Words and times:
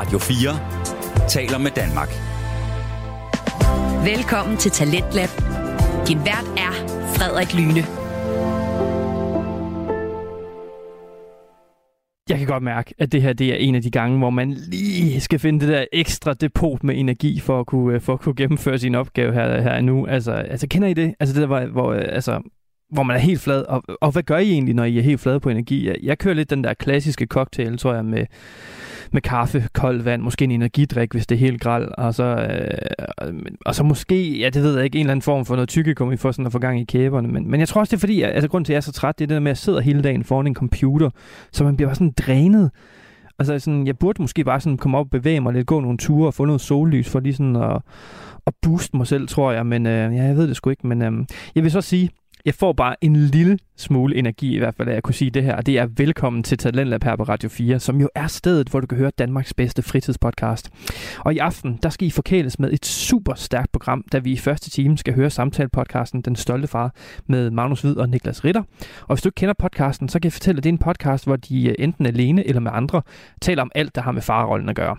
Radio 0.00 0.18
4 0.18 1.28
taler 1.28 1.58
med 1.58 1.70
Danmark. 1.70 2.08
Velkommen 4.14 4.56
til 4.56 4.70
Talentlab. 4.70 5.28
Din 6.08 6.18
vært 6.18 6.46
er 6.66 6.72
Frederik 7.14 7.54
Lyne. 7.54 7.82
Jeg 12.28 12.38
kan 12.38 12.46
godt 12.46 12.62
mærke, 12.62 12.94
at 12.98 13.12
det 13.12 13.22
her 13.22 13.32
det 13.32 13.48
er 13.52 13.56
en 13.56 13.74
af 13.74 13.82
de 13.82 13.90
gange, 13.90 14.18
hvor 14.18 14.30
man 14.30 14.50
lige 14.50 15.20
skal 15.20 15.38
finde 15.38 15.60
det 15.60 15.68
der 15.68 15.84
ekstra 15.92 16.34
depot 16.34 16.84
med 16.84 16.94
energi 16.98 17.40
for 17.40 17.60
at 17.60 17.66
kunne, 17.66 18.00
for 18.00 18.12
at 18.12 18.20
kunne 18.20 18.34
gennemføre 18.34 18.78
sin 18.78 18.94
opgave 18.94 19.32
her, 19.32 19.60
her 19.60 19.80
nu. 19.80 20.06
Altså, 20.06 20.32
altså 20.32 20.66
kender 20.68 20.88
I 20.88 20.94
det? 20.94 21.14
Altså 21.20 21.34
det 21.34 21.40
der, 21.40 21.46
hvor, 21.46 21.66
hvor 21.66 21.94
altså, 21.94 22.42
hvor 22.90 23.02
man 23.02 23.16
er 23.16 23.20
helt 23.20 23.40
flad. 23.40 23.62
Og, 23.62 23.82
og 24.00 24.10
hvad 24.10 24.22
gør 24.22 24.38
I 24.38 24.50
egentlig, 24.50 24.74
når 24.74 24.84
I 24.84 24.98
er 24.98 25.02
helt 25.02 25.20
flade 25.20 25.40
på 25.40 25.48
energi? 25.48 25.88
Jeg, 25.88 25.96
jeg 26.02 26.18
kører 26.18 26.34
lidt 26.34 26.50
den 26.50 26.64
der 26.64 26.74
klassiske 26.74 27.26
cocktail, 27.26 27.78
tror 27.78 27.94
jeg, 27.94 28.04
med, 28.04 28.26
med 29.12 29.22
kaffe, 29.22 29.68
koldt 29.72 30.04
vand, 30.04 30.22
måske 30.22 30.44
en 30.44 30.50
energidrik, 30.50 31.12
hvis 31.12 31.26
det 31.26 31.34
er 31.34 31.38
helt 31.38 31.60
græld, 31.60 31.88
og 31.98 32.14
så, 32.14 32.24
øh, 32.24 33.34
og 33.66 33.74
så 33.74 33.84
måske, 33.84 34.38
ja, 34.38 34.50
det 34.50 34.62
ved 34.62 34.74
jeg 34.74 34.84
ikke, 34.84 34.98
en 34.98 35.00
eller 35.00 35.12
anden 35.12 35.22
form 35.22 35.44
for 35.44 35.54
noget 35.54 35.68
tykkegummi 35.68 36.16
for 36.16 36.32
sådan 36.32 36.46
at 36.46 36.52
få 36.52 36.58
gang 36.58 36.80
i 36.80 36.84
kæberne. 36.84 37.28
Men, 37.28 37.50
men 37.50 37.60
jeg 37.60 37.68
tror 37.68 37.80
også, 37.80 37.90
det 37.90 37.96
er 37.96 38.00
fordi, 38.00 38.22
altså 38.22 38.48
grund 38.48 38.64
til, 38.64 38.72
at 38.72 38.74
jeg 38.74 38.78
er 38.78 38.80
så 38.80 38.92
træt, 38.92 39.18
det 39.18 39.24
er 39.24 39.26
det 39.26 39.34
der 39.34 39.40
med, 39.40 39.50
at 39.50 39.54
jeg 39.54 39.58
sidder 39.58 39.80
hele 39.80 40.02
dagen 40.02 40.24
foran 40.24 40.46
en 40.46 40.54
computer, 40.54 41.10
så 41.52 41.64
man 41.64 41.76
bliver 41.76 41.88
bare 41.88 41.94
sådan 41.94 42.14
drænet. 42.18 42.70
Altså 43.38 43.58
sådan, 43.58 43.86
jeg 43.86 43.98
burde 43.98 44.22
måske 44.22 44.44
bare 44.44 44.60
sådan 44.60 44.76
komme 44.76 44.98
op 44.98 45.06
og 45.06 45.10
bevæge 45.10 45.40
mig 45.40 45.52
lidt, 45.52 45.66
gå 45.66 45.80
nogle 45.80 45.98
ture 45.98 46.26
og 46.26 46.34
få 46.34 46.44
noget 46.44 46.60
sollys 46.60 47.08
for 47.08 47.20
lige 47.20 47.34
sådan 47.34 47.56
at, 47.56 47.82
at 48.46 48.54
booste 48.62 48.96
mig 48.96 49.06
selv, 49.06 49.28
tror 49.28 49.52
jeg. 49.52 49.66
Men 49.66 49.86
øh, 49.86 50.16
ja, 50.16 50.22
jeg 50.22 50.36
ved 50.36 50.48
det 50.48 50.56
sgu 50.56 50.70
ikke. 50.70 50.86
Men 50.86 51.02
øh, 51.02 51.12
jeg 51.54 51.62
vil 51.62 51.70
så 51.70 51.80
sige, 51.80 52.10
jeg 52.44 52.54
får 52.54 52.72
bare 52.72 53.04
en 53.04 53.16
lille 53.16 53.58
smule 53.76 54.16
energi, 54.16 54.54
i 54.54 54.58
hvert 54.58 54.74
fald, 54.74 54.88
at 54.88 54.94
jeg 54.94 55.02
kunne 55.02 55.14
sige 55.14 55.30
det 55.30 55.42
her. 55.42 55.56
Og 55.56 55.66
det 55.66 55.78
er 55.78 55.86
velkommen 55.96 56.42
til 56.42 56.58
Talentlab 56.58 57.04
her 57.04 57.16
på 57.16 57.22
Radio 57.22 57.48
4, 57.48 57.80
som 57.80 58.00
jo 58.00 58.08
er 58.14 58.26
stedet, 58.26 58.68
hvor 58.68 58.80
du 58.80 58.86
kan 58.86 58.98
høre 58.98 59.10
Danmarks 59.18 59.54
bedste 59.54 59.82
fritidspodcast. 59.82 60.70
Og 61.18 61.34
i 61.34 61.38
aften, 61.38 61.78
der 61.82 61.90
skal 61.90 62.06
I 62.06 62.10
forkæles 62.10 62.58
med 62.58 62.72
et 62.72 62.86
super 62.86 63.34
stærkt 63.34 63.72
program, 63.72 64.04
da 64.12 64.18
vi 64.18 64.32
i 64.32 64.36
første 64.36 64.70
time 64.70 64.98
skal 64.98 65.14
høre 65.14 65.30
samtalepodcasten 65.30 66.22
Den 66.22 66.36
Stolte 66.36 66.68
Far 66.68 66.94
med 67.26 67.50
Magnus 67.50 67.80
Hvid 67.80 67.96
og 67.96 68.08
Niklas 68.08 68.44
Ritter. 68.44 68.62
Og 69.00 69.14
hvis 69.14 69.22
du 69.22 69.28
ikke 69.28 69.36
kender 69.36 69.54
podcasten, 69.58 70.08
så 70.08 70.18
kan 70.18 70.24
jeg 70.24 70.32
fortælle, 70.32 70.58
at 70.58 70.64
det 70.64 70.70
er 70.70 70.72
en 70.72 70.78
podcast, 70.78 71.24
hvor 71.24 71.36
de 71.36 71.68
øh, 71.68 71.74
enten 71.78 72.06
alene 72.06 72.48
eller 72.48 72.60
med 72.60 72.70
andre 72.74 73.02
taler 73.40 73.62
om 73.62 73.70
alt, 73.74 73.94
der 73.94 74.02
har 74.02 74.12
med 74.12 74.22
farrollen 74.22 74.68
at 74.68 74.76
gøre. 74.76 74.96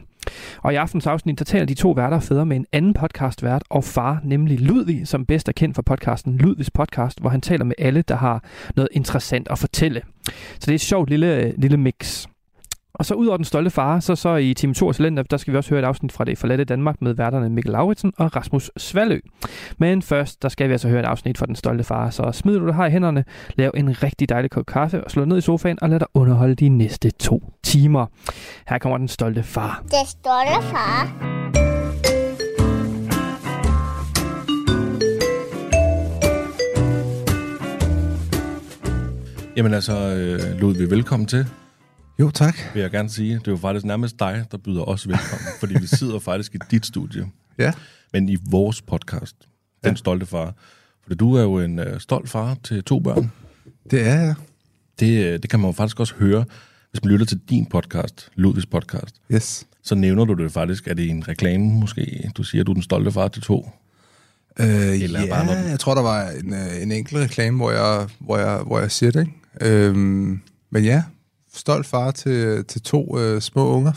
Og 0.61 0.73
i 0.73 0.75
aftens 0.75 1.07
afsnit, 1.07 1.39
der 1.39 1.45
taler 1.45 1.65
de 1.65 1.73
to 1.73 1.91
værter 1.91 2.19
fædre 2.19 2.45
med 2.45 2.55
en 2.55 2.65
anden 2.71 2.93
podcastvært 2.93 3.63
og 3.69 3.83
far, 3.83 4.19
nemlig 4.23 4.59
Ludvig, 4.59 5.07
som 5.07 5.25
bedst 5.25 5.49
er 5.49 5.53
kendt 5.53 5.75
for 5.75 5.81
podcasten 5.81 6.38
Ludvigs 6.38 6.71
podcast, 6.71 7.19
hvor 7.19 7.29
han 7.29 7.41
taler 7.41 7.65
med 7.65 7.75
alle, 7.77 8.01
der 8.01 8.15
har 8.15 8.43
noget 8.75 8.89
interessant 8.91 9.47
at 9.51 9.59
fortælle. 9.59 10.01
Så 10.25 10.65
det 10.65 10.69
er 10.69 10.75
et 10.75 10.81
sjovt 10.81 11.09
lille, 11.09 11.35
øh, 11.35 11.53
lille 11.57 11.77
mix. 11.77 12.27
Og 12.93 13.05
så 13.05 13.13
ud 13.13 13.27
over 13.27 13.38
den 13.38 13.45
stolte 13.45 13.69
far, 13.69 13.99
så 13.99 14.15
så 14.15 14.35
i 14.35 14.53
Team 14.53 14.73
2 14.73 14.91
Talent, 14.91 15.31
der 15.31 15.38
skal 15.38 15.53
vi 15.53 15.57
også 15.57 15.69
høre 15.69 15.79
et 15.79 15.85
afsnit 15.85 16.11
fra 16.11 16.23
det 16.23 16.38
forladte 16.38 16.63
Danmark 16.63 17.01
med 17.01 17.13
værterne 17.13 17.49
Mikkel 17.49 17.71
Lauritsen 17.71 18.13
og 18.17 18.35
Rasmus 18.35 18.71
Svalø. 18.77 19.19
Men 19.77 20.01
først, 20.01 20.41
der 20.41 20.49
skal 20.49 20.67
vi 20.67 20.71
altså 20.71 20.89
høre 20.89 20.99
et 20.99 21.05
afsnit 21.05 21.38
fra 21.38 21.45
den 21.45 21.55
stolte 21.55 21.83
far, 21.83 22.09
så 22.09 22.31
smid 22.31 22.59
du 22.59 22.67
det 22.67 22.75
her 22.75 22.85
i 22.85 22.91
hænderne, 22.91 23.23
lav 23.55 23.71
en 23.73 24.03
rigtig 24.03 24.29
dejlig 24.29 24.51
kop 24.51 24.66
kaffe 24.66 25.03
og 25.03 25.11
slå 25.11 25.25
ned 25.25 25.38
i 25.38 25.41
sofaen 25.41 25.77
og 25.81 25.89
lad 25.89 25.99
dig 25.99 26.07
underholde 26.13 26.55
de 26.55 26.69
næste 26.69 27.11
to 27.11 27.53
timer. 27.72 28.05
Her 28.67 28.77
kommer 28.77 28.97
den 28.97 29.08
stolte 29.08 29.44
far. 29.44 29.83
Den 29.83 30.08
stolte 30.08 30.67
far. 30.72 31.31
Jamen 39.55 39.73
altså, 39.73 39.94
øh, 39.94 40.59
Ludvig, 40.59 40.89
velkommen 40.91 41.28
til. 41.28 41.45
Jo, 42.19 42.30
tak. 42.31 42.55
Vil 42.73 42.81
jeg 42.81 42.91
gerne 42.91 43.09
sige. 43.09 43.33
Det 43.33 43.47
er 43.47 43.52
jo 43.52 43.58
faktisk 43.58 43.85
nærmest 43.85 44.19
dig, 44.19 44.45
der 44.52 44.58
byder 44.58 44.83
os 44.83 45.08
velkommen, 45.08 45.47
fordi 45.59 45.73
vi 45.81 45.88
sidder 45.88 46.19
faktisk 46.19 46.56
i 46.56 46.58
dit 46.72 46.85
studie. 46.85 47.25
Ja. 47.58 47.72
Men 48.13 48.30
i 48.30 48.38
vores 48.50 48.81
podcast, 48.81 49.35
Den 49.83 49.91
Ja. 49.91 49.95
Stolte 49.95 50.25
Far. 50.25 50.53
For 51.07 51.16
du 51.16 51.35
er 51.35 51.41
jo 51.41 51.59
en 51.59 51.79
øh, 51.79 52.00
stolt 52.00 52.29
far 52.29 52.57
til 52.63 52.84
to 52.84 53.00
børn. 53.00 53.31
Det 53.91 54.07
er 54.07 54.16
jeg. 54.22 54.35
Det, 55.00 55.25
øh, 55.25 55.40
det 55.40 55.50
kan 55.50 55.59
man 55.59 55.68
jo 55.68 55.72
faktisk 55.72 56.00
også 56.00 56.13
høre, 56.16 56.45
hvis 56.91 57.03
man 57.03 57.12
lytter 57.12 57.25
til 57.25 57.40
din 57.50 57.66
podcast, 57.66 58.29
Ludvigs 58.35 58.66
podcast. 58.66 59.16
Yes. 59.34 59.68
Så 59.84 59.96
nævner 59.96 60.25
du 60.25 60.34
det 60.34 60.52
faktisk. 60.52 60.88
Er 60.88 60.94
det 60.94 61.09
en 61.09 61.28
reklame 61.28 61.66
måske? 61.79 62.31
Du 62.38 62.44
siger, 62.44 62.62
at 62.62 62.68
du 62.68 62.72
er 62.72 62.74
den 62.74 62.84
stolte 62.84 63.12
far 63.12 63.28
til 63.28 63.41
to. 63.41 63.69
Øh, 64.59 64.68
Eller 65.01 65.22
ja, 65.22 65.28
bare 65.30 65.46
noget- 65.46 65.69
jeg 65.69 65.80
tror, 65.80 65.96
der 65.96 66.01
var 66.01 66.30
en, 66.30 66.53
øh, 66.53 66.81
en 66.81 66.91
enkelt 66.91 67.19
reklame, 67.24 67.57
hvor 67.57 67.72
jeg, 67.72 68.07
hvor 68.19 68.38
jeg, 68.38 68.57
hvor 68.62 68.80
jeg 68.80 68.91
siger 68.91 69.12
det. 69.12 69.19
Ikke? 69.22 69.75
Øhm, 69.85 70.41
men 70.69 70.84
ja, 70.84 71.03
stolt 71.53 71.85
far 71.85 72.12
til, 72.12 72.66
til 72.66 72.81
to 72.81 73.19
øh, 73.19 73.41
små 73.41 73.68
unger, 73.75 73.91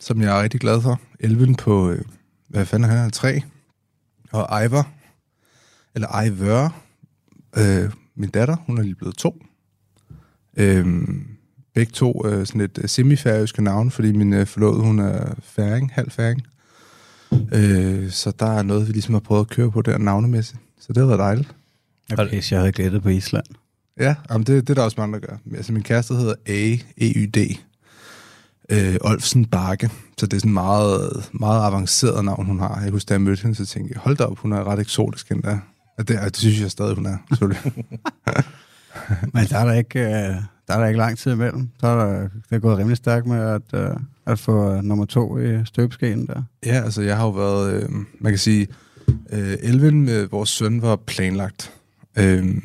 som 0.00 0.20
jeg 0.22 0.38
er 0.38 0.42
rigtig 0.42 0.60
glad 0.60 0.82
for. 0.82 1.00
Elven 1.20 1.54
på, 1.54 1.90
øh, 1.90 2.02
hvad 2.48 2.66
fanden 2.66 2.90
er 2.90 2.94
han, 2.96 3.10
tre. 3.10 3.40
Og 4.32 4.64
Ivar, 4.64 4.90
eller 5.94 6.22
Ivør, 6.22 6.80
øh, 7.56 7.90
min 8.16 8.30
datter, 8.30 8.56
hun 8.66 8.78
er 8.78 8.82
lige 8.82 8.94
blevet 8.94 9.16
to. 9.16 9.42
Øhm, 10.56 11.26
begge 11.76 11.92
to 11.92 12.26
øh, 12.26 12.46
sådan 12.46 12.60
et 12.60 12.78
øh, 12.82 12.88
semifærøske 12.88 13.62
navn, 13.62 13.90
fordi 13.90 14.12
min 14.12 14.32
øh, 14.32 14.46
forlovede, 14.46 14.82
hun 14.82 14.98
er 14.98 15.34
færing, 15.42 15.92
halv 15.94 16.10
færing. 16.10 16.42
Øh, 17.52 18.10
så 18.10 18.32
der 18.38 18.46
er 18.58 18.62
noget, 18.62 18.88
vi 18.88 18.92
ligesom 18.92 19.14
har 19.14 19.20
prøvet 19.20 19.40
at 19.40 19.48
køre 19.48 19.70
på 19.70 19.82
der 19.82 19.98
navnemæssigt. 19.98 20.58
Så 20.80 20.92
det 20.92 20.96
har 20.96 21.06
været 21.06 21.18
dejligt. 21.18 21.54
Okay, 22.18 22.42
jeg 22.50 22.58
havde 22.58 22.72
gættet 22.72 23.02
på 23.02 23.08
Island. 23.08 23.44
Ja, 24.00 24.14
jamen 24.30 24.46
det, 24.46 24.68
det 24.68 24.70
er 24.70 24.74
der 24.74 24.82
også 24.82 25.00
mange, 25.00 25.20
der 25.20 25.26
gør. 25.26 25.36
Altså 25.56 25.72
min 25.72 25.82
kæreste 25.82 26.14
hedder 26.14 26.34
A, 26.46 26.76
E-Y-D. 26.96 27.60
Øh, 28.68 28.96
Olfsen 29.00 29.44
Bakke. 29.44 29.90
Så 30.18 30.26
det 30.26 30.36
er 30.36 30.40
sådan 30.40 30.52
meget, 30.52 31.30
meget 31.32 31.66
avanceret 31.66 32.24
navn, 32.24 32.46
hun 32.46 32.58
har. 32.58 32.80
Jeg 32.82 32.90
husker, 32.90 33.08
da 33.08 33.14
jeg 33.14 33.20
mødte 33.20 33.42
hende, 33.42 33.54
så 33.54 33.66
tænkte 33.66 33.92
jeg, 33.94 34.00
hold 34.00 34.16
da 34.16 34.24
op, 34.24 34.38
hun 34.38 34.52
er 34.52 34.64
ret 34.64 34.80
eksotisk 34.80 35.30
endda. 35.30 35.58
Og 35.98 36.08
det, 36.08 36.18
og 36.18 36.26
det 36.26 36.36
synes 36.36 36.60
jeg 36.60 36.70
stadig, 36.70 36.94
hun 36.94 37.06
er. 37.06 37.16
selvfølgelig. 37.28 37.72
Men 39.34 39.46
der 39.46 39.58
er 39.58 39.64
der 39.64 39.72
ikke, 39.72 40.00
øh, 40.00 40.36
der 40.68 40.74
er 40.74 40.80
der 40.80 40.86
ikke 40.86 40.98
lang 40.98 41.18
tid 41.18 41.32
imellem. 41.32 41.68
Så 41.80 41.86
er 41.86 42.06
der, 42.06 42.20
det 42.20 42.30
er 42.50 42.58
gået 42.58 42.78
rimelig 42.78 42.96
stærkt 42.96 43.26
med 43.26 43.40
at, 43.40 43.62
øh, 43.74 43.96
at 44.26 44.38
få 44.38 44.72
øh, 44.72 44.82
nummer 44.82 45.04
to 45.04 45.38
i 45.38 45.64
støbeskeen 45.64 46.26
der. 46.26 46.42
ja, 46.66 46.82
altså 46.84 47.02
jeg 47.02 47.16
har 47.16 47.24
jo 47.24 47.30
været, 47.30 47.82
øh, 47.82 47.88
man 48.20 48.32
kan 48.32 48.38
sige, 48.38 48.66
øh, 49.32 49.56
Elven 49.62 50.04
med 50.04 50.22
øh, 50.22 50.32
vores 50.32 50.50
søn 50.50 50.82
var 50.82 50.96
planlagt. 50.96 51.72
Øh, 52.18 52.62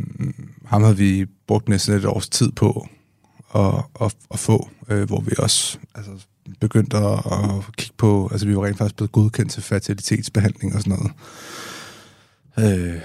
ham 0.65 0.83
havde 0.83 0.97
vi 0.97 1.25
brugt 1.47 1.69
næsten 1.69 1.95
et 1.95 2.05
års 2.05 2.29
tid 2.29 2.51
på 2.51 2.87
at, 3.55 3.83
at, 4.01 4.15
at 4.33 4.39
få, 4.39 4.69
øh, 4.89 5.03
hvor 5.03 5.21
vi 5.21 5.31
også 5.37 5.77
altså, 5.95 6.11
begyndte 6.59 6.97
at, 6.97 7.19
at 7.25 7.75
kigge 7.77 7.95
på, 7.97 8.29
altså 8.31 8.47
vi 8.47 8.55
var 8.55 8.65
rent 8.65 8.77
faktisk 8.77 8.95
blevet 8.95 9.11
godkendt 9.11 9.51
til 9.51 9.63
fertilitetsbehandling 9.63 10.75
og 10.75 10.81
sådan 10.81 10.97
noget. 10.97 11.13
Øh, 12.59 13.01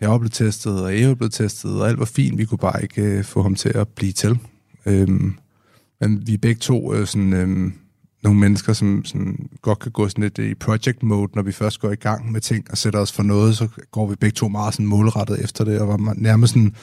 jeg 0.00 0.10
var 0.10 0.18
blevet 0.18 0.32
testet, 0.32 0.82
og 0.82 1.00
Eva 1.00 1.14
blev 1.14 1.30
testet, 1.30 1.80
og 1.80 1.88
alt 1.88 1.98
var 1.98 2.04
fint. 2.04 2.38
Vi 2.38 2.44
kunne 2.44 2.58
bare 2.58 2.82
ikke 2.82 3.02
øh, 3.02 3.24
få 3.24 3.42
ham 3.42 3.54
til 3.54 3.68
at 3.68 3.88
blive 3.88 4.12
til. 4.12 4.38
Øhm, 4.86 5.38
men 6.00 6.26
vi 6.26 6.34
er 6.34 6.38
begge 6.38 6.58
to 6.58 6.94
øh, 6.94 7.06
sådan, 7.06 7.32
øh, 7.32 7.72
nogle 8.22 8.40
mennesker, 8.40 8.72
som 8.72 9.04
sådan, 9.04 9.48
godt 9.62 9.78
kan 9.78 9.92
gå 9.92 10.08
sådan 10.08 10.22
lidt 10.22 10.38
øh, 10.38 10.50
i 10.50 10.54
project 10.54 11.02
mode, 11.02 11.32
når 11.34 11.42
vi 11.42 11.52
først 11.52 11.80
går 11.80 11.92
i 11.92 11.96
gang 11.96 12.32
med 12.32 12.40
ting 12.40 12.70
og 12.70 12.78
sætter 12.78 13.00
os 13.00 13.12
for 13.12 13.22
noget, 13.22 13.56
så 13.56 13.68
går 13.90 14.06
vi 14.06 14.16
begge 14.16 14.34
to 14.34 14.48
meget 14.48 14.74
sådan 14.74 14.86
målrettet 14.86 15.44
efter 15.44 15.64
det, 15.64 15.80
og 15.80 15.88
var 15.88 16.14
nærmest 16.16 16.52
sådan 16.52 16.74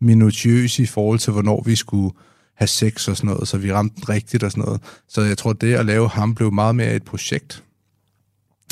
minutiøse 0.00 0.82
i 0.82 0.86
forhold 0.86 1.18
til, 1.18 1.32
hvornår 1.32 1.62
vi 1.66 1.76
skulle 1.76 2.14
have 2.54 2.68
sex 2.68 3.08
og 3.08 3.16
sådan 3.16 3.30
noget, 3.30 3.48
så 3.48 3.58
vi 3.58 3.72
ramte 3.72 3.96
den 3.96 4.08
rigtigt 4.08 4.42
og 4.42 4.50
sådan 4.50 4.64
noget. 4.64 4.80
Så 5.08 5.22
jeg 5.22 5.38
tror, 5.38 5.52
det 5.52 5.74
at 5.74 5.86
lave 5.86 6.08
ham 6.08 6.34
blev 6.34 6.52
meget 6.52 6.76
mere 6.76 6.94
et 6.94 7.04
projekt. 7.04 7.64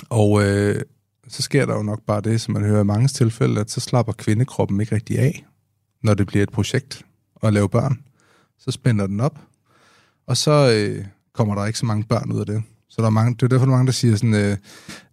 Og 0.08 0.42
øh, 0.44 0.82
så 1.30 1.42
sker 1.42 1.66
der 1.66 1.76
jo 1.76 1.82
nok 1.82 2.02
bare 2.06 2.20
det, 2.20 2.40
som 2.40 2.54
man 2.54 2.64
hører 2.64 2.80
i 2.80 2.84
mange 2.84 3.08
tilfælde, 3.08 3.60
at 3.60 3.70
så 3.70 3.80
slapper 3.80 4.12
kvindekroppen 4.12 4.80
ikke 4.80 4.94
rigtig 4.94 5.18
af, 5.18 5.46
når 6.02 6.14
det 6.14 6.26
bliver 6.26 6.42
et 6.42 6.52
projekt 6.52 7.04
at 7.42 7.52
lave 7.52 7.68
børn. 7.68 8.00
Så 8.58 8.70
spænder 8.70 9.06
den 9.06 9.20
op, 9.20 9.38
og 10.26 10.36
så 10.36 10.72
øh, 10.72 11.04
kommer 11.32 11.54
der 11.54 11.66
ikke 11.66 11.78
så 11.78 11.86
mange 11.86 12.04
børn 12.04 12.32
ud 12.32 12.40
af 12.40 12.46
det. 12.46 12.62
Så 12.88 13.02
der 13.02 13.06
er 13.06 13.10
mange, 13.10 13.34
det 13.34 13.42
er 13.42 13.48
derfor, 13.48 13.66
der 13.66 13.72
er 13.72 13.76
mange, 13.76 13.86
der 13.86 13.92
siger 13.92 14.16
sådan, 14.16 14.34
øh, 14.34 14.56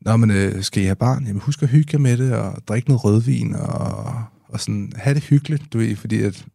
Nå, 0.02 0.18
men 0.18 0.32
øh, 0.32 0.64
skal 0.64 0.84
I 0.84 0.86
have 0.86 0.96
barn? 0.96 1.26
Jamen 1.26 1.42
husk 1.42 1.64
at 1.64 1.70
hygge 1.70 1.90
jer 1.94 2.00
med 2.00 2.18
det, 2.18 2.34
og 2.34 2.68
drikke 2.68 2.90
noget 2.90 3.04
rødvin, 3.04 3.56
og, 3.56 4.24
og 4.48 4.60
sådan, 4.60 4.92
have 4.96 5.14
det 5.14 5.24
hyggeligt, 5.24 5.74
du 5.74 5.78
ved, 5.78 5.96
fordi 5.96 6.24
at, 6.24 6.46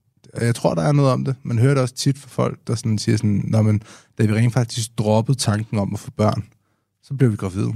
jeg 0.40 0.54
tror, 0.54 0.74
der 0.74 0.82
er 0.82 0.92
noget 0.92 1.12
om 1.12 1.24
det. 1.24 1.36
Man 1.42 1.58
hører 1.58 1.74
det 1.74 1.82
også 1.82 1.94
tit 1.94 2.18
fra 2.18 2.28
folk, 2.28 2.58
der 2.66 2.74
sådan 2.74 2.98
siger 2.98 3.16
sådan, 3.16 3.44
Nå, 3.44 3.62
men 3.62 3.82
da 4.18 4.26
vi 4.26 4.32
rent 4.32 4.52
faktisk 4.52 4.98
droppede 4.98 5.38
tanken 5.38 5.78
om 5.78 5.94
at 5.94 6.00
få 6.00 6.10
børn, 6.10 6.44
så 7.02 7.14
blev 7.14 7.30
vi 7.30 7.36
gravide. 7.36 7.72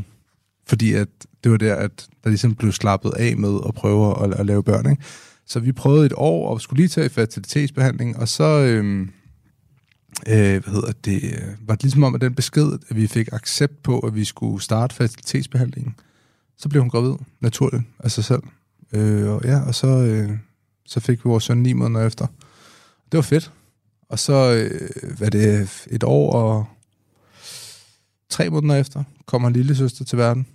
Fordi 0.66 0.92
at 0.92 1.08
det 1.46 1.52
var 1.52 1.58
der, 1.58 1.74
at 1.74 2.08
der 2.24 2.30
ligesom 2.30 2.54
blev 2.54 2.72
slappet 2.72 3.12
af 3.16 3.36
med 3.36 3.58
at 3.68 3.74
prøve 3.74 4.24
at, 4.24 4.40
at 4.40 4.46
lave 4.46 4.62
børn. 4.62 4.90
Ikke? 4.90 5.02
Så 5.46 5.60
vi 5.60 5.72
prøvede 5.72 6.06
et 6.06 6.12
år 6.16 6.48
og 6.48 6.60
skulle 6.60 6.80
lige 6.80 6.88
tage 6.88 7.08
fertilitetsbehandling, 7.08 8.16
og 8.16 8.28
så 8.28 8.44
øhm, 8.44 9.10
øh, 10.28 10.62
hvad 10.64 10.72
hedder 10.72 10.92
det, 11.04 11.24
øh, 11.24 11.68
var 11.68 11.74
det 11.74 11.82
ligesom 11.82 12.02
om, 12.02 12.14
at 12.14 12.20
den 12.20 12.34
besked, 12.34 12.72
at 12.88 12.96
vi 12.96 13.06
fik 13.06 13.28
accept 13.32 13.82
på, 13.82 13.98
at 13.98 14.14
vi 14.14 14.24
skulle 14.24 14.62
starte 14.62 14.94
fertilitetsbehandlingen, 14.94 15.94
så 16.58 16.68
blev 16.68 16.82
hun 16.82 16.90
gravid 16.90 17.14
naturligt 17.40 17.82
af 17.98 18.10
sig 18.10 18.24
selv. 18.24 18.42
Øh, 18.92 19.28
og 19.28 19.40
ja, 19.44 19.60
og 19.60 19.74
så, 19.74 19.86
øh, 19.86 20.30
så 20.86 21.00
fik 21.00 21.24
vi 21.24 21.28
vores 21.28 21.44
søn 21.44 21.62
ni 21.62 21.72
måneder 21.72 22.06
efter. 22.06 22.26
Det 23.12 23.16
var 23.16 23.22
fedt. 23.22 23.52
Og 24.08 24.18
så 24.18 24.54
øh, 24.54 25.20
var 25.20 25.28
det 25.28 25.68
et 25.90 26.04
år 26.04 26.32
og 26.32 26.66
tre 28.30 28.50
måneder 28.50 28.80
efter 28.80 29.04
kommer 29.26 29.48
en 29.48 29.54
lille 29.54 29.76
søster 29.76 30.04
til 30.04 30.18
verden. 30.18 30.46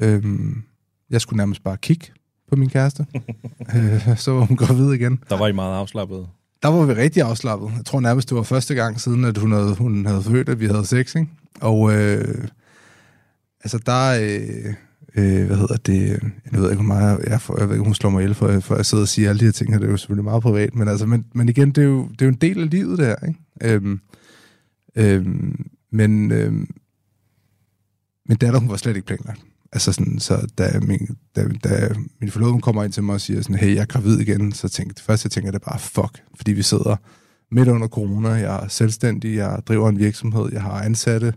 Øhm, 0.00 0.62
jeg 1.10 1.20
skulle 1.20 1.36
nærmest 1.36 1.64
bare 1.64 1.76
kigge 1.76 2.06
på 2.50 2.56
min 2.56 2.68
kæreste. 2.68 3.06
øh, 3.76 4.16
så 4.16 4.32
var 4.32 4.44
hun 4.44 4.56
gravid 4.56 4.92
igen. 4.92 5.18
Der 5.28 5.38
var 5.38 5.48
I 5.48 5.52
meget 5.52 5.78
afslappet. 5.78 6.26
Der 6.62 6.68
var 6.68 6.86
vi 6.86 6.92
rigtig 6.92 7.22
afslappet. 7.22 7.72
Jeg 7.76 7.84
tror 7.84 8.00
nærmest, 8.00 8.28
det 8.28 8.36
var 8.36 8.42
første 8.42 8.74
gang 8.74 9.00
siden, 9.00 9.24
at 9.24 9.38
hun 9.38 9.52
havde, 9.52 9.74
hun 9.74 10.06
havde 10.06 10.22
født, 10.22 10.48
at 10.48 10.60
vi 10.60 10.66
havde 10.66 10.86
sex, 10.86 11.14
ikke? 11.14 11.30
Og 11.60 11.92
øh, 11.94 12.48
altså 13.64 13.78
der... 13.86 14.18
Øh, 14.22 14.74
øh, 15.16 15.46
hvad 15.46 15.56
hedder 15.56 15.76
det? 15.76 16.08
Jeg 16.52 16.60
ved 16.60 16.70
ikke, 16.70 16.82
hvor 16.82 16.94
meget 16.94 17.24
jeg, 17.26 17.40
for, 17.40 17.58
jeg 17.58 17.68
ved 17.68 17.74
ikke, 17.74 17.84
hun 17.84 17.94
slår 17.94 18.10
mig 18.10 18.20
ihjel 18.20 18.34
for, 18.34 18.60
for 18.60 18.74
at 18.74 18.86
sidde 18.86 19.02
og 19.02 19.08
sige 19.08 19.28
alle 19.28 19.40
de 19.40 19.44
her 19.44 19.52
ting, 19.52 19.72
her. 19.72 19.78
det 19.78 19.86
er 19.86 19.90
jo 19.90 19.96
selvfølgelig 19.96 20.24
meget 20.24 20.42
privat, 20.42 20.74
men, 20.74 20.88
altså, 20.88 21.06
men, 21.06 21.24
men 21.34 21.48
igen, 21.48 21.70
det 21.70 21.84
er, 21.84 21.88
jo, 21.88 22.08
det 22.08 22.22
er 22.22 22.26
jo 22.26 22.32
en 22.32 22.38
del 22.40 22.62
af 22.62 22.70
livet, 22.70 22.98
det 22.98 23.06
her, 23.06 23.26
ikke? 23.26 23.40
Øhm, 23.62 24.00
øhm, 24.96 25.70
men, 25.92 26.32
øhm, 26.32 26.74
min 28.28 28.38
datter, 28.38 28.60
hun 28.60 28.68
var 28.68 28.76
slet 28.76 28.96
ikke 28.96 29.06
planlagt. 29.06 29.40
Altså 29.74 29.92
sådan, 29.92 30.18
så 30.18 30.46
da 30.58 30.80
min, 30.82 31.08
da, 31.36 31.48
da 31.64 31.88
min 32.20 32.30
forlovede 32.30 32.60
kommer 32.62 32.84
ind 32.84 32.92
til 32.92 33.02
mig 33.02 33.14
og 33.14 33.20
siger 33.20 33.42
sådan, 33.42 33.56
hey, 33.56 33.74
jeg 33.74 33.80
er 33.80 33.86
gravid 33.86 34.18
igen, 34.20 34.52
så 34.52 34.68
tænkte 34.68 34.94
det 34.94 35.02
første, 35.02 35.26
jeg 35.26 35.30
tænker, 35.30 35.50
det 35.50 35.62
bare 35.62 35.78
fuck, 35.78 36.22
fordi 36.36 36.52
vi 36.52 36.62
sidder 36.62 36.96
midt 37.50 37.68
under 37.68 37.88
corona, 37.88 38.28
jeg 38.28 38.64
er 38.64 38.68
selvstændig, 38.68 39.36
jeg 39.36 39.58
driver 39.68 39.88
en 39.88 39.98
virksomhed, 39.98 40.48
jeg 40.52 40.62
har 40.62 40.70
ansatte, 40.82 41.34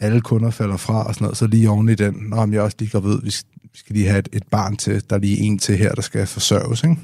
alle 0.00 0.20
kunder 0.20 0.50
falder 0.50 0.76
fra 0.76 1.06
og 1.06 1.14
sådan 1.14 1.24
noget, 1.24 1.36
så 1.36 1.46
lige 1.46 1.70
oven 1.70 1.88
i 1.88 1.94
den, 1.94 2.14
nå, 2.14 2.46
men 2.46 2.52
jeg 2.52 2.58
er 2.60 2.64
også 2.64 2.76
lige 2.80 2.90
gravid, 2.90 3.18
vi 3.22 3.30
skal, 3.30 3.48
vi 3.62 3.78
skal 3.78 3.96
lige 3.96 4.08
have 4.08 4.18
et, 4.18 4.28
et 4.32 4.42
barn 4.50 4.76
til, 4.76 5.02
der 5.10 5.16
er 5.16 5.20
lige 5.20 5.36
en 5.38 5.58
til 5.58 5.76
her, 5.76 5.92
der 5.94 6.02
skal 6.02 6.26
forsørges, 6.26 6.82
ikke? 6.84 6.96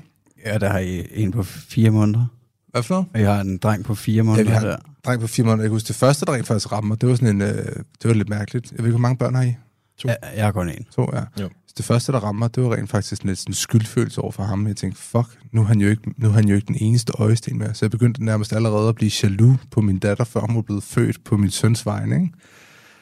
Ja, 0.47 0.59
der 0.59 0.69
har 0.69 0.79
I 0.79 1.07
en 1.11 1.31
på 1.31 1.43
fire 1.43 1.91
måneder. 1.91 2.27
Hvad 2.71 2.83
for 2.83 2.95
noget? 2.95 3.07
Og 3.15 3.21
jeg 3.21 3.35
har 3.35 3.41
en 3.41 3.57
dreng 3.59 3.85
på 3.85 3.95
fire 3.95 4.17
Ja, 4.17 4.23
måneder 4.23 4.45
vi 4.45 4.51
har 4.51 4.61
der. 4.61 4.77
en 4.77 4.83
dreng 5.05 5.21
på 5.21 5.27
fire 5.27 5.45
måneder. 5.47 5.63
Jeg 5.63 5.69
kan 5.69 5.75
huske, 5.75 5.89
det 5.89 5.97
første, 5.97 6.27
der 6.27 6.33
rent 6.35 6.47
faktisk 6.47 6.73
ramte 6.73 6.89
mig, 6.89 7.01
det 7.01 7.09
var 7.09 7.15
sådan 7.15 7.29
en, 7.37 7.43
øh, 7.43 7.55
det 7.67 8.05
var 8.05 8.13
lidt 8.13 8.29
mærkeligt. 8.29 8.71
Jeg 8.73 8.79
ved 8.79 8.85
ikke, 8.85 8.91
hvor 8.91 8.99
mange 8.99 9.17
børn 9.19 9.35
har 9.35 9.43
I? 9.43 9.55
To. 9.99 10.09
Ja, 10.09 10.15
jeg 10.37 10.45
har 10.45 10.53
kun 10.53 10.69
en. 10.69 10.85
To, 10.95 11.11
ja. 11.15 11.43
Jo. 11.43 11.49
Det 11.77 11.85
første, 11.85 12.13
der 12.13 12.19
rammer 12.19 12.39
mig, 12.39 12.55
det 12.55 12.63
var 12.63 12.75
rent 12.77 12.91
faktisk 12.91 13.25
lidt 13.25 13.39
sådan 13.39 13.51
en 13.51 13.55
skyldfølelse 13.55 14.21
over 14.21 14.33
for 14.33 14.43
ham. 14.43 14.67
Jeg 14.67 14.77
tænkte, 14.77 15.01
fuck, 15.03 15.27
nu 15.53 15.61
er 15.61 15.65
han 15.65 15.81
jo 15.81 15.89
ikke, 15.89 16.03
nu 16.17 16.29
er 16.29 16.33
han 16.33 16.49
jo 16.49 16.55
ikke 16.55 16.67
den 16.67 16.77
eneste 16.81 17.13
øjesten 17.19 17.59
mere. 17.59 17.75
Så 17.75 17.85
jeg 17.85 17.91
begyndte 17.91 18.25
nærmest 18.25 18.53
allerede 18.53 18.89
at 18.89 18.95
blive 18.95 19.11
jaloux 19.23 19.57
på 19.71 19.81
min 19.81 19.99
datter, 19.99 20.25
før 20.25 20.41
hun 20.41 20.57
var 20.57 20.63
blevet 20.63 20.83
født 20.83 21.25
på 21.25 21.37
min 21.37 21.51
søns 21.51 21.87
vegne. 21.87 22.15
Ikke? 22.15 22.29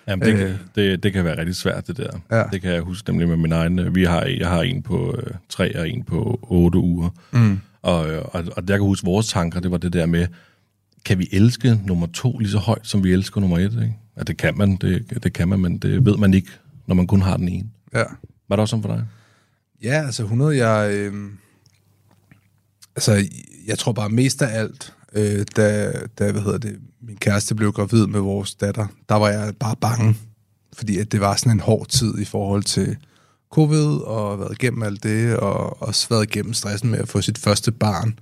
Jamen, 0.08 0.26
det, 0.26 0.32
Øh. 0.32 0.38
kan, 0.38 0.58
det, 0.74 1.02
det 1.02 1.12
kan 1.12 1.24
være 1.24 1.38
rigtig 1.38 1.56
svært, 1.56 1.86
det 1.86 1.96
der. 1.96 2.10
Ja. 2.30 2.42
Det 2.52 2.62
kan 2.62 2.72
jeg 2.72 2.80
huske 2.82 3.10
nemlig 3.10 3.28
med 3.28 3.36
min 3.36 3.52
egen. 3.52 3.78
øh, 3.78 3.94
Vi 3.94 4.04
har, 4.04 4.22
jeg 4.24 4.48
har 4.48 4.62
en 4.62 4.82
på 4.82 5.16
øh, 5.18 5.34
tre 5.48 5.78
og 5.80 5.88
en 5.88 6.02
på 6.04 6.38
otte 6.42 6.78
uger. 6.78 7.08
Mm. 7.32 7.60
Og, 7.82 8.10
øh, 8.10 8.22
og, 8.24 8.44
og 8.56 8.62
jeg 8.68 8.78
kan 8.78 8.80
huske, 8.80 9.04
vores 9.04 9.28
tanker, 9.28 9.60
det 9.60 9.70
var 9.70 9.78
det 9.78 9.92
der 9.92 10.06
med, 10.06 10.26
kan 11.04 11.18
vi 11.18 11.28
elske 11.32 11.80
nummer 11.86 12.06
to 12.14 12.38
lige 12.38 12.50
så 12.50 12.58
højt, 12.58 12.86
som 12.86 13.04
vi 13.04 13.12
elsker 13.12 13.40
nummer 13.40 13.58
et? 13.58 13.64
Ikke? 13.72 13.96
Ja, 14.16 14.22
det 14.22 14.36
kan 14.36 14.56
man, 14.58 14.76
det, 14.76 15.18
det 15.22 15.32
kan 15.32 15.48
man, 15.48 15.60
men 15.60 15.78
det 15.78 16.04
ved 16.06 16.16
man 16.16 16.34
ikke, 16.34 16.48
når 16.92 16.96
man 16.96 17.06
kun 17.06 17.22
har 17.22 17.36
den 17.36 17.48
ene. 17.48 17.68
Ja. 17.94 18.04
Var 18.48 18.56
det 18.56 18.60
også 18.60 18.70
sådan 18.70 18.82
for 18.82 18.94
dig? 18.94 19.06
Ja, 19.82 20.04
altså 20.06 20.22
100, 20.22 20.66
jeg... 20.66 20.90
Øh, 20.94 21.30
altså, 22.96 23.24
jeg 23.66 23.78
tror 23.78 23.92
bare 23.92 24.08
mest 24.08 24.42
af 24.42 24.58
alt, 24.58 24.94
øh, 25.12 25.46
da, 25.56 25.92
da, 26.18 26.32
hvad 26.32 26.42
hedder 26.42 26.58
det, 26.58 26.78
min 27.00 27.16
kæreste 27.16 27.54
blev 27.54 27.72
gravid 27.72 28.06
med 28.06 28.20
vores 28.20 28.54
datter, 28.54 28.86
der 29.08 29.14
var 29.14 29.28
jeg 29.28 29.54
bare 29.60 29.76
bange, 29.76 30.16
fordi 30.72 30.98
at 30.98 31.12
det 31.12 31.20
var 31.20 31.36
sådan 31.36 31.52
en 31.52 31.60
hård 31.60 31.86
tid 31.88 32.18
i 32.18 32.24
forhold 32.24 32.62
til 32.62 32.96
covid, 33.50 34.00
og 34.04 34.38
været 34.40 34.52
igennem 34.52 34.82
alt 34.82 35.02
det, 35.02 35.36
og 35.36 35.82
også 35.82 36.08
været 36.08 36.22
igennem 36.22 36.54
stressen 36.54 36.90
med 36.90 36.98
at 36.98 37.08
få 37.08 37.20
sit 37.20 37.38
første 37.38 37.72
barn. 37.72 38.18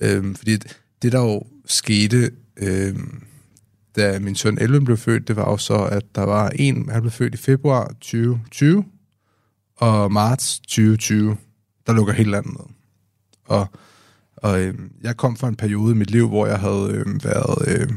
Øh, 0.00 0.36
fordi 0.36 0.56
det, 1.02 1.12
der 1.12 1.20
jo 1.20 1.42
skete, 1.66 2.30
øh, 2.56 2.96
da 3.96 4.18
min 4.18 4.34
søn 4.34 4.58
Elvin 4.60 4.84
blev 4.84 4.96
født, 4.96 5.28
det 5.28 5.36
var 5.36 5.50
jo 5.50 5.56
så, 5.56 5.84
at 5.84 6.02
der 6.14 6.22
var 6.22 6.48
en, 6.48 6.88
han 6.88 7.02
blev 7.02 7.10
født 7.10 7.34
i 7.34 7.36
februar 7.36 7.86
2020, 8.00 8.84
og 9.76 10.12
marts 10.12 10.58
2020, 10.60 11.36
der 11.86 11.92
lukker 11.92 12.12
helt 12.12 12.30
landet 12.30 12.52
ned. 12.52 12.66
Og, 13.44 13.66
og 14.36 14.60
øh, 14.60 14.74
jeg 15.02 15.16
kom 15.16 15.36
fra 15.36 15.48
en 15.48 15.56
periode 15.56 15.92
i 15.92 15.96
mit 15.96 16.10
liv, 16.10 16.28
hvor 16.28 16.46
jeg 16.46 16.58
havde 16.58 16.88
øh, 16.90 17.24
været, 17.24 17.68
øh, 17.68 17.88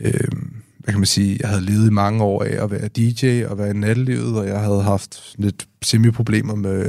øh, 0.00 0.30
hvad 0.78 0.92
kan 0.92 1.00
man 1.00 1.06
sige, 1.06 1.38
jeg 1.40 1.48
havde 1.48 1.64
levet 1.64 1.86
i 1.86 1.92
mange 1.92 2.24
år 2.24 2.44
af 2.44 2.64
at 2.64 2.70
være 2.70 2.88
DJ 2.88 3.44
og 3.44 3.58
være 3.58 3.70
i 3.70 3.72
nattelivet, 3.72 4.38
og 4.38 4.46
jeg 4.46 4.60
havde 4.60 4.82
haft 4.82 5.34
lidt 5.38 5.68
semi-problemer 5.82 6.54
med, 6.54 6.84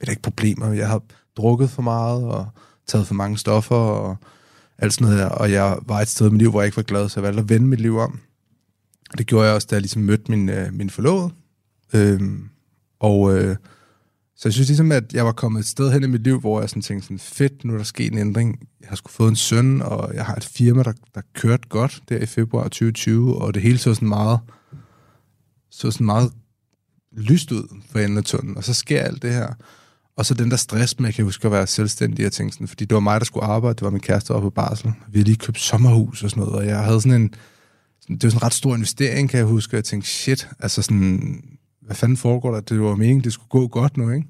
eller 0.00 0.10
ikke 0.10 0.22
problemer, 0.22 0.72
jeg 0.72 0.88
har 0.88 1.02
drukket 1.36 1.70
for 1.70 1.82
meget 1.82 2.24
og 2.24 2.46
taget 2.86 3.06
for 3.06 3.14
mange 3.14 3.38
stoffer 3.38 3.76
og 3.76 4.16
alt 4.80 4.92
sådan 4.92 5.04
noget 5.04 5.18
her, 5.18 5.28
og 5.28 5.52
jeg 5.52 5.78
var 5.86 6.00
et 6.00 6.08
sted 6.08 6.26
i 6.26 6.30
mit 6.30 6.38
liv, 6.38 6.50
hvor 6.50 6.60
jeg 6.60 6.66
ikke 6.66 6.76
var 6.76 6.82
glad, 6.82 7.08
så 7.08 7.20
jeg 7.20 7.24
valgte 7.24 7.40
at 7.40 7.48
vende 7.48 7.66
mit 7.66 7.80
liv 7.80 7.98
om. 7.98 8.20
Det 9.18 9.26
gjorde 9.26 9.46
jeg 9.46 9.54
også, 9.54 9.66
da 9.70 9.74
jeg 9.74 9.80
ligesom 9.80 10.02
mødte 10.02 10.30
min, 10.30 10.48
øh, 10.48 10.74
min 10.74 10.90
forlovede. 10.90 11.30
Øhm, 11.94 12.48
og 13.00 13.38
øh, 13.38 13.56
så 14.36 14.48
jeg 14.48 14.52
synes 14.52 14.68
ligesom, 14.68 14.92
at 14.92 15.12
jeg 15.12 15.26
var 15.26 15.32
kommet 15.32 15.60
et 15.60 15.66
sted 15.66 15.92
hen 15.92 16.04
i 16.04 16.06
mit 16.06 16.22
liv, 16.22 16.40
hvor 16.40 16.60
jeg 16.60 16.70
sådan 16.70 16.82
tænkte 16.82 17.06
sådan, 17.06 17.18
fedt, 17.18 17.64
nu 17.64 17.72
er 17.72 17.76
der 17.76 17.84
sket 17.84 18.12
en 18.12 18.18
ændring. 18.18 18.68
Jeg 18.80 18.88
har 18.88 18.96
sgu 18.96 19.08
fået 19.08 19.28
en 19.28 19.36
søn, 19.36 19.82
og 19.82 20.14
jeg 20.14 20.24
har 20.24 20.34
et 20.34 20.44
firma, 20.44 20.82
der, 20.82 20.92
der 21.14 21.20
kørte 21.34 21.68
godt 21.68 22.02
der 22.08 22.18
i 22.18 22.26
februar 22.26 22.62
2020, 22.62 23.36
og 23.36 23.54
det 23.54 23.62
hele 23.62 23.78
så 23.78 23.94
sådan 23.94 24.08
meget, 24.08 24.40
så 25.70 25.90
sådan 25.90 26.06
meget 26.06 26.32
lyst 27.12 27.52
ud 27.52 27.80
for 27.90 27.98
enden 27.98 28.18
af 28.18 28.24
tunnelen. 28.24 28.56
Og 28.56 28.64
så 28.64 28.74
sker 28.74 29.00
alt 29.00 29.22
det 29.22 29.32
her. 29.32 29.54
Og 30.16 30.26
så 30.26 30.34
den 30.34 30.50
der 30.50 30.56
stress 30.56 30.98
med, 30.98 31.08
jeg 31.08 31.14
kan 31.14 31.24
huske 31.24 31.46
at 31.46 31.52
være 31.52 31.66
selvstændig 31.66 32.26
og 32.26 32.32
tænke 32.32 32.52
sådan, 32.52 32.68
fordi 32.68 32.84
det 32.84 32.94
var 32.94 33.00
mig, 33.00 33.20
der 33.20 33.24
skulle 33.24 33.46
arbejde, 33.46 33.74
det 33.74 33.82
var 33.82 33.90
min 33.90 34.00
kæreste 34.00 34.30
oppe 34.30 34.46
på 34.46 34.50
barsel. 34.50 34.92
Vi 35.08 35.18
havde 35.18 35.24
lige 35.24 35.36
købt 35.36 35.60
sommerhus 35.60 36.22
og 36.22 36.30
sådan 36.30 36.44
noget, 36.44 36.58
og 36.58 36.66
jeg 36.66 36.78
havde 36.78 37.00
sådan 37.00 37.22
en, 37.22 37.34
det 38.08 38.24
var 38.24 38.30
sådan 38.30 38.38
en 38.38 38.42
ret 38.42 38.54
stor 38.54 38.74
investering, 38.74 39.30
kan 39.30 39.38
jeg 39.38 39.46
huske, 39.46 39.74
og 39.74 39.76
jeg 39.76 39.84
tænkte, 39.84 40.08
shit, 40.08 40.48
altså 40.58 40.82
sådan, 40.82 41.42
hvad 41.80 41.96
fanden 41.96 42.16
foregår 42.16 42.52
der? 42.54 42.60
Det 42.60 42.80
var 42.80 42.96
meningen, 42.96 43.24
det 43.24 43.32
skulle 43.32 43.48
gå 43.48 43.68
godt 43.68 43.96
nu, 43.96 44.10
ikke? 44.10 44.26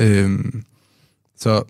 Øhm, 0.00 0.62
så 1.36 1.62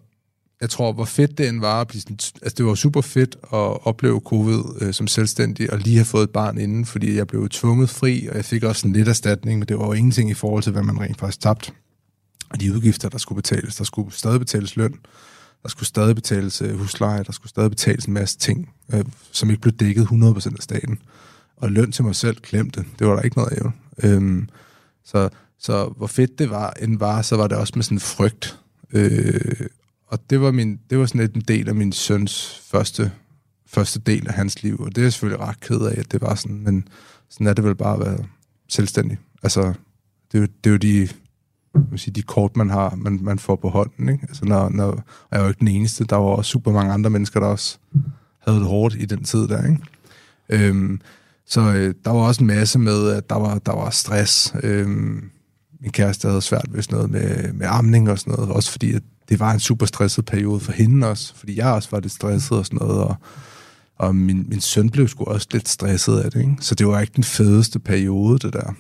jeg 0.61 0.71
tror, 0.71 0.93
hvor 0.93 1.05
fedt 1.05 1.39
det 1.39 1.49
end 1.49 1.61
var 1.61 1.81
at 1.81 1.89
blive 1.89 2.01
sådan, 2.01 2.19
altså 2.43 2.55
det 2.57 2.67
var 2.67 2.75
super 2.75 3.01
fedt 3.01 3.37
at 3.43 3.87
opleve 3.87 4.21
covid 4.25 4.63
øh, 4.81 4.95
som 4.95 5.07
selvstændig, 5.07 5.73
og 5.73 5.79
lige 5.79 5.97
have 5.97 6.05
fået 6.05 6.23
et 6.23 6.31
barn 6.31 6.59
inden, 6.59 6.87
fordi 6.87 7.17
jeg 7.17 7.27
blev 7.27 7.49
tvunget 7.49 7.91
fri, 7.91 8.27
og 8.31 8.37
jeg 8.37 8.45
fik 8.45 8.63
også 8.63 8.87
en 8.87 8.93
lidt 8.93 9.09
erstatning, 9.09 9.59
men 9.59 9.69
det 9.69 9.79
var 9.79 9.87
jo 9.87 9.93
ingenting 9.93 10.31
i 10.31 10.35
forhold 10.35 10.63
til, 10.63 10.73
hvad 10.73 10.83
man 10.83 11.01
rent 11.01 11.19
faktisk 11.19 11.41
tabte. 11.41 11.73
Og 12.51 12.61
de 12.61 12.75
udgifter, 12.75 13.09
der 13.09 13.19
skulle 13.19 13.37
betales, 13.37 13.77
der 13.77 13.85
skulle 13.85 14.13
stadig 14.13 14.39
betales 14.39 14.77
løn, 14.77 14.95
der 15.63 15.69
skulle 15.69 15.87
stadig 15.87 16.15
betales 16.15 16.63
øh, 16.63 16.79
husleje, 16.79 17.25
der 17.25 17.33
skulle 17.33 17.51
stadig 17.51 17.71
betales 17.71 18.05
en 18.05 18.15
masse 18.15 18.39
ting, 18.39 18.75
øh, 18.95 19.05
som 19.33 19.51
ikke 19.51 19.61
blev 19.61 19.73
dækket 19.73 20.05
100% 20.05 20.57
af 20.57 20.63
staten. 20.63 20.99
Og 21.57 21.71
løn 21.71 21.93
til 21.93 22.05
mig 22.05 22.17
selv, 22.17 22.37
klemte. 22.37 22.85
Det 22.99 23.07
var 23.07 23.15
der 23.15 23.23
ikke 23.23 23.37
noget 23.37 23.53
af. 23.53 23.65
jo. 23.65 23.71
Øhm, 24.03 24.49
så, 25.05 25.29
så 25.59 25.87
hvor 25.97 26.07
fedt 26.07 26.39
det 26.39 26.51
var, 26.51 26.71
end 26.71 26.99
var, 26.99 27.23
så 27.23 27.37
var 27.37 27.47
det 27.47 27.59
også 27.59 27.73
med 27.77 27.83
sådan 27.83 27.97
en 27.97 28.01
frygt. 28.01 28.59
Øh, 28.93 29.67
og 30.07 30.31
det 30.31 30.41
var, 30.41 30.51
min, 30.51 30.81
det 30.91 30.99
var 30.99 31.07
sådan 31.07 31.21
lidt 31.21 31.35
en 31.35 31.41
del 31.41 31.69
af 31.69 31.75
min 31.75 31.93
søns 31.93 32.63
første, 32.71 33.13
første 33.67 34.01
del 34.01 34.29
af 34.29 34.35
hans 34.35 34.63
liv, 34.63 34.81
og 34.81 34.89
det 34.89 34.99
er 34.99 35.03
jeg 35.03 35.13
selvfølgelig 35.13 35.47
ret 35.47 35.61
ked 35.61 35.81
af, 35.81 36.01
at 36.01 36.13
det 36.13 36.21
var 36.21 36.35
sådan, 36.35 36.61
men 36.61 36.89
sådan 37.29 37.47
er 37.47 37.53
det 37.53 37.65
vel 37.65 37.75
bare 37.75 37.95
at 37.95 38.01
være 38.01 38.25
selvstændig. 38.69 39.19
Altså, 39.43 39.73
det 40.33 40.39
er 40.39 40.41
jo, 40.41 40.47
det 40.65 40.71
er 40.71 40.73
jo 40.73 40.77
de, 40.77 41.09
man 41.75 41.99
siger, 41.99 42.13
de 42.13 42.23
kort, 42.23 42.57
man 42.57 42.71
har, 42.71 42.95
man, 42.97 43.19
man 43.23 43.39
får 43.39 43.57
på 43.57 43.69
hånden. 43.69 44.09
Ikke? 44.09 44.27
Altså, 44.29 44.45
når, 44.45 44.69
når, 44.69 44.87
og 44.87 45.03
jeg 45.33 45.39
var 45.39 45.45
jo 45.45 45.49
ikke 45.49 45.61
den 45.61 45.69
eneste, 45.69 46.05
der 46.05 46.17
var 46.17 46.25
også 46.25 46.51
super 46.51 46.73
mange 46.73 46.93
andre 46.93 47.11
mennesker, 47.11 47.41
der 47.41 47.47
også 47.47 47.79
havde 48.47 48.59
det 48.59 48.67
hårdt 48.67 48.95
i 48.95 49.05
den 49.05 49.25
tid 49.25 49.49
der. 49.49 49.67
Ikke? 49.67 49.83
Øhm, 50.49 51.01
så 51.47 51.61
øh, 51.61 51.95
der 52.05 52.11
var 52.11 52.21
også 52.21 52.41
en 52.41 52.47
masse 52.47 52.79
med, 52.79 53.11
at 53.11 53.31
der 53.31 53.37
var, 53.37 53.59
der 53.59 53.73
var 53.73 53.91
stress. 53.91 54.55
Øhm, 54.63 55.31
min 55.81 55.91
kæreste 55.91 56.29
havde 56.29 56.43
svært 56.43 56.67
ved 56.71 56.83
sådan 56.83 56.97
noget 56.97 57.11
med, 57.11 57.53
med 57.53 57.67
amning 57.71 58.11
og 58.11 58.19
sådan 58.19 58.35
noget, 58.35 58.51
også 58.51 58.71
fordi 58.71 58.93
at 58.93 59.03
det 59.29 59.41
var 59.41 59.53
en 59.53 59.61
super 59.61 59.87
stresset 59.87 60.25
periode 60.25 60.61
for 60.61 60.73
hende 60.73 61.07
også, 61.07 61.35
fordi 61.37 61.59
jeg 61.59 61.73
også 61.73 61.89
var 61.91 62.01
lidt 62.01 62.13
stresset 62.13 62.59
og 62.59 62.67
sådan 62.67 62.79
noget, 62.79 63.03
og, 63.03 63.17
og 63.99 64.17
min, 64.17 64.47
min 64.49 64.61
søn 64.61 64.91
blev 64.91 65.09
sgu 65.09 65.25
også 65.25 65.49
lidt 65.53 65.69
stresset 65.69 66.19
af 66.19 66.31
det, 66.31 66.41
ikke? 66.41 66.57
så 66.61 66.75
det 66.75 66.87
var 66.87 67.01
ikke 67.01 67.13
den 67.17 67.25
fedeste 67.25 67.79
periode, 67.79 68.39
det 68.39 68.53
der. 68.53 68.75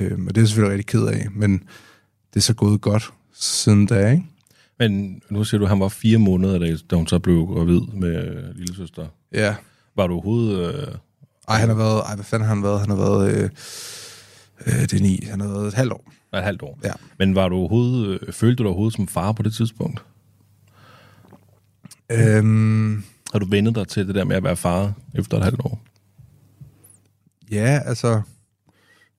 Øhm, 0.00 0.26
og 0.26 0.34
det 0.34 0.40
er 0.40 0.42
jeg 0.42 0.48
selvfølgelig 0.48 0.78
rigtig 0.78 0.86
ked 0.86 1.06
af, 1.06 1.28
men 1.36 1.62
det 2.34 2.40
er 2.40 2.42
så 2.44 2.54
gået 2.54 2.80
godt 2.80 3.12
siden 3.34 3.86
da, 3.86 4.10
ikke? 4.10 4.24
Men 4.78 5.22
nu 5.30 5.44
siger 5.44 5.58
du, 5.58 5.64
at 5.64 5.68
han 5.68 5.80
var 5.80 5.88
fire 5.88 6.18
måneder, 6.18 6.58
da, 6.58 6.76
da 6.90 6.96
hun 6.96 7.06
så 7.06 7.18
blev 7.18 7.46
gravid 7.46 7.80
med 7.80 8.42
lille 8.54 8.76
søster. 8.76 9.06
Ja. 9.32 9.54
Var 9.96 10.06
du 10.06 10.12
overhovedet... 10.14 10.74
Øh, 10.74 10.94
Ej, 11.48 11.58
han 11.58 11.68
har 11.68 11.76
været, 11.76 12.02
ej, 12.06 12.14
hvad 12.14 12.24
fanden 12.24 12.48
har 12.48 12.54
han 12.54 12.62
været? 12.64 12.80
Han 12.80 12.88
har 12.90 12.96
været, 12.96 13.34
øh, 13.34 13.50
øh, 14.66 14.82
det 14.82 14.92
er 14.92 15.00
ni, 15.02 15.24
han 15.30 15.40
har 15.40 15.48
været 15.48 15.66
et 15.66 15.74
halvt 15.74 15.92
år. 15.92 16.12
et 16.34 16.42
halvt 16.44 16.62
år. 16.62 16.78
Ja. 16.84 16.92
Men 17.18 17.34
var 17.34 17.48
du 17.48 17.56
overhovedet, 17.56 18.18
øh, 18.22 18.32
følte 18.32 18.56
du 18.56 18.62
dig 18.62 18.66
overhovedet 18.68 18.94
som 18.96 19.08
far 19.08 19.32
på 19.32 19.42
det 19.42 19.54
tidspunkt? 19.54 20.04
Øhm, 22.12 23.04
Har 23.32 23.38
du 23.38 23.46
vendet 23.46 23.74
dig 23.74 23.88
til 23.88 24.06
det 24.06 24.14
der 24.14 24.24
med 24.24 24.36
at 24.36 24.44
være 24.44 24.56
far 24.56 24.92
efter 25.14 25.36
et 25.36 25.44
halvt 25.44 25.60
år? 25.64 25.82
Ja, 27.50 27.80
altså... 27.84 28.22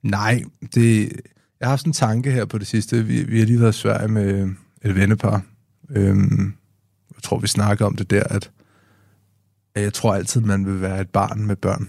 Nej, 0.02 0.42
det... 0.74 1.12
Jeg 1.60 1.66
har 1.66 1.70
haft 1.70 1.80
sådan 1.80 1.90
en 1.90 1.94
tanke 1.94 2.32
her 2.32 2.44
på 2.44 2.58
det 2.58 2.66
sidste. 2.66 3.04
Vi, 3.04 3.24
vi 3.24 3.38
har 3.38 3.46
lige 3.46 3.60
været 3.60 3.74
i 3.74 3.78
Sverige 3.78 4.08
med 4.08 4.50
et 4.82 4.94
vennepar. 4.94 5.42
Øhm, 5.90 6.54
jeg 7.14 7.22
tror, 7.22 7.38
vi 7.38 7.46
snakker 7.46 7.86
om 7.86 7.96
det 7.96 8.10
der, 8.10 8.22
at 8.22 8.50
at 9.76 9.82
jeg 9.82 9.92
tror 9.92 10.14
altid, 10.14 10.40
man 10.40 10.66
vil 10.66 10.80
være 10.80 11.00
et 11.00 11.08
barn 11.08 11.46
med 11.46 11.56
børn. 11.56 11.88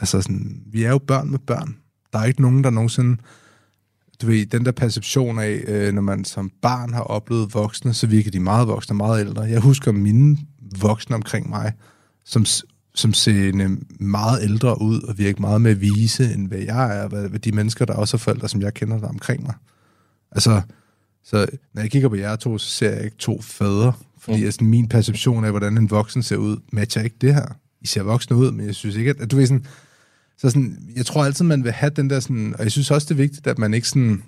Altså 0.00 0.22
sådan, 0.22 0.62
vi 0.66 0.84
er 0.84 0.90
jo 0.90 0.98
børn 0.98 1.30
med 1.30 1.38
børn. 1.38 1.76
Der 2.12 2.18
er 2.18 2.24
ikke 2.24 2.42
nogen, 2.42 2.64
der 2.64 2.70
nogensinde... 2.70 3.16
Du 4.22 4.26
ved, 4.26 4.46
den 4.46 4.64
der 4.64 4.72
perception 4.72 5.38
af, 5.38 5.62
øh, 5.66 5.94
når 5.94 6.02
man 6.02 6.24
som 6.24 6.50
barn 6.62 6.92
har 6.92 7.00
oplevet 7.00 7.54
voksne, 7.54 7.94
så 7.94 8.06
virker 8.06 8.30
de 8.30 8.40
meget 8.40 8.68
voksne, 8.68 8.96
meget 8.96 9.20
ældre. 9.20 9.42
Jeg 9.42 9.60
husker 9.60 9.92
mine 9.92 10.38
voksne 10.80 11.16
omkring 11.16 11.48
mig, 11.48 11.72
som, 12.24 12.44
som 12.94 13.14
ser 13.14 13.76
meget 14.00 14.42
ældre 14.42 14.82
ud 14.82 15.02
og 15.02 15.18
virker 15.18 15.40
meget 15.40 15.60
mere 15.60 15.74
vise, 15.74 16.34
end 16.34 16.48
hvad 16.48 16.58
jeg 16.58 16.98
er, 16.98 17.08
hvad, 17.08 17.28
hvad 17.28 17.40
de 17.40 17.52
mennesker, 17.52 17.84
der 17.84 17.94
også 17.94 18.16
er 18.16 18.18
forældre, 18.18 18.48
som 18.48 18.60
jeg 18.60 18.74
kender 18.74 18.98
der 18.98 19.08
omkring 19.08 19.42
mig. 19.42 19.54
Altså, 20.32 20.62
så 21.24 21.46
når 21.74 21.82
jeg 21.82 21.90
kigger 21.90 22.08
på 22.08 22.14
jer 22.14 22.36
to, 22.36 22.58
så 22.58 22.68
ser 22.68 22.90
jeg 22.90 23.04
ikke 23.04 23.16
to 23.16 23.42
fædre, 23.42 23.92
fordi 24.18 24.38
mm. 24.38 24.44
altså, 24.44 24.64
min 24.64 24.88
perception 24.88 25.44
af, 25.44 25.50
hvordan 25.50 25.78
en 25.78 25.90
voksen 25.90 26.22
ser 26.22 26.36
ud, 26.36 26.56
matcher 26.72 27.02
ikke 27.02 27.16
det 27.20 27.34
her. 27.34 27.46
I 27.80 27.86
ser 27.86 28.02
voksne 28.02 28.36
ud, 28.36 28.50
men 28.50 28.66
jeg 28.66 28.74
synes 28.74 28.96
ikke, 28.96 29.10
at, 29.10 29.20
at 29.20 29.30
du 29.30 29.36
ved 29.36 29.46
sådan, 29.46 29.66
så 30.38 30.50
sådan, 30.50 30.92
jeg 30.96 31.06
tror 31.06 31.24
altid, 31.24 31.44
man 31.44 31.64
vil 31.64 31.72
have 31.72 31.90
den 31.96 32.10
der 32.10 32.20
sådan, 32.20 32.54
og 32.58 32.62
jeg 32.62 32.72
synes 32.72 32.90
også, 32.90 33.04
det 33.04 33.10
er 33.10 33.22
vigtigt, 33.22 33.46
at 33.46 33.58
man 33.58 33.74
ikke 33.74 33.88
sådan, 33.88 34.22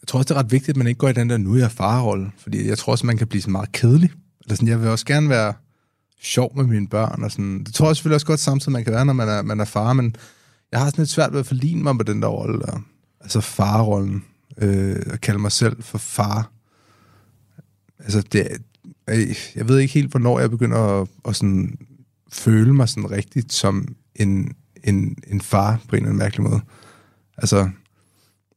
jeg 0.00 0.08
tror 0.08 0.18
også, 0.18 0.28
det 0.28 0.40
er 0.40 0.44
ret 0.44 0.52
vigtigt, 0.52 0.70
at 0.70 0.76
man 0.76 0.86
ikke 0.86 0.98
går 0.98 1.08
i 1.08 1.12
den 1.12 1.30
der, 1.30 1.36
nu 1.36 1.54
er 1.54 1.58
jeg 1.58 1.70
farrolle, 1.70 2.30
fordi 2.38 2.68
jeg 2.68 2.78
tror 2.78 2.90
også, 2.90 3.06
man 3.06 3.16
kan 3.16 3.26
blive 3.26 3.42
sådan 3.42 3.52
meget 3.52 3.72
kedelig. 3.72 4.10
Eller 4.44 4.54
sådan, 4.54 4.68
jeg 4.68 4.80
vil 4.80 4.88
også 4.88 5.06
gerne 5.06 5.28
være 5.28 5.54
sjov 6.20 6.56
med 6.56 6.64
mine 6.64 6.88
børn, 6.88 7.22
og 7.22 7.30
sådan, 7.30 7.64
det 7.64 7.74
tror 7.74 7.86
jeg 7.86 7.96
selvfølgelig 7.96 8.14
også 8.14 8.26
godt 8.26 8.40
samtidig, 8.40 8.72
man 8.72 8.84
kan 8.84 8.92
være, 8.92 9.04
når 9.04 9.12
man 9.12 9.28
er, 9.28 9.42
man 9.42 9.60
er 9.60 9.64
far, 9.64 9.92
men 9.92 10.16
jeg 10.72 10.80
har 10.80 10.86
sådan 10.86 11.02
lidt 11.02 11.10
svært 11.10 11.32
ved 11.32 11.40
at 11.40 11.46
forligne 11.46 11.82
mig 11.82 11.96
med 11.96 12.04
den 12.04 12.22
der 12.22 12.28
rolle 12.28 12.58
der. 12.58 12.80
Altså 13.20 13.40
farrollen, 13.40 14.24
øh, 14.58 15.02
at 15.06 15.20
kalde 15.20 15.38
mig 15.38 15.52
selv 15.52 15.82
for 15.82 15.98
far. 15.98 16.50
Altså, 17.98 18.20
det, 18.32 18.48
jeg 19.56 19.68
ved 19.68 19.78
ikke 19.78 19.94
helt, 19.94 20.10
hvornår 20.10 20.40
jeg 20.40 20.50
begynder 20.50 20.78
at, 20.78 21.08
at 21.28 21.36
sådan 21.36 21.78
føle 22.32 22.74
mig 22.74 22.88
sådan 22.88 23.10
rigtigt 23.10 23.52
som 23.52 23.88
en, 24.14 24.54
en, 24.84 25.16
en 25.26 25.40
far 25.40 25.80
på 25.88 25.96
en 25.96 26.02
eller 26.02 26.08
anden 26.08 26.18
mærkelig 26.18 26.42
måde. 26.42 26.60
Altså, 27.36 27.70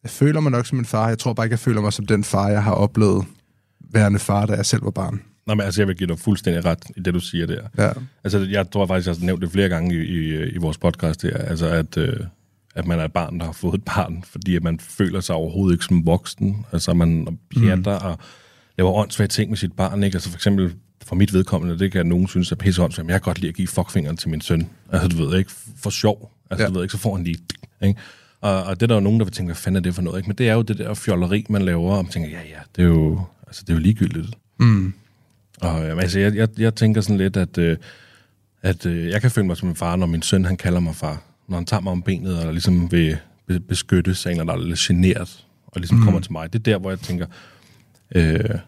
jeg 0.04 0.12
føler 0.12 0.40
mig 0.40 0.52
nok 0.52 0.66
som 0.66 0.80
en 0.80 0.86
far. 0.86 1.08
Jeg 1.08 1.20
tror 1.20 1.34
bare 1.34 1.46
ikke, 1.46 1.54
jeg 1.54 1.60
føler 1.60 1.82
mig 1.82 1.94
som 1.94 2.06
den 2.06 2.24
far, 2.24 2.48
jeg 2.48 2.64
har 2.64 2.72
oplevet 2.72 3.26
værende 3.80 4.20
far, 4.20 4.46
da 4.46 4.54
jeg 4.54 4.66
selv 4.66 4.84
var 4.84 4.92
barn. 4.92 5.22
Nå, 5.50 5.56
men 5.56 5.66
altså, 5.66 5.82
jeg 5.82 5.88
vil 5.88 5.96
give 5.96 6.08
dig 6.08 6.20
fuldstændig 6.20 6.66
ret 6.66 6.84
i 6.98 7.00
det, 7.00 7.14
du 7.14 7.20
siger 7.20 7.46
der. 7.46 7.62
Ja. 7.78 7.92
Altså, 8.24 8.40
jeg 8.40 8.72
tror 8.72 8.86
faktisk, 8.86 9.08
jeg 9.08 9.16
har 9.16 9.26
nævnt 9.26 9.42
det 9.42 9.52
flere 9.52 9.70
gange 9.70 9.96
i, 9.96 10.00
i, 10.00 10.50
i 10.50 10.58
vores 10.58 10.78
podcast 10.78 11.22
her, 11.22 11.38
altså, 11.38 11.68
at, 11.68 11.98
øh, 11.98 12.20
at 12.76 12.88
man 12.88 13.00
er 13.00 13.06
et 13.06 13.14
barn, 13.14 13.40
der 13.40 13.46
har 13.46 13.52
fået 13.52 13.74
et 13.74 13.84
barn, 13.84 14.24
fordi 14.28 14.56
at 14.56 14.64
man 14.64 14.80
føler 14.80 15.20
sig 15.20 15.36
overhovedet 15.36 15.76
ikke 15.76 15.86
som 15.86 16.06
voksen. 16.06 16.66
Altså, 16.72 16.94
man 16.94 17.40
pjatter 17.50 18.00
mm. 18.00 18.06
og 18.06 18.20
laver 18.78 18.94
åndssvage 18.94 19.28
ting 19.28 19.50
med 19.50 19.58
sit 19.58 19.74
barn, 19.74 20.04
ikke? 20.04 20.16
Altså, 20.16 20.30
for 20.30 20.38
eksempel, 20.38 20.74
for 21.06 21.16
mit 21.16 21.34
vedkommende, 21.34 21.80
det 21.80 21.92
kan 21.92 22.06
nogen 22.06 22.28
synes 22.28 22.52
er 22.52 22.56
pisse 22.56 22.84
åndssvagt, 22.84 23.06
men 23.06 23.12
jeg 23.12 23.22
kan 23.22 23.26
godt 23.26 23.40
lide 23.40 23.50
at 23.50 23.56
give 23.56 23.68
fuckfingeren 23.68 24.18
til 24.18 24.30
min 24.30 24.42
søn. 24.42 24.70
Altså, 24.92 25.08
du 25.08 25.26
ved 25.26 25.38
ikke, 25.38 25.52
for 25.78 25.90
sjov. 25.90 26.32
Altså, 26.52 26.64
ja. 26.64 26.70
du 26.70 26.74
ved 26.74 26.84
ikke, 26.84 26.92
så 26.92 26.98
får 26.98 27.16
han 27.16 27.24
lige, 27.24 27.38
ikke? 27.84 28.00
Og, 28.42 28.64
og 28.64 28.76
det 28.76 28.84
er 28.84 28.88
der 28.88 28.96
jo 28.96 29.02
nogen, 29.02 29.20
der 29.20 29.26
vil 29.26 29.34
tænke, 29.34 29.48
hvad 29.48 29.56
fanden 29.56 29.78
er 29.78 29.84
det 29.84 29.96
for 29.96 30.02
noget, 30.02 30.18
ikke? 30.18 30.30
Men 30.30 30.38
det 30.38 30.50
er 30.50 30.54
jo 30.54 30.62
det 30.62 30.78
der 30.78 30.94
fjolleri, 30.94 31.46
man 31.50 31.62
laver, 31.62 31.96
og 31.96 32.04
man 32.04 32.12
tænker, 32.12 32.30
ja, 32.30 32.42
ja, 32.50 32.60
det 32.76 32.82
er 32.82 32.88
jo, 32.88 33.22
altså, 33.48 33.64
det 33.68 33.70
er 33.70 33.78
jo 33.78 33.80
ligegyldigt. 33.80 34.36
Mm. 34.60 34.94
Og 35.62 35.84
jamen, 35.84 36.00
altså, 36.00 36.20
jeg, 36.20 36.36
jeg, 36.36 36.50
jeg 36.58 36.76
tænker 36.76 37.02
sådan 37.02 37.18
lidt, 37.18 37.38
at, 37.38 37.58
øh, 37.58 37.78
at 38.62 38.86
øh, 38.86 39.10
jeg 39.10 39.22
kan 39.22 39.32
føle 39.32 39.48
mig 39.48 39.58
som 39.58 39.70
en 39.70 39.76
far, 39.76 39.96
når 39.96 40.06
min 40.06 40.22
søn, 40.22 40.46
han 40.46 40.58
kalder 40.58 40.80
mig 40.80 40.96
far. 40.96 41.22
Når 41.48 41.58
han 41.58 41.66
tager 41.66 41.82
mig 41.82 41.92
om 41.92 42.02
benet, 42.02 42.46
og 42.46 42.52
ligesom 42.54 42.92
vil 42.92 43.18
beskytte 43.68 44.16
sig, 44.16 44.30
eller 44.30 44.44
der 44.44 44.54
er 44.54 44.58
lidt 44.58 44.80
generet, 44.80 45.46
og 45.68 45.82
ligesom 45.82 45.98
mm. 45.98 46.04
kommer 46.04 46.20
til 46.20 46.32
mig. 46.32 46.54
Det 46.54 46.60
er 46.60 46.64
der, 46.64 46.78
hvor 46.78 46.90
jeg 46.90 47.00
tænker, 47.00 47.26
øh, 48.16 48.60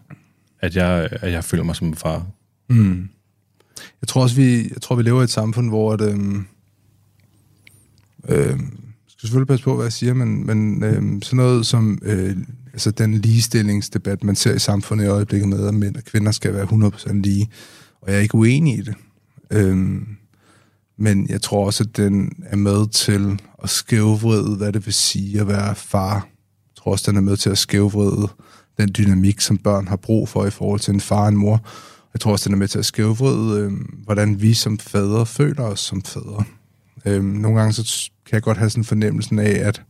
at, 0.60 0.76
jeg, 0.76 1.08
at 1.12 1.32
jeg 1.32 1.44
føler 1.44 1.64
mig 1.64 1.76
som 1.76 1.86
en 1.88 1.94
far. 1.94 2.26
Mm. 2.68 3.08
Jeg 4.00 4.08
tror 4.08 4.22
også, 4.22 4.36
vi, 4.36 4.56
jeg 4.62 4.82
tror, 4.82 4.96
vi 4.96 5.02
lever 5.02 5.20
i 5.20 5.24
et 5.24 5.30
samfund, 5.30 5.68
hvor 5.68 5.96
det, 5.96 6.18
øh, 8.28 8.48
øh, 8.48 8.58
skal 9.22 9.28
selvfølgelig 9.28 9.48
passe 9.48 9.64
på, 9.64 9.74
hvad 9.74 9.84
jeg 9.84 9.92
siger, 9.92 10.14
men, 10.14 10.46
men 10.46 10.84
øh, 10.84 11.22
sådan 11.22 11.36
noget 11.36 11.66
som 11.66 11.98
øh, 12.02 12.36
altså 12.72 12.90
den 12.90 13.14
ligestillingsdebat, 13.14 14.24
man 14.24 14.36
ser 14.36 14.54
i 14.54 14.58
samfundet 14.58 15.04
i 15.04 15.08
øjeblikket 15.08 15.48
med, 15.48 15.68
at 15.68 15.74
mænd 15.74 15.96
og 15.96 16.04
kvinder 16.04 16.32
skal 16.32 16.54
være 16.54 16.64
100% 16.64 17.12
lige, 17.12 17.50
og 18.00 18.10
jeg 18.10 18.16
er 18.16 18.22
ikke 18.22 18.34
uenig 18.34 18.78
i 18.78 18.82
det. 18.82 18.94
Øh, 19.50 19.76
men 20.98 21.28
jeg 21.28 21.42
tror 21.42 21.66
også, 21.66 21.84
at 21.84 21.96
den 21.96 22.32
er 22.42 22.56
med 22.56 22.88
til 22.88 23.40
at 23.62 23.70
skævvride, 23.70 24.56
hvad 24.56 24.72
det 24.72 24.86
vil 24.86 24.94
sige 24.94 25.40
at 25.40 25.48
være 25.48 25.74
far. 25.74 26.14
Jeg 26.14 26.76
tror 26.76 26.92
også, 26.92 27.10
den 27.10 27.16
er 27.16 27.22
med 27.22 27.36
til 27.36 27.50
at 27.50 27.58
skævvride 27.58 28.28
den 28.78 28.90
dynamik, 28.98 29.40
som 29.40 29.58
børn 29.58 29.88
har 29.88 29.96
brug 29.96 30.28
for 30.28 30.46
i 30.46 30.50
forhold 30.50 30.80
til 30.80 30.94
en 30.94 31.00
far 31.00 31.22
og 31.22 31.28
en 31.28 31.36
mor. 31.36 31.66
Jeg 32.14 32.20
tror 32.20 32.32
også, 32.32 32.48
den 32.48 32.54
er 32.54 32.58
med 32.58 32.68
til 32.68 32.78
at 32.78 32.86
skævvride, 32.86 33.60
øh, 33.60 33.72
hvordan 34.04 34.40
vi 34.40 34.54
som 34.54 34.78
fædre 34.78 35.26
føler 35.26 35.62
os 35.62 35.80
som 35.80 36.02
fædre. 36.02 36.44
Øh, 37.06 37.24
nogle 37.24 37.58
gange 37.58 37.72
så 37.72 38.10
kan 38.26 38.34
jeg 38.34 38.42
godt 38.42 38.58
have 38.58 38.70
sådan 38.70 38.84
fornemmelsen 38.84 39.38
af, 39.38 39.68
at, 39.68 39.82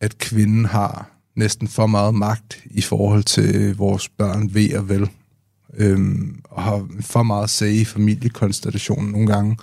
at 0.00 0.18
kvinden 0.18 0.64
har 0.64 1.10
næsten 1.36 1.68
for 1.68 1.86
meget 1.86 2.14
magt 2.14 2.62
i 2.64 2.80
forhold 2.80 3.22
til 3.22 3.76
vores 3.76 4.08
børn 4.08 4.54
ved 4.54 4.74
og 4.76 4.88
vel. 4.88 5.10
Øhm, 5.76 6.40
og 6.44 6.62
har 6.62 6.86
for 7.00 7.22
meget 7.22 7.50
sag 7.50 7.72
i 7.72 7.84
familiekonstellationen 7.84 9.12
nogle 9.12 9.26
gange. 9.26 9.56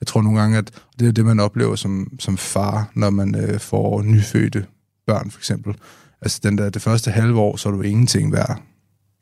Jeg 0.00 0.06
tror 0.06 0.22
nogle 0.22 0.40
gange, 0.40 0.58
at 0.58 0.70
det 0.98 1.08
er 1.08 1.12
det, 1.12 1.24
man 1.24 1.40
oplever 1.40 1.76
som, 1.76 2.12
som 2.18 2.36
far, 2.36 2.90
når 2.94 3.10
man 3.10 3.34
øh, 3.34 3.60
får 3.60 4.02
nyfødte 4.02 4.66
børn, 5.06 5.30
for 5.30 5.40
eksempel. 5.40 5.74
Altså 6.22 6.40
den 6.42 6.58
der, 6.58 6.70
det 6.70 6.82
første 6.82 7.10
halve 7.10 7.40
år, 7.40 7.56
så 7.56 7.68
er 7.68 7.72
du 7.72 7.82
ingenting 7.82 8.32
værd 8.32 8.62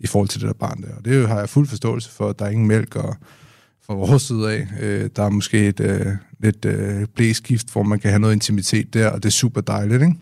i 0.00 0.06
forhold 0.06 0.28
til 0.28 0.40
det 0.40 0.46
der 0.46 0.52
barn 0.54 0.82
der. 0.82 0.96
Og 0.96 1.04
det 1.04 1.28
har 1.28 1.38
jeg 1.38 1.48
fuld 1.48 1.68
forståelse 1.68 2.10
for, 2.10 2.28
at 2.28 2.38
der 2.38 2.44
er 2.44 2.50
ingen 2.50 2.68
mælk, 2.68 2.96
og 2.96 3.16
fra 3.86 3.94
vores 3.94 4.22
side 4.22 4.52
af, 4.52 4.68
øh, 4.80 5.10
der 5.16 5.22
er 5.22 5.30
måske 5.30 5.68
et 5.68 5.80
øh, 5.80 6.06
lidt 6.38 6.64
øh, 6.64 7.06
blæskift, 7.14 7.72
hvor 7.72 7.82
man 7.82 7.98
kan 7.98 8.10
have 8.10 8.20
noget 8.20 8.34
intimitet 8.34 8.94
der, 8.94 9.08
og 9.08 9.22
det 9.22 9.28
er 9.28 9.32
super 9.32 9.60
dejligt, 9.60 10.02
ikke? 10.02 10.14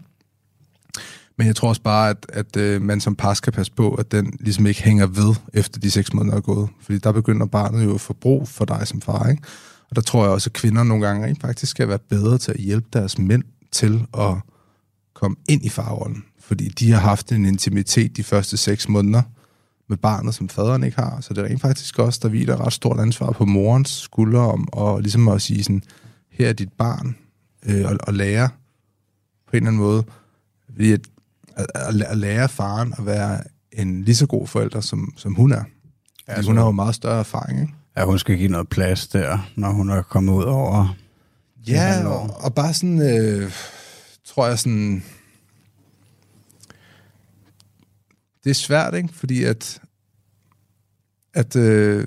Men 1.38 1.46
jeg 1.46 1.56
tror 1.56 1.68
også 1.68 1.82
bare, 1.82 2.10
at, 2.10 2.26
at 2.28 2.56
øh, 2.56 2.82
man 2.82 3.00
som 3.00 3.16
par 3.16 3.34
skal 3.34 3.52
passe 3.52 3.72
på, 3.72 3.94
at 3.94 4.12
den 4.12 4.32
ligesom 4.40 4.66
ikke 4.66 4.82
hænger 4.82 5.06
ved, 5.06 5.34
efter 5.52 5.80
de 5.80 5.90
seks 5.90 6.12
måneder 6.12 6.36
er 6.36 6.40
gået. 6.40 6.68
Fordi 6.80 6.98
der 6.98 7.12
begynder 7.12 7.46
barnet 7.46 7.84
jo 7.84 7.94
at 7.94 8.00
få 8.00 8.12
brug 8.12 8.48
for 8.48 8.64
dig 8.64 8.88
som 8.88 9.00
far, 9.00 9.28
ikke? 9.28 9.42
Og 9.90 9.96
der 9.96 10.02
tror 10.02 10.24
jeg 10.24 10.32
også, 10.32 10.48
at 10.48 10.52
kvinder 10.52 10.82
nogle 10.82 11.06
gange 11.06 11.26
rent 11.26 11.40
faktisk 11.40 11.70
skal 11.70 11.88
være 11.88 11.98
bedre 11.98 12.38
til 12.38 12.52
at 12.52 12.60
hjælpe 12.60 12.86
deres 12.92 13.18
mænd 13.18 13.42
til 13.72 14.06
at 14.18 14.34
komme 15.14 15.36
ind 15.48 15.64
i 15.64 15.68
farrollen. 15.68 16.24
Fordi 16.40 16.68
de 16.68 16.90
har 16.90 17.00
haft 17.00 17.32
en 17.32 17.46
intimitet 17.46 18.16
de 18.16 18.22
første 18.22 18.56
seks 18.56 18.88
måneder 18.88 19.22
med 19.88 19.96
barnet, 19.96 20.34
som 20.34 20.48
faderen 20.48 20.84
ikke 20.84 20.96
har. 20.96 21.20
Så 21.20 21.34
det 21.34 21.44
er 21.44 21.48
rent 21.48 21.60
faktisk 21.60 21.98
også, 21.98 22.20
der 22.22 22.28
hviler 22.28 22.66
ret 22.66 22.72
stort 22.72 23.00
ansvar 23.00 23.30
på 23.30 23.44
morens 23.44 23.90
skuldre 23.90 24.40
om 24.40 24.68
at, 24.78 25.02
ligesom 25.02 25.28
at 25.28 25.42
sige 25.42 25.64
sådan, 25.64 25.82
her 26.30 26.48
er 26.48 26.52
dit 26.52 26.72
barn, 26.72 27.16
øh, 27.66 27.84
og, 27.84 27.98
og 28.00 28.14
lære 28.14 28.48
på 29.46 29.50
en 29.50 29.56
eller 29.56 29.68
anden 29.68 29.82
måde. 29.82 30.04
Fordi 30.66 30.92
at, 30.92 31.00
at, 31.56 32.02
at 32.02 32.16
lære 32.16 32.48
faren 32.48 32.94
at 32.98 33.06
være 33.06 33.40
en 33.72 34.04
lige 34.04 34.14
så 34.14 34.26
god 34.26 34.46
forælder, 34.46 34.80
som, 34.80 35.12
som 35.16 35.34
hun 35.34 35.52
er. 35.52 35.64
Altså, 36.26 36.50
hun 36.50 36.56
har 36.56 36.64
jo 36.64 36.70
meget 36.70 36.94
større 36.94 37.18
erfaring, 37.18 37.60
ikke? 37.60 37.74
Ja, 37.96 38.04
hun 38.04 38.18
skal 38.18 38.38
give 38.38 38.48
noget 38.48 38.68
plads 38.68 39.06
der, 39.06 39.50
når 39.56 39.70
hun 39.70 39.90
er 39.90 40.02
kommet 40.02 40.32
ud 40.32 40.44
over... 40.44 40.96
Ja, 41.68 42.06
og, 42.06 42.30
og 42.44 42.54
bare 42.54 42.74
sådan, 42.74 43.00
øh, 43.00 43.52
tror 44.24 44.46
jeg 44.46 44.58
sådan... 44.58 45.04
Det 48.44 48.50
er 48.50 48.54
svært, 48.54 48.94
ikke? 48.94 49.08
Fordi 49.12 49.44
at... 49.44 49.80
At... 51.34 51.56
Øh, 51.56 52.06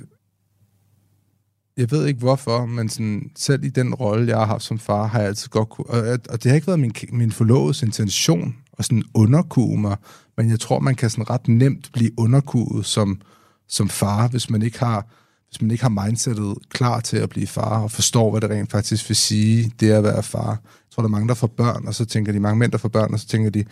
jeg 1.78 1.92
ved 1.92 2.06
ikke 2.06 2.20
hvorfor, 2.20 2.66
men 2.66 2.90
sådan, 2.90 3.32
selv 3.36 3.64
i 3.64 3.70
den 3.70 3.94
rolle, 3.94 4.28
jeg 4.28 4.38
har 4.38 4.46
haft 4.46 4.64
som 4.64 4.80
far, 4.80 5.08
har 5.08 5.20
jeg 5.20 5.28
altid 5.28 5.50
godt 5.50 5.70
kunne... 5.70 5.86
Og, 5.86 6.20
og 6.30 6.44
det 6.44 6.50
har 6.50 6.56
ikke 6.56 6.68
været 6.68 6.80
min, 6.80 6.94
min 7.12 7.32
forloves 7.32 7.84
intention 7.84 8.56
at 8.80 8.86
sådan 8.86 9.04
underkue 9.14 9.82
mig, 9.82 9.98
men 10.38 10.50
jeg 10.50 10.60
tror, 10.60 10.80
man 10.80 10.96
kan 10.96 11.10
sådan 11.10 11.30
ret 11.30 11.48
nemt 11.48 11.90
blive 11.94 12.12
underkuet 12.20 12.86
som, 12.86 13.22
som 13.68 13.90
far, 13.90 14.28
hvis 14.28 14.50
man 14.50 14.62
ikke 14.62 14.80
har 14.80 15.08
hvis 15.50 15.62
man 15.62 15.72
ikke 15.72 15.84
har 15.84 16.06
mindsetet 16.06 16.58
klar 16.70 17.00
til 17.00 17.18
at 17.18 17.30
blive 17.30 17.48
far, 17.48 17.84
og 17.84 17.92
forstår, 17.92 18.32
hvad 18.32 18.42
det 18.42 18.50
rent 18.50 18.72
faktisk 18.72 19.10
vil 19.10 19.16
sige, 19.16 19.72
det 19.80 19.92
at 19.92 20.04
være 20.04 20.24
far. 20.24 20.50
Jeg 20.50 20.92
tror, 20.92 21.02
der 21.02 21.08
er 21.08 21.12
mange, 21.12 21.28
der 21.28 21.34
får 21.34 21.48
børn, 21.48 21.88
og 21.88 21.96
så 21.96 22.06
tænker 22.06 22.32
de, 22.32 22.40
mange 22.40 22.60
mænd, 22.60 22.72
der 22.72 22.78
får 22.78 22.90
børn, 22.90 23.14
og 23.14 23.20
så 23.20 23.28
tænker 23.28 23.50
de, 23.50 23.66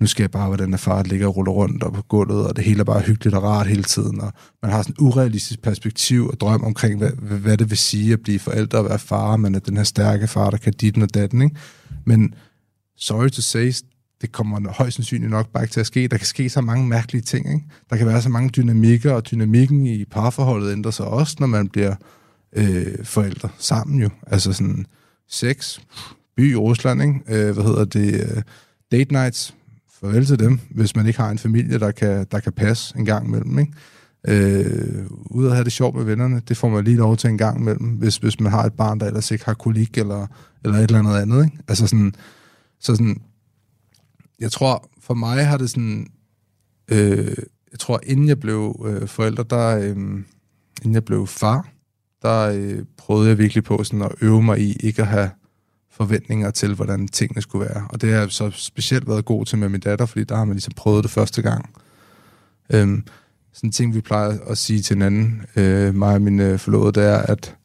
nu 0.00 0.06
skal 0.06 0.22
jeg 0.22 0.30
bare 0.30 0.50
være 0.50 0.58
den 0.58 0.72
der 0.72 0.78
far, 0.78 1.02
der 1.02 1.08
ligger 1.08 1.26
og 1.26 1.36
ruller 1.36 1.52
rundt 1.52 1.82
op 1.82 1.92
på 1.92 2.02
gulvet, 2.02 2.46
og 2.46 2.56
det 2.56 2.64
hele 2.64 2.80
er 2.80 2.84
bare 2.84 3.00
hyggeligt 3.00 3.36
og 3.36 3.42
rart 3.42 3.66
hele 3.66 3.82
tiden, 3.82 4.20
og 4.20 4.32
man 4.62 4.70
har 4.70 4.82
sådan 4.82 4.94
en 4.98 5.06
urealistisk 5.06 5.62
perspektiv 5.62 6.28
og 6.28 6.40
drøm 6.40 6.64
omkring, 6.64 6.98
hvad, 6.98 7.10
hvad 7.10 7.56
det 7.56 7.70
vil 7.70 7.78
sige 7.78 8.12
at 8.12 8.20
blive 8.20 8.38
forældre 8.38 8.78
og 8.78 8.84
være 8.84 8.98
far, 8.98 9.36
men 9.36 9.54
at 9.54 9.66
den 9.66 9.76
her 9.76 9.84
stærke 9.84 10.26
far, 10.26 10.50
der 10.50 10.56
kan 10.56 10.72
dit 10.72 11.02
og 11.02 11.14
datten, 11.14 11.42
ikke? 11.42 11.56
Men 12.04 12.34
sorry 12.96 13.28
to 13.28 13.42
say, 13.42 13.72
det 14.22 14.32
kommer 14.32 14.72
højst 14.72 14.96
sandsynligt 14.96 15.30
nok 15.30 15.48
bare 15.48 15.64
ikke 15.64 15.72
til 15.72 15.80
at 15.80 15.86
ske. 15.86 16.08
Der 16.08 16.16
kan 16.16 16.26
ske 16.26 16.50
så 16.50 16.60
mange 16.60 16.88
mærkelige 16.88 17.22
ting. 17.22 17.54
Ikke? 17.54 17.66
Der 17.90 17.96
kan 17.96 18.06
være 18.06 18.22
så 18.22 18.28
mange 18.28 18.50
dynamikker, 18.50 19.12
og 19.12 19.30
dynamikken 19.30 19.86
i 19.86 20.04
parforholdet 20.04 20.72
ændrer 20.72 20.90
sig 20.90 21.06
også, 21.06 21.36
når 21.40 21.46
man 21.46 21.68
bliver 21.68 21.94
øh, 22.56 23.04
forældre 23.04 23.48
sammen 23.58 24.00
jo. 24.00 24.10
Altså 24.26 24.52
sådan 24.52 24.86
sex, 25.28 25.80
by 26.36 26.52
i 26.52 26.56
Rusland, 26.56 27.02
ikke? 27.02 27.20
Øh, 27.28 27.54
hvad 27.54 27.64
hedder 27.64 27.84
det, 27.84 28.14
øh, 28.14 28.42
date 28.92 29.12
nights, 29.12 29.54
farvel 30.02 30.26
til 30.26 30.38
dem, 30.38 30.60
hvis 30.70 30.96
man 30.96 31.06
ikke 31.06 31.20
har 31.20 31.30
en 31.30 31.38
familie, 31.38 31.78
der 31.78 31.90
kan, 31.90 32.26
der 32.32 32.40
kan 32.40 32.52
passe 32.52 32.98
en 32.98 33.04
gang 33.04 33.26
imellem. 33.26 33.58
Ikke? 33.58 33.72
Øh, 34.28 35.06
ud 35.10 35.46
at 35.46 35.52
have 35.52 35.64
det 35.64 35.72
sjovt 35.72 35.96
med 35.96 36.04
vennerne, 36.04 36.42
det 36.48 36.56
får 36.56 36.68
man 36.68 36.84
lige 36.84 36.96
lov 36.96 37.16
til 37.16 37.30
en 37.30 37.38
gang 37.38 37.60
imellem, 37.60 37.88
hvis, 37.88 38.16
hvis 38.16 38.40
man 38.40 38.52
har 38.52 38.64
et 38.64 38.72
barn, 38.72 39.00
der 39.00 39.06
ellers 39.06 39.30
ikke 39.30 39.44
har 39.44 39.54
kolik 39.54 39.98
eller, 39.98 40.26
eller 40.64 40.78
et 40.78 40.82
eller 40.82 40.98
andet 40.98 41.16
andet. 41.16 41.44
Ikke? 41.44 41.58
Altså 41.68 41.86
sådan, 41.86 42.14
så 42.80 42.94
sådan, 42.94 43.20
jeg 44.40 44.52
tror, 44.52 44.90
for 45.00 45.14
mig 45.14 45.46
har 45.46 45.56
det 45.56 45.70
sådan, 45.70 46.06
øh, 46.88 47.36
jeg 47.72 47.78
tror, 47.78 48.00
inden 48.06 48.28
jeg 48.28 48.40
blev 48.40 48.86
øh, 48.88 49.08
forælder, 49.08 49.42
der, 49.42 49.78
øh, 49.78 49.96
inden 50.82 50.94
jeg 50.94 51.04
blev 51.04 51.26
far, 51.26 51.68
der 52.22 52.40
øh, 52.54 52.84
prøvede 52.96 53.28
jeg 53.28 53.38
virkelig 53.38 53.64
på 53.64 53.84
sådan 53.84 54.02
at 54.02 54.12
øve 54.20 54.42
mig 54.42 54.60
i 54.60 54.72
ikke 54.72 55.02
at 55.02 55.08
have 55.08 55.30
forventninger 55.92 56.50
til, 56.50 56.74
hvordan 56.74 57.08
tingene 57.08 57.42
skulle 57.42 57.68
være. 57.68 57.86
Og 57.90 58.00
det 58.00 58.12
har 58.12 58.20
jeg 58.20 58.30
så 58.30 58.50
specielt 58.50 59.08
været 59.08 59.24
god 59.24 59.44
til 59.44 59.58
med 59.58 59.68
min 59.68 59.80
datter, 59.80 60.06
fordi 60.06 60.24
der 60.24 60.36
har 60.36 60.44
man 60.44 60.54
ligesom 60.54 60.72
prøvet 60.76 61.04
det 61.04 61.10
første 61.10 61.42
gang. 61.42 61.70
Øhm, 62.70 63.04
sådan 63.52 63.68
en 63.68 63.72
ting, 63.72 63.94
vi 63.94 64.00
plejer 64.00 64.38
at 64.46 64.58
sige 64.58 64.82
til 64.82 64.94
hinanden, 64.96 65.42
øh, 65.56 65.94
mig 65.94 66.14
og 66.14 66.22
min 66.22 66.40
øh, 66.40 66.58
forlovede, 66.58 66.92
det 66.92 67.04
er, 67.08 67.18
at, 67.18 67.56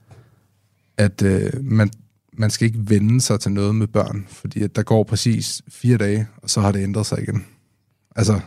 at 0.97 1.21
øh, 1.21 1.51
man, 1.61 1.89
man 2.33 2.49
skal 2.49 2.65
ikke 2.65 2.89
vende 2.89 3.21
sig 3.21 3.39
til 3.39 3.51
noget 3.51 3.75
med 3.75 3.87
børn, 3.87 4.25
fordi 4.29 4.63
at 4.63 4.75
der 4.75 4.83
går 4.83 5.03
præcis 5.03 5.61
fire 5.69 5.97
dage, 5.97 6.27
og 6.37 6.49
så 6.49 6.61
har 6.61 6.71
det 6.71 6.83
ændret 6.83 7.05
sig 7.05 7.21
igen. 7.21 7.45
Altså, 8.15 8.39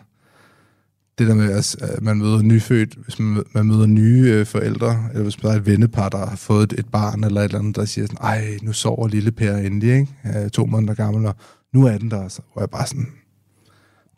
det 1.20 1.28
der 1.28 1.34
med, 1.34 1.50
at 1.52 1.76
man 2.02 2.18
møder 2.18 2.42
nyfødt, 2.42 2.94
hvis 2.94 3.18
man, 3.18 3.42
man 3.52 3.66
møder 3.66 3.86
nye 3.86 4.22
øh, 4.26 4.46
forældre, 4.46 5.04
eller 5.10 5.22
hvis 5.22 5.42
man 5.42 5.52
er 5.52 5.56
et 5.56 5.66
vennepar, 5.66 6.08
der 6.08 6.26
har 6.26 6.36
fået 6.36 6.72
et, 6.72 6.78
et 6.78 6.86
barn 6.88 7.24
eller 7.24 7.40
et 7.40 7.44
eller 7.44 7.58
andet, 7.58 7.76
der 7.76 7.84
siger 7.84 8.06
sådan, 8.06 8.18
ej, 8.20 8.58
nu 8.62 8.72
sover 8.72 9.08
lille 9.08 9.32
Per 9.32 9.56
endelig, 9.56 9.92
ikke? 9.94 10.08
Øh, 10.44 10.50
to 10.50 10.66
måneder 10.66 10.94
gammel, 10.94 11.26
og 11.26 11.36
nu 11.74 11.86
er 11.86 11.98
den 11.98 12.10
der, 12.10 12.28
så, 12.28 12.40
hvor 12.52 12.62
jeg 12.62 12.70
bare 12.70 12.86
sådan, 12.86 13.06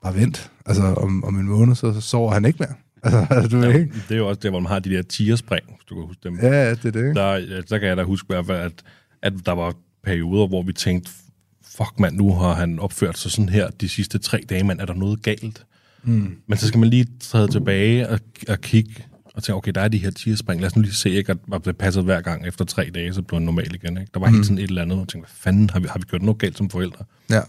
bare 0.02 0.14
vent. 0.14 0.50
Altså, 0.66 0.82
om, 0.82 1.24
om 1.24 1.36
en 1.38 1.48
måned, 1.48 1.74
så, 1.74 1.92
så 1.92 2.00
sover 2.00 2.32
han 2.32 2.44
ikke 2.44 2.56
mere. 2.60 2.74
Altså, 3.30 3.48
du 3.56 3.62
Ja, 3.62 3.72
ikke? 3.78 3.94
det 4.08 4.14
er 4.14 4.18
jo 4.18 4.28
også 4.28 4.40
der, 4.42 4.50
hvor 4.50 4.60
man 4.60 4.72
har 4.72 4.78
de 4.78 4.90
der 4.90 5.02
tierspring, 5.02 5.64
hvis 5.66 5.84
du 5.88 5.94
kan 5.94 6.04
huske 6.06 6.20
dem. 6.24 6.38
Ja, 6.42 6.70
det 6.70 6.84
er 6.84 6.90
det? 6.90 7.16
Der, 7.16 7.62
der 7.70 7.78
kan 7.78 7.88
jeg 7.88 7.96
da 7.96 8.02
huske 8.02 8.26
i 8.30 8.32
hvert 8.34 8.46
fald, 8.46 8.58
at, 8.60 8.72
at 9.22 9.32
der 9.46 9.52
var 9.52 9.74
perioder, 10.04 10.46
hvor 10.46 10.62
vi 10.62 10.72
tænkte, 10.72 11.10
fuck 11.76 12.00
mand, 12.00 12.16
nu 12.16 12.34
har 12.34 12.54
han 12.54 12.78
opført 12.78 13.18
sig 13.18 13.30
sådan 13.30 13.48
her 13.48 13.70
de 13.70 13.88
sidste 13.88 14.18
tre 14.18 14.40
dage, 14.48 14.64
mand, 14.64 14.80
er 14.80 14.86
der 14.86 14.94
noget 14.94 15.22
galt? 15.22 15.64
Mm. 16.04 16.36
Men 16.46 16.58
så 16.58 16.68
skal 16.68 16.80
man 16.80 16.88
lige 16.88 17.06
træde 17.20 17.48
tilbage 17.48 18.08
og, 18.08 18.20
og 18.48 18.60
kigge, 18.60 19.04
og 19.34 19.42
tænke, 19.42 19.56
okay, 19.56 19.72
der 19.74 19.80
er 19.80 19.88
de 19.88 19.98
her 19.98 20.10
tierspring, 20.10 20.60
lad 20.60 20.66
os 20.66 20.76
nu 20.76 20.82
lige 20.82 20.94
se, 20.94 21.10
ikke, 21.10 21.36
at 21.52 21.64
det 21.64 21.76
passer 21.76 22.02
hver 22.02 22.20
gang 22.20 22.46
efter 22.46 22.64
tre 22.64 22.90
dage, 22.94 23.14
så 23.14 23.22
bliver 23.22 23.40
han 23.40 23.46
normal 23.46 23.74
igen. 23.74 23.98
Ikke? 23.98 24.10
Der 24.14 24.20
var 24.20 24.28
mm. 24.28 24.34
helt 24.34 24.46
sådan 24.46 24.58
et 24.58 24.68
eller 24.68 24.82
andet, 24.82 24.98
og 24.98 25.08
tænkte, 25.08 25.28
hvad 25.28 25.36
fanden, 25.36 25.70
har 25.70 25.80
vi, 25.80 25.86
har 25.88 25.98
vi 25.98 26.04
gjort 26.04 26.22
noget 26.22 26.38
galt 26.38 26.58
som 26.58 26.70
forældre? 26.70 27.04
Ja. 27.30 27.40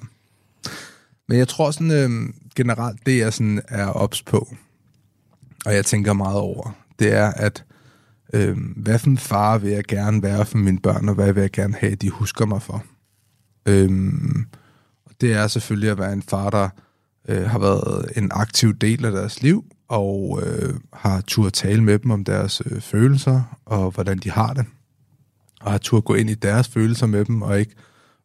Men 1.27 1.37
jeg 1.37 1.47
tror 1.47 1.71
sådan 1.71 1.91
øh, 1.91 2.33
generelt, 2.55 3.05
det 3.05 3.17
jeg 3.17 3.33
sådan 3.33 3.61
er 3.67 3.85
ops 3.85 4.21
på, 4.21 4.55
og 5.65 5.73
jeg 5.73 5.85
tænker 5.85 6.13
meget 6.13 6.37
over, 6.37 6.77
det 6.99 7.13
er, 7.13 7.27
at 7.27 7.65
øh, 8.33 8.57
hvad 8.75 8.99
for 8.99 9.09
en 9.09 9.17
far 9.17 9.57
vil 9.57 9.71
jeg 9.71 9.83
gerne 9.83 10.23
være 10.23 10.45
for 10.45 10.57
mine 10.57 10.79
børn, 10.79 11.09
og 11.09 11.15
hvad 11.15 11.33
vil 11.33 11.41
jeg 11.41 11.51
gerne 11.51 11.75
have, 11.79 11.95
de 11.95 12.09
husker 12.09 12.45
mig 12.45 12.61
for. 12.61 12.85
Øh, 13.65 13.89
det 15.21 15.33
er 15.33 15.47
selvfølgelig 15.47 15.89
at 15.89 15.97
være 15.97 16.13
en 16.13 16.21
far, 16.21 16.49
der 16.49 16.69
øh, 17.29 17.49
har 17.49 17.59
været 17.59 18.11
en 18.17 18.31
aktiv 18.33 18.73
del 18.73 19.05
af 19.05 19.11
deres 19.11 19.41
liv, 19.41 19.65
og 19.87 20.41
øh, 20.45 20.73
har 20.93 21.21
tur 21.21 21.47
at 21.47 21.53
tale 21.53 21.83
med 21.83 21.99
dem 21.99 22.11
om 22.11 22.23
deres 22.23 22.61
øh, 22.65 22.81
følelser, 22.81 23.57
og 23.65 23.91
hvordan 23.91 24.17
de 24.17 24.31
har 24.31 24.53
det. 24.53 24.65
Og 25.61 25.71
har 25.71 25.77
tur 25.77 25.97
at 25.97 26.05
gå 26.05 26.13
ind 26.13 26.29
i 26.29 26.33
deres 26.33 26.67
følelser 26.67 27.07
med 27.07 27.25
dem, 27.25 27.41
og 27.41 27.59
ikke 27.59 27.75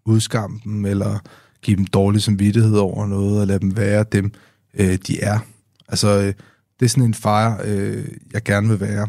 udskamme 0.04 0.60
dem, 0.64 0.84
eller 0.84 1.18
give 1.62 1.76
dem 1.76 1.86
dårlig 1.86 2.22
samvittighed 2.22 2.76
over 2.76 3.06
noget, 3.06 3.40
og 3.40 3.46
lade 3.46 3.58
dem 3.58 3.76
være 3.76 4.04
dem, 4.12 4.32
øh, 4.74 4.98
de 5.06 5.20
er. 5.20 5.38
Altså, 5.88 6.08
øh, 6.08 6.34
det 6.80 6.86
er 6.86 6.88
sådan 6.88 7.04
en 7.04 7.14
far, 7.14 7.60
øh, 7.64 8.08
jeg 8.32 8.42
gerne 8.42 8.68
vil 8.68 8.80
være. 8.80 9.08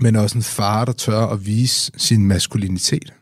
Men 0.00 0.16
også 0.16 0.38
en 0.38 0.42
far, 0.42 0.84
der 0.84 0.92
tør 0.92 1.26
at 1.26 1.46
vise 1.46 1.92
sin 1.96 2.26
maskulinitet. 2.26 3.12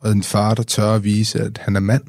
Og 0.00 0.12
en 0.12 0.22
far, 0.22 0.54
der 0.54 0.62
tør 0.62 0.94
at 0.94 1.04
vise, 1.04 1.40
at 1.40 1.58
han 1.58 1.76
er 1.76 1.80
mand. 1.80 2.02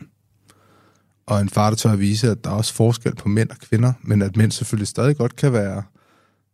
Og 1.25 1.41
en 1.41 1.49
far, 1.49 1.69
der 1.69 1.77
tør 1.77 1.91
at 1.91 1.99
vise, 1.99 2.31
at 2.31 2.43
der 2.43 2.49
er 2.49 2.55
også 2.55 2.73
forskel 2.73 3.15
på 3.15 3.29
mænd 3.29 3.49
og 3.49 3.57
kvinder, 3.57 3.93
men 4.01 4.21
at 4.21 4.37
mænd 4.37 4.51
selvfølgelig 4.51 4.87
stadig 4.87 5.17
godt 5.17 5.35
kan 5.35 5.53
være, 5.53 5.83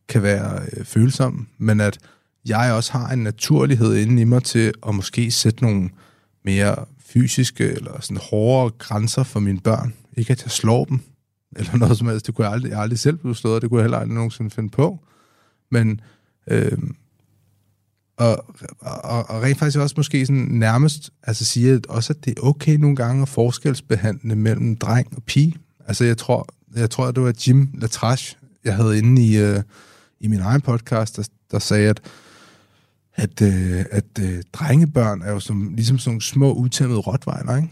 kan 0.08 0.24
være 0.24 0.62
øh, 0.74 0.86
følsomme, 0.86 1.46
men 1.58 1.80
at 1.80 1.98
jeg 2.46 2.74
også 2.74 2.91
har 2.91 3.10
en 3.10 3.20
naturlighed 3.20 3.96
inde 3.96 4.22
i 4.22 4.26
mig 4.26 4.43
til 4.43 4.74
at 4.88 4.96
måske 4.96 5.32
sætte 5.32 5.63
nogle 5.63 5.89
mere 6.46 6.76
fysiske 7.00 7.63
eller 7.63 8.02
sådan 8.02 8.22
hårdere 8.32 8.70
grænser 8.70 9.24
for 9.24 9.39
mine 9.39 9.60
børn. 9.60 9.93
Ikke 10.17 10.32
at 10.32 10.43
jeg 10.43 10.52
slår 10.52 10.86
dem, 10.86 11.00
eller 11.56 11.78
noget 11.78 11.98
som 11.98 12.08
helst. 12.08 12.28
Det 12.28 12.36
kunne 12.36 12.46
jeg 12.46 12.54
aldrig, 12.54 12.70
jeg 12.70 12.80
aldrig 12.80 13.00
selv 13.00 13.17
blive 13.17 13.36
slået, 13.36 13.56
og 13.56 13.62
det 13.62 13.70
kunne 13.70 13.78
jeg 13.78 13.84
heller 13.84 13.98
aldrig 13.98 14.15
nogensinde 14.15 14.50
finde 14.50 14.70
på. 14.70 15.00
Men, 15.72 16.02
øh, 16.48 16.78
og, 18.19 18.45
og, 18.79 19.29
og 19.29 19.41
rent 19.43 19.58
faktisk 19.58 19.77
også 19.77 19.93
måske 19.97 20.25
sådan 20.25 20.47
nærmest 20.51 21.10
altså 21.23 21.45
siger 21.45 21.75
at 21.75 21.86
også, 21.86 22.13
at 22.13 22.25
det 22.25 22.38
er 22.38 22.41
okay 22.41 22.75
nogle 22.75 22.95
gange 22.95 23.21
at 23.21 23.29
forskelsbehandle 23.29 24.36
mellem 24.36 24.75
dreng 24.75 25.08
og 25.15 25.23
pige. 25.23 25.55
Altså 25.88 26.03
jeg 26.05 26.17
tror, 26.17 26.47
jeg 26.75 26.89
tror, 26.89 27.05
at 27.08 27.15
det 27.15 27.23
var 27.23 27.34
Jim 27.47 27.69
Latrache, 27.73 28.38
jeg 28.63 28.75
havde 28.75 28.97
inde 28.97 29.25
i, 29.25 29.38
øh, 29.38 29.62
i 30.19 30.27
min 30.27 30.39
egen 30.39 30.62
podcast, 30.62 31.17
der, 31.17 31.23
der 31.51 31.60
sagde, 31.60 31.89
at 31.89 32.01
at, 33.15 33.41
øh, 33.41 33.86
at 33.91 34.05
øh, 34.21 34.43
drengebørn 34.53 35.21
er 35.21 35.32
jo 35.32 35.39
som, 35.39 35.73
ligesom 35.75 35.99
sådan 35.99 36.10
nogle 36.12 36.21
små 36.21 36.53
utæmmede 36.53 36.99
rottweiler, 36.99 37.55
ikke? 37.55 37.69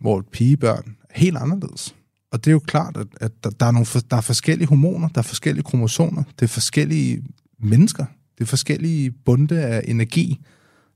hvor 0.00 0.24
pigebørn 0.32 0.96
er 1.10 1.18
helt 1.18 1.36
anderledes. 1.36 1.94
Og 2.32 2.44
det 2.44 2.50
er 2.50 2.52
jo 2.52 2.58
klart, 2.58 2.96
at, 2.96 3.06
at 3.20 3.32
der, 3.44 3.50
der, 3.50 3.66
er 3.66 3.70
nogle, 3.70 3.86
for- 3.86 4.00
der 4.00 4.16
er 4.16 4.20
forskellige 4.20 4.68
hormoner, 4.68 5.08
der 5.08 5.18
er 5.18 5.22
forskellige 5.22 5.64
kromosomer, 5.64 6.22
det 6.38 6.44
er 6.44 6.48
forskellige 6.48 7.22
mennesker, 7.60 8.04
det 8.38 8.44
er 8.44 8.46
forskellige 8.46 9.10
bunde 9.10 9.60
af 9.60 9.82
energi. 9.88 10.40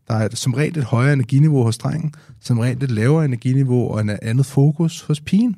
Der 0.08 0.14
er 0.14 0.28
som 0.34 0.54
regel 0.54 0.78
et 0.78 0.84
højere 0.84 1.12
energiniveau 1.12 1.62
hos 1.62 1.78
drengen, 1.78 2.14
som 2.40 2.58
regel 2.58 2.82
et 2.82 2.90
lavere 2.90 3.24
energiniveau 3.24 3.88
og 3.88 4.00
en 4.00 4.10
andet 4.22 4.46
fokus 4.46 5.00
hos 5.00 5.20
pigen. 5.20 5.56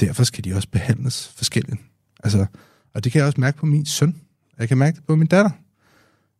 Derfor 0.00 0.24
skal 0.24 0.44
de 0.44 0.54
også 0.54 0.68
behandles 0.68 1.32
forskelligt. 1.36 1.80
Altså, 2.24 2.46
og 2.94 3.04
det 3.04 3.12
kan 3.12 3.18
jeg 3.18 3.26
også 3.26 3.40
mærke 3.40 3.58
på 3.58 3.66
min 3.66 3.86
søn. 3.86 4.16
Jeg 4.58 4.68
kan 4.68 4.78
mærke 4.78 4.96
det 4.96 5.04
på 5.04 5.16
min 5.16 5.26
datter. 5.26 5.50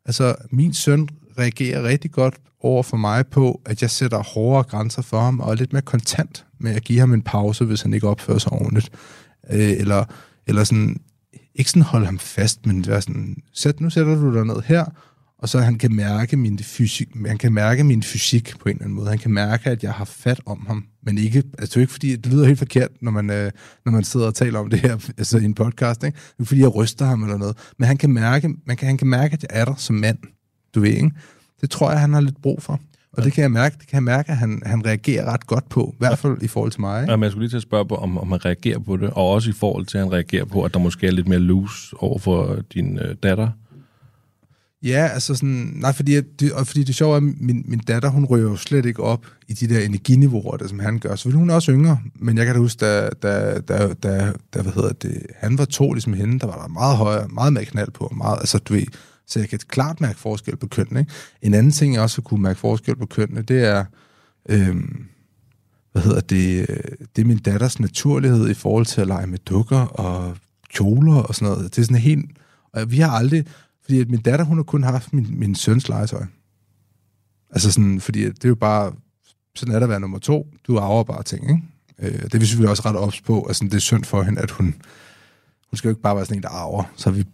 Altså, 0.05 0.35
min 0.51 0.75
søn 0.75 1.09
reagerer 1.39 1.83
rigtig 1.83 2.11
godt 2.11 2.35
over 2.61 2.83
for 2.83 2.97
mig 2.97 3.27
på, 3.27 3.61
at 3.67 3.83
jeg 3.83 3.91
sætter 3.91 4.23
hårdere 4.23 4.63
grænser 4.63 5.03
for 5.03 5.21
ham, 5.21 5.41
og 5.41 5.51
er 5.51 5.55
lidt 5.55 5.73
mere 5.73 5.83
kontant 5.83 6.47
med 6.59 6.75
at 6.75 6.85
give 6.85 7.01
ham 7.01 7.13
en 7.13 7.23
pause, 7.23 7.65
hvis 7.65 7.83
han 7.83 7.95
ikke 7.95 8.09
opfører 8.09 8.39
sig 8.39 8.53
ordentligt. 8.53 8.91
Øh, 9.51 9.71
eller, 9.71 10.05
eller 10.47 10.65
sådan, 10.65 11.01
ikke 11.55 11.71
sådan 11.71 11.83
holde 11.83 12.07
ham 12.07 12.19
fast, 12.19 12.67
men 12.67 12.87
være 12.87 13.03
sådan, 13.03 13.37
sæt, 13.53 13.81
nu 13.81 13.91
sætter 13.91 14.15
du 14.15 14.35
dig 14.35 14.45
ned 14.45 14.63
her, 14.65 14.85
og 15.39 15.49
så 15.49 15.59
han 15.61 15.79
kan 15.79 15.95
mærke 15.95 16.37
min 16.37 16.59
fysik, 16.59 17.09
han 17.27 17.39
kan 17.39 17.53
mærke 17.53 17.85
min 17.85 18.03
fysik 18.03 18.59
på 18.59 18.69
en 18.69 18.75
eller 18.75 18.85
anden 18.85 18.95
måde. 18.95 19.09
Han 19.09 19.19
kan 19.19 19.31
mærke, 19.31 19.71
at 19.71 19.83
jeg 19.83 19.93
har 19.93 20.05
fat 20.05 20.41
om 20.47 20.67
ham, 20.67 20.85
men 21.03 21.19
ikke, 21.19 21.43
altså 21.59 21.75
det 21.75 21.77
er 21.77 21.81
ikke 21.81 21.93
fordi, 21.93 22.17
det 22.17 22.33
lyder 22.33 22.47
helt 22.47 22.59
forkert, 22.59 22.91
når 23.01 23.11
man, 23.11 23.31
øh, 23.31 23.51
når 23.85 23.93
man 23.93 24.05
sidder 24.05 24.27
og 24.27 24.35
taler 24.35 24.59
om 24.59 24.71
det 24.71 24.81
her 24.81 25.13
altså 25.19 25.39
i 25.39 25.45
en 25.45 25.55
podcast, 25.55 26.05
ikke? 26.05 26.19
Det 26.37 26.43
er 26.43 26.47
fordi, 26.47 26.61
jeg 26.61 26.75
ryster 26.75 27.05
ham 27.05 27.23
eller 27.23 27.39
noget, 27.39 27.57
men 27.79 27.87
han 27.87 27.97
kan 27.97 28.13
mærke, 28.13 28.55
man 28.67 28.77
kan, 28.77 28.87
han 28.87 28.99
kan 28.99 29.07
mærke, 29.07 29.33
at 29.33 29.43
jeg 29.43 29.61
er 29.61 29.65
der 29.65 29.75
som 29.75 29.97
mand, 29.97 30.19
du 30.75 30.81
ved, 30.81 30.91
ikke? 30.91 31.11
Det 31.61 31.71
tror 31.71 31.91
jeg, 31.91 32.01
han 32.01 32.13
har 32.13 32.21
lidt 32.21 32.43
brug 32.43 32.63
for. 32.63 32.81
Og 33.13 33.25
det 33.25 33.33
kan 33.33 33.43
jeg 33.43 33.51
mærke, 33.51 33.77
det 33.81 33.87
kan 33.89 33.95
jeg 33.95 34.03
mærke, 34.03 34.31
at 34.31 34.37
han, 34.37 34.63
han 34.67 34.87
reagerer 34.87 35.33
ret 35.33 35.47
godt 35.47 35.69
på, 35.69 35.91
i 35.93 35.97
hvert 35.99 36.19
fald 36.19 36.43
i 36.43 36.49
forhold 36.49 36.71
til 36.71 36.81
mig. 36.81 37.03
Ikke? 37.03 37.11
Ja, 37.11 37.17
men 37.17 37.23
jeg 37.23 37.31
skulle 37.31 37.43
lige 37.43 37.51
til 37.51 37.57
at 37.57 37.63
spørge 37.63 37.87
på, 37.87 37.95
om, 37.95 38.19
om 38.19 38.31
han 38.31 38.45
reagerer 38.45 38.79
på 38.79 38.97
det, 38.97 39.11
og 39.11 39.31
også 39.31 39.51
i 39.51 39.53
forhold 39.53 39.87
til, 39.87 39.99
at 39.99 40.05
han 40.05 40.13
reagerer 40.13 40.45
på, 40.45 40.63
at 40.63 40.75
der 40.75 40.81
måske 40.81 41.07
er 41.07 41.11
lidt 41.11 41.29
mere 41.29 41.39
loose 41.39 41.97
over 41.99 42.19
for 42.19 42.59
din 42.75 42.99
øh, 42.99 43.15
datter. 43.23 43.49
Ja, 44.83 45.09
altså 45.13 45.35
sådan, 45.35 45.73
nej, 45.75 45.93
fordi, 45.93 46.15
at 46.15 46.25
det, 46.41 46.53
og 46.53 46.67
fordi 46.67 46.85
det 46.85 46.95
sjove 46.95 47.13
er, 47.13 47.17
at 47.17 47.23
min, 47.23 47.65
min 47.69 47.79
datter, 47.79 48.09
hun 48.09 48.25
ryger 48.25 48.49
jo 48.49 48.57
slet 48.57 48.87
ikke 48.87 49.03
op 49.03 49.27
i 49.49 49.53
de 49.53 49.69
der 49.69 49.81
energiniveauer, 49.81 50.57
der, 50.57 50.69
som 50.69 50.79
han 50.79 50.99
gør. 50.99 51.15
Så 51.15 51.31
hun 51.31 51.51
er 51.51 51.55
også 51.55 51.73
yngre, 51.73 51.99
men 52.15 52.39
jeg 52.39 52.47
kan 52.47 52.55
da 52.55 52.61
huske, 52.61 52.81
da, 52.81 53.09
da, 53.23 53.61
da, 53.61 53.93
da, 54.03 54.33
da 54.55 54.63
hvad 54.63 54.73
hedder 54.73 54.93
det, 54.93 55.27
han 55.37 55.59
var 55.59 55.65
to 55.65 55.93
ligesom 55.93 56.13
hende, 56.13 56.39
der 56.39 56.47
var 56.47 56.63
der 56.63 56.69
meget 56.69 56.97
højere, 56.97 57.29
meget 57.29 57.53
mere 57.53 57.65
knald 57.65 57.91
på, 57.91 58.13
meget, 58.17 58.39
altså 58.39 58.59
du 58.59 58.75
ved, 58.75 58.87
så 59.27 59.39
jeg 59.39 59.49
kan 59.49 59.59
klart 59.69 60.01
mærke 60.01 60.19
forskel 60.19 60.57
på 60.57 60.67
kønnene. 60.67 61.01
Ikke? 61.01 61.13
En 61.43 61.55
anden 61.55 61.73
ting, 61.73 61.95
jeg 61.95 62.03
også 62.03 62.17
har 62.17 62.23
kunne 62.23 62.43
mærke 62.43 62.59
forskel 62.59 62.97
på 62.97 63.07
kønnene, 63.07 63.43
det 63.43 63.65
er, 63.65 63.85
øh, 64.49 64.77
hvad 65.93 66.03
hedder 66.03 66.21
det, 66.21 66.67
øh, 66.71 67.07
det 67.17 67.23
er 67.23 67.27
min 67.27 67.39
datters 67.39 67.81
naturlighed 67.81 68.51
i 68.51 68.55
forhold 68.55 68.87
til 68.87 69.01
at 69.01 69.07
lege 69.07 69.27
med 69.27 69.39
dukker 69.39 69.81
og 69.81 70.37
kjoler 70.75 71.15
og 71.15 71.35
sådan 71.35 71.53
noget. 71.53 71.77
Det 71.77 71.83
er 71.83 71.87
sådan 71.87 71.97
helt, 71.97 72.31
og 72.73 72.91
vi 72.91 72.99
har 72.99 73.11
aldrig, 73.11 73.45
fordi 73.83 74.01
at 74.01 74.11
min 74.11 74.21
datter, 74.21 74.45
hun 74.45 74.57
har 74.57 74.65
kun 74.65 74.83
haft 74.83 75.13
min, 75.13 75.27
min 75.31 75.55
søns 75.55 75.89
legetøj. 75.89 76.25
Altså 77.51 77.73
sådan, 77.73 78.01
fordi 78.01 78.25
det 78.25 78.45
er 78.45 78.49
jo 78.49 78.55
bare, 78.55 78.93
sådan 79.55 79.75
er 79.75 79.79
der 79.79 79.87
at 79.87 79.91
være 79.91 80.01
nummer 80.01 80.19
to, 80.19 80.47
du 80.67 80.79
arver 80.79 81.05
bare 81.05 81.23
ting, 81.23 81.51
ikke? 81.51 81.63
Øh, 81.99 82.23
det 82.23 82.35
er 82.35 82.39
vi 82.39 82.47
selvfølgelig 82.47 82.71
også 82.71 82.83
ret 82.85 82.97
ops 82.97 83.21
på, 83.21 83.45
altså 83.49 83.65
det 83.65 83.75
er 83.75 83.79
synd 83.79 84.05
for 84.05 84.23
hende, 84.23 84.41
at 84.41 84.51
hun, 84.51 84.67
hun 85.71 85.77
skal 85.77 85.89
jo 85.89 85.93
ikke 85.93 86.03
bare 86.03 86.17
være 86.17 86.25
sådan 86.25 86.39
en, 86.39 86.43
der 86.43 86.49
arver, 86.49 86.85
så 86.97 87.11
vi 87.11 87.25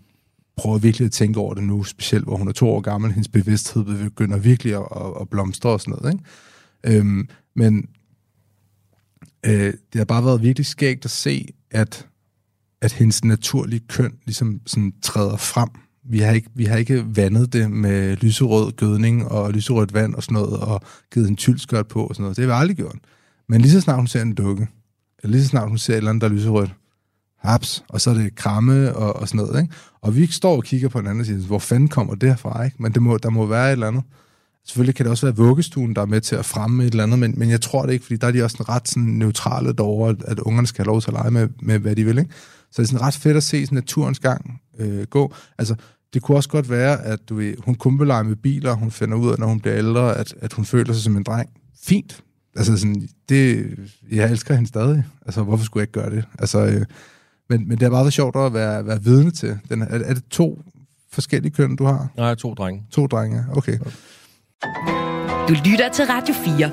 prøver 0.58 0.78
virkelig 0.78 1.06
at 1.06 1.12
tænke 1.12 1.40
over 1.40 1.54
det 1.54 1.62
nu, 1.62 1.84
specielt 1.84 2.24
hvor 2.24 2.36
hun 2.36 2.48
er 2.48 2.52
to 2.52 2.70
år 2.70 2.80
gammel, 2.80 3.12
hendes 3.12 3.28
bevidsthed 3.28 3.84
begynder 3.84 4.38
virkelig 4.38 4.74
at, 4.74 4.88
at, 4.96 5.12
at 5.20 5.28
blomstre 5.28 5.70
og 5.70 5.80
sådan 5.80 5.98
noget, 6.02 6.12
ikke? 6.12 6.98
Øhm, 6.98 7.28
men 7.56 7.88
øh, 9.46 9.72
det 9.92 9.98
har 9.98 10.04
bare 10.04 10.24
været 10.24 10.42
virkelig 10.42 10.66
skægt 10.66 11.04
at 11.04 11.10
se, 11.10 11.48
at, 11.70 12.06
at 12.80 12.92
hendes 12.92 13.24
naturlige 13.24 13.80
køn 13.88 14.12
ligesom 14.26 14.60
sådan 14.66 14.92
træder 15.02 15.36
frem 15.36 15.68
vi 16.10 16.18
har, 16.18 16.32
ikke, 16.32 16.50
vi 16.54 16.64
har 16.64 16.76
ikke 16.76 17.16
vandet 17.16 17.52
det 17.52 17.70
med 17.70 18.16
lyserød 18.16 18.72
gødning 18.72 19.28
og 19.28 19.52
lyserødt 19.52 19.94
vand 19.94 20.14
og 20.14 20.22
sådan 20.22 20.34
noget, 20.34 20.60
og 20.60 20.80
givet 21.12 21.28
en 21.28 21.36
tyldskørt 21.36 21.88
på 21.88 22.06
og 22.06 22.14
sådan 22.14 22.22
noget. 22.22 22.36
Det 22.36 22.44
har 22.44 22.54
vi 22.54 22.60
aldrig 22.60 22.76
gjort. 22.76 22.98
Men 23.48 23.60
lige 23.60 23.72
så 23.72 23.80
snart 23.80 23.96
hun 23.96 24.06
ser 24.06 24.22
en 24.22 24.34
dukke, 24.34 24.68
eller 25.22 25.32
lige 25.32 25.42
så 25.42 25.48
snart 25.48 25.68
hun 25.68 25.78
ser 25.78 25.92
et 25.92 25.96
eller 25.96 26.10
andet, 26.10 26.22
der 26.22 26.28
er 26.28 26.32
lyserødt, 26.32 26.74
haps, 27.38 27.84
og 27.88 28.00
så 28.00 28.10
er 28.10 28.14
det 28.14 28.34
kramme 28.34 28.96
og, 28.96 29.16
og 29.16 29.28
sådan 29.28 29.46
noget. 29.46 29.62
Ikke? 29.62 29.74
Og 30.00 30.16
vi 30.16 30.26
står 30.26 30.56
og 30.56 30.64
kigger 30.64 30.88
på 30.88 30.98
hinanden 30.98 31.20
og 31.20 31.26
siger, 31.26 31.38
hvor 31.38 31.58
fanden 31.58 31.88
kommer 31.88 32.14
det 32.14 32.38
fra? 32.38 32.64
Ikke? 32.64 32.76
Men 32.82 32.92
det 32.92 33.02
må, 33.02 33.18
der 33.18 33.30
må 33.30 33.46
være 33.46 33.66
et 33.68 33.72
eller 33.72 33.86
andet. 33.86 34.02
Selvfølgelig 34.64 34.94
kan 34.94 35.04
det 35.04 35.10
også 35.10 35.26
være 35.26 35.36
vuggestuen, 35.36 35.96
der 35.96 36.02
er 36.02 36.06
med 36.06 36.20
til 36.20 36.36
at 36.36 36.44
fremme 36.44 36.84
et 36.84 36.90
eller 36.90 37.02
andet, 37.02 37.18
men, 37.18 37.34
men 37.36 37.50
jeg 37.50 37.60
tror 37.60 37.86
det 37.86 37.92
ikke, 37.92 38.04
fordi 38.04 38.16
der 38.16 38.26
er 38.26 38.32
de 38.32 38.42
også 38.42 38.64
ret 38.68 38.88
sådan 38.88 39.02
neutrale 39.02 39.72
derovre, 39.72 40.16
at 40.24 40.38
ungerne 40.38 40.66
skal 40.66 40.84
have 40.84 40.92
lov 40.92 41.00
til 41.00 41.10
at 41.10 41.14
lege 41.14 41.30
med, 41.30 41.48
med 41.62 41.78
hvad 41.78 41.96
de 41.96 42.04
vil. 42.04 42.18
Ikke? 42.18 42.30
Så 42.70 42.82
det 42.82 42.88
er 42.88 42.92
sådan 42.92 43.06
ret 43.06 43.14
fedt 43.14 43.36
at 43.36 43.42
se 43.42 43.66
sådan 43.66 43.76
naturens 43.76 44.18
gang 44.18 44.60
øh, 44.78 45.02
gå. 45.02 45.34
Altså, 45.58 45.74
det 46.14 46.22
kunne 46.22 46.36
også 46.36 46.48
godt 46.48 46.70
være, 46.70 47.02
at 47.02 47.28
du 47.28 47.34
ved, 47.34 47.54
hun 47.64 47.74
kun 47.74 47.98
vil 47.98 48.06
lege 48.06 48.24
med 48.24 48.36
biler, 48.36 48.72
hun 48.72 48.90
finder 48.90 49.16
ud 49.16 49.30
af, 49.30 49.38
når 49.38 49.46
hun 49.46 49.60
bliver 49.60 49.78
ældre, 49.78 50.16
at, 50.16 50.34
at 50.40 50.52
hun 50.52 50.64
føler 50.64 50.92
sig 50.92 51.02
som 51.02 51.16
en 51.16 51.22
dreng. 51.22 51.50
Fint. 51.82 52.22
Altså 52.56 52.76
sådan, 52.76 53.08
det, 53.28 53.74
jeg 54.10 54.30
elsker 54.30 54.54
hende 54.54 54.68
stadig. 54.68 55.04
Altså, 55.26 55.42
hvorfor 55.42 55.64
skulle 55.64 55.80
jeg 55.80 55.82
ikke 55.82 56.00
gøre 56.00 56.16
det? 56.16 56.24
Altså, 56.38 56.66
øh, 56.66 56.84
men, 57.48 57.68
men 57.68 57.70
det 57.70 57.82
har 57.82 57.90
bare 57.90 58.04
været 58.04 58.12
sjovt 58.12 58.36
at 58.36 58.54
være, 58.54 58.86
være 58.86 59.02
vidne 59.02 59.30
til. 59.30 59.58
Den, 59.68 59.82
er, 59.82 59.86
er 59.86 60.14
det 60.14 60.24
to 60.30 60.58
forskellige 61.12 61.52
køn, 61.52 61.76
du 61.76 61.84
har? 61.84 62.08
Nej, 62.16 62.34
to 62.34 62.54
drenge. 62.54 62.82
To 62.90 63.06
drenge, 63.06 63.44
okay. 63.52 63.78
Du 65.48 65.54
lytter 65.64 65.88
til 65.92 66.04
Radio 66.04 66.34
4. 66.34 66.70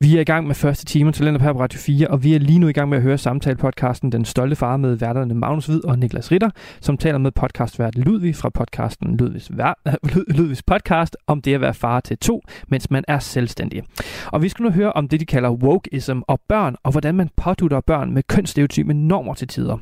Vi 0.00 0.16
er 0.16 0.20
i 0.20 0.24
gang 0.24 0.46
med 0.46 0.54
første 0.54 0.84
time 0.84 1.12
til 1.12 1.40
her 1.40 1.52
på 1.52 1.60
Radio 1.60 1.78
4, 1.78 2.08
og 2.08 2.24
vi 2.24 2.34
er 2.34 2.38
lige 2.38 2.58
nu 2.58 2.68
i 2.68 2.72
gang 2.72 2.88
med 2.88 2.98
at 2.98 3.02
høre 3.02 3.18
samtale-podcasten 3.18 4.10
Den 4.12 4.24
Stolte 4.24 4.56
Far 4.56 4.76
med 4.76 4.94
værterne 4.94 5.34
Magnus 5.34 5.66
Hvid 5.66 5.84
og 5.84 5.98
Niklas 5.98 6.32
Ritter, 6.32 6.50
som 6.80 6.98
taler 6.98 7.18
med 7.18 7.32
podcastvært 7.32 7.94
Ludvig 7.98 8.36
fra 8.36 8.48
podcasten 8.50 9.16
Ludvigs, 9.16 9.50
Vær- 9.50 9.82
Ludvigs 10.36 10.62
podcast 10.62 11.16
om 11.26 11.42
det 11.42 11.54
at 11.54 11.60
være 11.60 11.74
far 11.74 12.00
til 12.00 12.18
to, 12.18 12.42
mens 12.68 12.90
man 12.90 13.04
er 13.08 13.18
selvstændig. 13.18 13.82
Og 14.26 14.42
vi 14.42 14.48
skal 14.48 14.62
nu 14.62 14.70
høre 14.70 14.92
om 14.92 15.08
det, 15.08 15.20
de 15.20 15.26
kalder 15.26 15.50
wokeism 15.50 16.18
og 16.28 16.40
børn, 16.48 16.76
og 16.82 16.92
hvordan 16.92 17.14
man 17.14 17.30
pådutter 17.36 17.80
børn 17.80 18.12
med 18.14 18.22
kønsstereotype 18.22 18.94
normer 18.94 19.34
til 19.34 19.48
tider. 19.48 19.76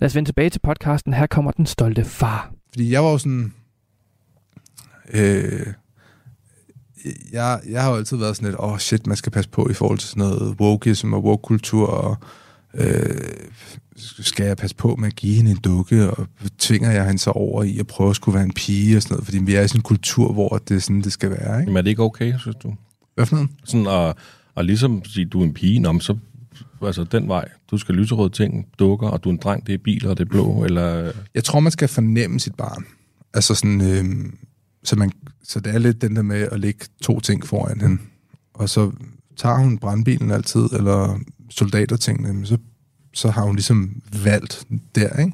Lad 0.00 0.06
os 0.06 0.14
vende 0.14 0.28
tilbage 0.28 0.50
til 0.50 0.60
podcasten. 0.60 1.14
Her 1.14 1.26
kommer 1.26 1.50
Den 1.50 1.66
Stolte 1.66 2.04
Far. 2.04 2.52
Fordi 2.72 2.92
jeg 2.92 3.04
var 3.04 3.10
jo 3.10 3.18
sådan... 3.18 3.52
Øh, 5.14 5.66
jeg, 7.32 7.60
jeg 7.68 7.82
har 7.82 7.90
jo 7.90 7.96
altid 7.96 8.16
været 8.16 8.36
sådan 8.36 8.48
lidt, 8.48 8.60
åh 8.60 8.72
oh 8.72 8.78
shit, 8.78 9.06
man 9.06 9.16
skal 9.16 9.32
passe 9.32 9.50
på 9.50 9.68
i 9.70 9.74
forhold 9.74 9.98
til 9.98 10.08
sådan 10.08 10.20
noget 10.20 10.56
wokeism 10.60 11.12
og 11.12 11.24
woke-kultur, 11.24 11.86
og 11.86 12.16
øh, 12.74 13.18
skal 13.96 14.46
jeg 14.46 14.56
passe 14.56 14.76
på 14.76 14.96
med 14.98 15.08
at 15.08 15.16
give 15.16 15.34
hende 15.34 15.50
en 15.50 15.56
dukke, 15.56 16.10
og 16.10 16.26
tvinger 16.58 16.90
jeg 16.90 17.06
hende 17.06 17.18
så 17.18 17.30
over 17.30 17.62
i 17.62 17.78
at 17.78 17.86
prøve 17.86 18.10
at 18.10 18.16
skulle 18.16 18.34
være 18.34 18.44
en 18.44 18.52
pige 18.52 18.96
og 18.96 19.02
sådan 19.02 19.14
noget, 19.14 19.24
fordi 19.24 19.38
vi 19.38 19.54
er 19.54 19.62
i 19.62 19.68
sådan 19.68 19.78
en 19.78 19.82
kultur, 19.82 20.32
hvor 20.32 20.58
det 20.68 20.76
er 20.76 20.80
sådan, 20.80 21.02
det 21.02 21.12
skal 21.12 21.30
være, 21.30 21.60
ikke? 21.60 21.70
Jamen 21.70 21.76
er 21.76 21.82
det 21.82 21.90
ikke 21.90 22.02
okay, 22.02 22.38
synes 22.38 22.56
du? 22.62 22.74
Hvad 23.14 23.26
for 23.26 23.36
noget? 23.36 23.50
Sådan 23.64 23.86
at, 23.86 24.16
at 24.56 24.64
ligesom 24.64 25.04
sige, 25.04 25.24
du 25.24 25.40
er 25.40 25.44
en 25.44 25.54
pige, 25.54 25.80
nå, 25.80 25.92
men 25.92 26.00
så 26.00 26.16
altså 26.82 27.04
den 27.04 27.28
vej. 27.28 27.48
Du 27.70 27.78
skal 27.78 27.94
lyserøde 27.94 28.30
ting, 28.30 28.66
dukker, 28.78 29.08
og 29.08 29.24
du 29.24 29.28
er 29.28 29.32
en 29.32 29.38
dreng, 29.38 29.66
det 29.66 29.74
er 29.74 29.78
biler, 29.78 30.10
og 30.10 30.18
det 30.18 30.24
er 30.24 30.28
blå, 30.28 30.64
eller... 30.64 31.12
Jeg 31.34 31.44
tror, 31.44 31.60
man 31.60 31.72
skal 31.72 31.88
fornemme 31.88 32.40
sit 32.40 32.54
barn. 32.54 32.84
Altså 33.34 33.54
sådan, 33.54 33.80
øh, 33.80 34.32
så, 34.88 34.96
man, 34.96 35.12
så 35.42 35.60
det 35.60 35.74
er 35.74 35.78
lidt 35.78 36.02
den 36.02 36.16
der 36.16 36.22
med 36.22 36.48
at 36.52 36.60
lægge 36.60 36.86
to 37.02 37.20
ting 37.20 37.46
foran 37.46 37.80
hende. 37.80 37.98
Og 38.54 38.68
så 38.68 38.92
tager 39.36 39.58
hun 39.58 39.78
brandbilen 39.78 40.30
altid, 40.30 40.64
eller 40.72 41.18
soldatertingene, 41.50 42.46
så, 42.46 42.58
så 43.14 43.30
har 43.30 43.42
hun 43.42 43.56
ligesom 43.56 44.02
valgt 44.22 44.66
der, 44.94 45.16
ikke? 45.16 45.32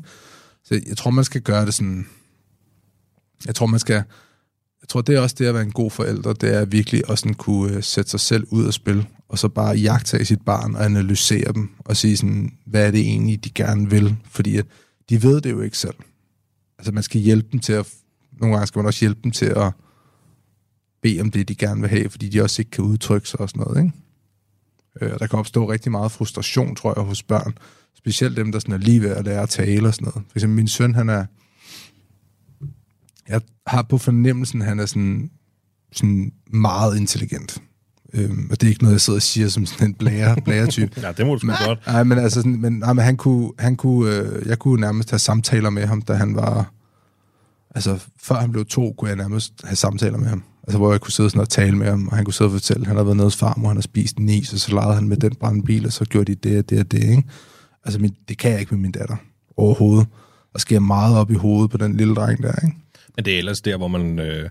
Så 0.64 0.80
jeg 0.86 0.96
tror, 0.96 1.10
man 1.10 1.24
skal 1.24 1.40
gøre 1.40 1.66
det 1.66 1.74
sådan... 1.74 2.06
Jeg 3.46 3.54
tror, 3.54 3.66
man 3.66 3.80
skal... 3.80 4.02
Jeg 4.80 4.88
tror, 4.88 5.00
det 5.00 5.14
er 5.14 5.20
også 5.20 5.36
det 5.38 5.46
at 5.46 5.54
være 5.54 5.62
en 5.62 5.72
god 5.72 5.90
forælder, 5.90 6.32
det 6.32 6.54
er 6.54 6.64
virkelig 6.64 7.02
at 7.10 7.18
sådan 7.18 7.34
kunne 7.34 7.76
øh, 7.76 7.82
sætte 7.82 8.10
sig 8.10 8.20
selv 8.20 8.46
ud 8.50 8.64
og 8.64 8.74
spil, 8.74 9.06
og 9.28 9.38
så 9.38 9.48
bare 9.48 9.76
jagtage 9.76 10.24
sit 10.24 10.42
barn 10.42 10.74
og 10.74 10.84
analysere 10.84 11.52
dem, 11.52 11.70
og 11.78 11.96
sige 11.96 12.16
sådan, 12.16 12.52
hvad 12.66 12.86
er 12.86 12.90
det 12.90 13.00
egentlig, 13.00 13.44
de 13.44 13.50
gerne 13.50 13.90
vil? 13.90 14.16
Fordi 14.30 14.56
at 14.56 14.66
de 15.08 15.22
ved 15.22 15.40
det 15.40 15.50
jo 15.50 15.60
ikke 15.60 15.78
selv. 15.78 15.94
Altså, 16.78 16.92
man 16.92 17.02
skal 17.02 17.20
hjælpe 17.20 17.48
dem 17.52 17.60
til 17.60 17.72
at 17.72 17.86
nogle 18.44 18.56
gange 18.56 18.66
skal 18.66 18.78
man 18.78 18.86
også 18.86 19.00
hjælpe 19.00 19.20
dem 19.24 19.30
til 19.30 19.46
at 19.46 19.72
bede 21.02 21.20
om 21.20 21.30
det, 21.30 21.48
de 21.48 21.54
gerne 21.54 21.80
vil 21.80 21.90
have, 21.90 22.10
fordi 22.10 22.28
de 22.28 22.42
også 22.42 22.62
ikke 22.62 22.70
kan 22.70 22.84
udtrykke 22.84 23.28
sig 23.28 23.40
og 23.40 23.48
sådan 23.48 23.62
noget, 23.66 23.84
ikke? 23.84 23.92
Øh, 25.00 25.18
der 25.18 25.26
kan 25.26 25.38
opstå 25.38 25.70
rigtig 25.70 25.92
meget 25.92 26.12
frustration, 26.12 26.76
tror 26.76 26.94
jeg, 26.96 27.04
hos 27.04 27.22
børn. 27.22 27.58
Specielt 27.94 28.36
dem, 28.36 28.52
der 28.52 28.58
sådan 28.58 28.74
er 28.74 28.78
lige 28.78 29.02
ved 29.02 29.10
at 29.10 29.24
lære 29.24 29.42
at 29.42 29.48
tale 29.48 29.88
og 29.88 29.94
sådan 29.94 30.04
noget. 30.04 30.26
For 30.30 30.38
eksempel 30.38 30.56
min 30.56 30.68
søn, 30.68 30.94
han 30.94 31.08
er... 31.08 31.26
Jeg 33.28 33.40
har 33.66 33.82
på 33.82 33.98
fornemmelsen, 33.98 34.60
han 34.60 34.80
er 34.80 34.86
sådan, 34.86 35.30
sådan 35.92 36.32
meget 36.50 36.96
intelligent. 36.96 37.62
Øhm, 38.14 38.48
og 38.50 38.60
det 38.60 38.66
er 38.66 38.70
ikke 38.70 38.82
noget, 38.82 38.92
jeg 38.92 39.00
sidder 39.00 39.18
og 39.18 39.22
siger 39.22 39.48
som 39.48 39.66
sådan 39.66 39.88
en 39.88 39.94
blære, 39.94 40.36
blære-type. 40.44 41.00
ja, 41.00 41.12
det 41.12 41.26
må 41.26 41.34
du 41.34 41.38
sgu 41.38 41.52
godt. 41.66 41.86
Nej, 41.86 42.04
men 42.04 42.18
altså, 42.18 42.40
sådan, 42.40 42.60
men, 42.60 42.72
nej, 42.72 42.92
men 42.92 43.04
han 43.04 43.16
kunne, 43.16 43.50
han 43.58 43.76
kunne, 43.76 44.16
øh, 44.16 44.48
jeg 44.48 44.58
kunne 44.58 44.80
nærmest 44.80 45.10
have 45.10 45.18
samtaler 45.18 45.70
med 45.70 45.86
ham, 45.86 46.02
da 46.02 46.14
han 46.14 46.36
var 46.36 46.72
altså, 47.74 47.98
før 48.22 48.34
han 48.34 48.52
blev 48.52 48.64
to, 48.66 48.94
kunne 48.98 49.08
jeg 49.08 49.16
nærmest 49.16 49.52
have 49.64 49.76
samtaler 49.76 50.18
med 50.18 50.28
ham. 50.28 50.42
Altså, 50.62 50.78
hvor 50.78 50.90
jeg 50.90 51.00
kunne 51.00 51.12
sidde 51.12 51.30
sådan 51.30 51.40
og 51.40 51.48
tale 51.48 51.76
med 51.76 51.86
ham, 51.86 52.08
og 52.08 52.16
han 52.16 52.24
kunne 52.24 52.34
sidde 52.34 52.48
og 52.48 52.52
fortælle, 52.52 52.80
at 52.80 52.86
han 52.86 52.96
havde 52.96 53.06
været 53.06 53.16
nede 53.16 53.26
hos 53.26 53.36
farmor, 53.36 53.68
han 53.68 53.76
har 53.76 53.82
spist 53.82 54.16
en 54.16 54.28
is, 54.28 54.52
og 54.52 54.58
så 54.58 54.74
legede 54.74 54.94
han 54.94 55.08
med 55.08 55.16
den 55.16 55.34
brandbil, 55.34 55.86
og 55.86 55.92
så 55.92 56.04
gjorde 56.04 56.34
de 56.34 56.48
det 56.48 56.58
og 56.58 56.70
det 56.70 56.80
og 56.80 56.92
det, 56.92 57.02
ikke? 57.02 57.22
Altså, 57.84 58.00
min, 58.00 58.16
det 58.28 58.38
kan 58.38 58.50
jeg 58.50 58.60
ikke 58.60 58.74
med 58.74 58.82
min 58.82 58.92
datter 58.92 59.16
overhovedet. 59.56 60.06
Og 60.54 60.60
sker 60.60 60.80
meget 60.80 61.18
op 61.18 61.30
i 61.30 61.34
hovedet 61.34 61.70
på 61.70 61.76
den 61.76 61.96
lille 61.96 62.14
dreng 62.14 62.42
der, 62.42 62.52
ikke? 62.64 62.76
Men 63.16 63.24
det 63.24 63.34
er 63.34 63.38
ellers 63.38 63.60
der, 63.60 63.76
hvor 63.76 63.88
man, 63.88 64.18
øh, 64.18 64.50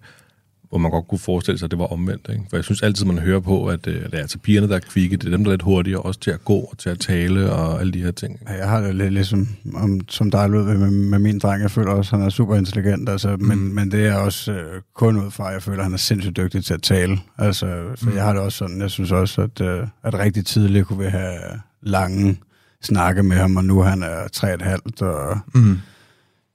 hvor 0.74 0.80
man 0.80 0.92
godt 0.92 1.08
kunne 1.08 1.20
forestille 1.20 1.58
sig, 1.58 1.66
at 1.66 1.72
det 1.72 1.80
var 1.80 1.86
omvendt. 1.86 2.28
Ikke? 2.30 2.44
For 2.50 2.58
jeg 2.58 2.64
synes 2.64 2.82
altid, 2.82 3.06
man 3.06 3.18
hører 3.18 3.40
på, 3.40 3.66
at 3.66 3.88
øh, 3.88 4.04
det 4.04 4.14
er 4.14 4.18
altså 4.18 4.38
pigerne, 4.38 4.70
der 4.70 4.76
er 4.76 4.80
kvikke. 4.80 5.18
Det 5.18 5.26
er 5.26 5.30
dem, 5.30 5.44
der 5.44 5.52
er 5.52 5.54
lidt 5.54 5.62
hurtigere 5.62 6.02
også 6.02 6.20
til 6.20 6.32
at 6.32 6.46
gå 6.46 6.54
og 6.54 6.78
til 6.78 6.90
at 6.90 7.00
tale 7.00 7.52
og 7.52 7.80
alle 7.80 7.94
de 7.94 8.04
her 8.04 8.12
ting. 8.12 8.40
Ja, 8.48 8.54
jeg 8.54 8.70
har 8.70 8.82
det 8.82 8.96
lidt 8.96 9.14
ligesom, 9.14 9.48
om, 9.76 10.02
som 10.10 10.32
dig 10.32 10.50
lød 10.50 10.64
med, 10.64 10.92
med 10.92 11.20
min 11.20 11.40
dreng. 11.40 11.62
Jeg 11.62 11.72
føler 11.72 11.92
også, 11.92 12.16
at 12.16 12.20
han 12.20 12.28
er 12.28 12.30
super 12.30 12.56
intelligent, 12.56 13.10
altså, 13.10 13.36
mm. 13.36 13.46
men, 13.46 13.76
men 13.76 13.92
det 13.92 14.08
er 14.08 14.16
også 14.16 14.52
øh, 14.52 14.82
kun 14.96 15.26
ud 15.26 15.32
fra, 15.32 15.48
at 15.48 15.54
jeg 15.54 15.64
føler, 15.64 15.78
at 15.78 15.84
han 15.84 15.94
er 15.94 15.98
sindssygt 15.98 16.38
dygtig 16.38 16.66
til 16.66 16.74
at 16.74 16.82
tale. 16.82 17.18
Altså, 17.38 17.84
så 17.96 18.10
mm. 18.10 18.16
jeg 18.16 18.24
har 18.24 18.34
det 18.34 18.42
også 18.42 18.58
sådan, 18.58 18.82
jeg 18.82 18.92
synes 18.92 19.12
også, 19.12 19.42
at, 19.42 19.62
øh, 19.62 19.88
at 20.04 20.20
rigtig 20.20 20.46
tidligt 20.46 20.88
kunne 20.88 21.04
vi 21.04 21.10
have 21.10 21.40
lange 21.82 22.38
snakke 22.82 23.24
med 23.24 23.38
ham, 23.38 23.58
og 23.58 23.66
nu 23.66 23.82
han 23.82 24.04
er 24.04 24.28
tre 24.32 24.54
et 24.54 24.62
halvt, 24.62 25.02
og... 25.02 25.38
Mm 25.54 25.78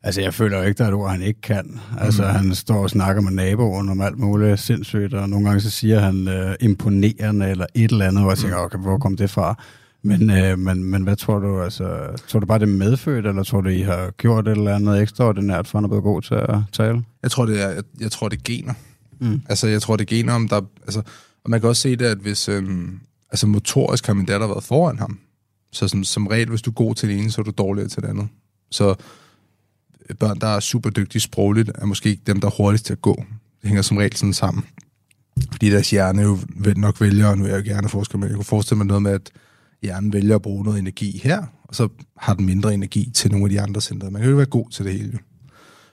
Altså, 0.09 0.21
jeg 0.21 0.35
føler 0.35 0.59
jo 0.59 0.64
ikke, 0.64 0.79
der 0.79 0.85
er 0.85 0.88
et 0.88 0.94
ord, 0.94 1.11
han 1.11 1.23
ikke 1.23 1.40
kan. 1.40 1.81
Altså, 1.99 2.23
mm. 2.23 2.29
han 2.29 2.55
står 2.55 2.83
og 2.83 2.90
snakker 2.90 3.23
med 3.23 3.33
naboen 3.33 3.88
om 3.88 4.01
alt 4.01 4.18
muligt 4.18 4.61
sindssygt, 4.61 5.14
og 5.14 5.29
nogle 5.29 5.47
gange 5.47 5.61
så 5.61 5.71
siger 5.71 6.01
han 6.01 6.29
øh, 6.29 6.55
imponerende 6.61 7.51
eller 7.51 7.66
et 7.75 7.90
eller 7.90 8.07
andet, 8.07 8.25
og 8.25 8.31
jeg 8.31 8.38
tænker, 8.38 8.57
okay, 8.57 8.79
hvor 8.79 8.99
kom 8.99 9.16
det 9.16 9.31
fra? 9.31 9.62
Men, 10.03 10.31
øh, 10.31 10.59
men, 10.59 10.85
men 10.85 11.03
hvad 11.03 11.16
tror 11.16 11.38
du, 11.38 11.61
altså, 11.61 12.07
tror 12.29 12.40
du 12.40 12.47
bare, 12.47 12.59
det 12.59 12.68
er 12.68 12.77
medfødt, 12.77 13.27
eller 13.27 13.42
tror 13.42 13.61
du, 13.61 13.68
I 13.68 13.81
har 13.81 14.11
gjort 14.11 14.49
et 14.49 14.57
eller 14.57 14.75
andet 14.75 15.03
ekstraordinært, 15.03 15.68
for 15.68 15.79
han 15.79 15.85
er 15.85 15.88
blevet 15.88 16.05
god 16.05 16.23
til 16.23 16.35
at 16.35 16.55
tale? 16.73 17.05
Jeg 17.23 17.31
tror, 17.31 17.47
det 17.47 17.62
er, 17.62 17.68
jeg, 17.68 17.83
jeg 18.01 18.11
tror, 18.11 18.29
det 18.29 18.38
er 18.38 18.42
gener. 18.44 18.75
Mm. 19.21 19.40
Altså, 19.49 19.68
jeg 19.68 19.83
tror, 19.83 19.97
det 19.97 20.05
er 20.12 20.16
gener, 20.16 20.33
om 20.33 20.49
der, 20.49 20.61
altså, 20.83 21.03
og 21.44 21.51
man 21.51 21.61
kan 21.61 21.68
også 21.68 21.83
se 21.83 21.97
det, 21.97 22.05
at 22.05 22.18
hvis, 22.18 22.49
øhm, 22.49 23.01
altså 23.31 23.47
motorisk 23.47 24.07
har 24.07 24.14
min 24.14 24.27
datter 24.27 24.47
været 24.47 24.64
foran 24.64 24.99
ham. 24.99 25.18
Så 25.73 25.88
som, 25.88 26.05
som 26.05 26.27
regel, 26.27 26.49
hvis 26.49 26.62
du 26.62 26.71
er 26.71 26.75
god 26.75 26.94
til 26.94 27.09
det 27.09 27.18
ene, 27.18 27.31
så 27.31 27.40
er 27.40 27.44
du 27.44 27.53
dårligere 27.59 27.88
til 27.88 28.03
det 28.03 28.09
andet. 28.09 28.29
Så 28.71 28.94
børn, 30.14 30.38
der 30.40 30.47
er 30.47 30.61
super 30.61 30.90
dygtige 30.90 31.23
sprogligt, 31.23 31.71
er 31.75 31.87
måske 31.87 32.09
ikke 32.09 32.23
dem, 32.27 32.40
der 32.40 32.49
er 32.49 32.53
hurtigst 32.57 32.87
til 32.87 32.92
at 32.92 33.03
gå. 33.03 33.25
Det 33.62 33.68
hænger 33.68 33.83
som 33.83 33.97
regel 33.97 34.16
sådan 34.16 34.33
sammen. 34.33 34.64
Fordi 35.53 35.71
deres 35.71 35.90
hjerne 35.90 36.23
jo 36.23 36.38
nok 36.77 37.01
vælger, 37.01 37.27
og 37.27 37.38
nu 37.38 37.44
er 37.44 37.49
jeg 37.49 37.66
jo 37.66 37.73
gerne 37.73 37.88
forsker, 37.88 38.18
men 38.18 38.29
jeg 38.29 38.37
kunne 38.37 38.44
forestille 38.44 38.79
mig 38.79 38.87
noget 38.87 39.03
med, 39.03 39.12
at 39.12 39.31
hjernen 39.83 40.12
vælger 40.12 40.35
at 40.35 40.42
bruge 40.42 40.64
noget 40.64 40.79
energi 40.79 41.21
her, 41.25 41.42
og 41.64 41.75
så 41.75 41.88
har 42.16 42.35
den 42.35 42.47
mindre 42.47 42.75
energi 42.75 43.11
til 43.14 43.31
nogle 43.31 43.47
af 43.47 43.51
de 43.51 43.61
andre 43.61 43.81
centre. 43.81 44.11
Man 44.11 44.23
kan 44.23 44.31
jo 44.31 44.31
ikke 44.31 44.38
være 44.38 44.47
god 44.47 44.71
til 44.71 44.85
det 44.85 44.92
hele. 44.92 45.12
Jo. 45.12 45.18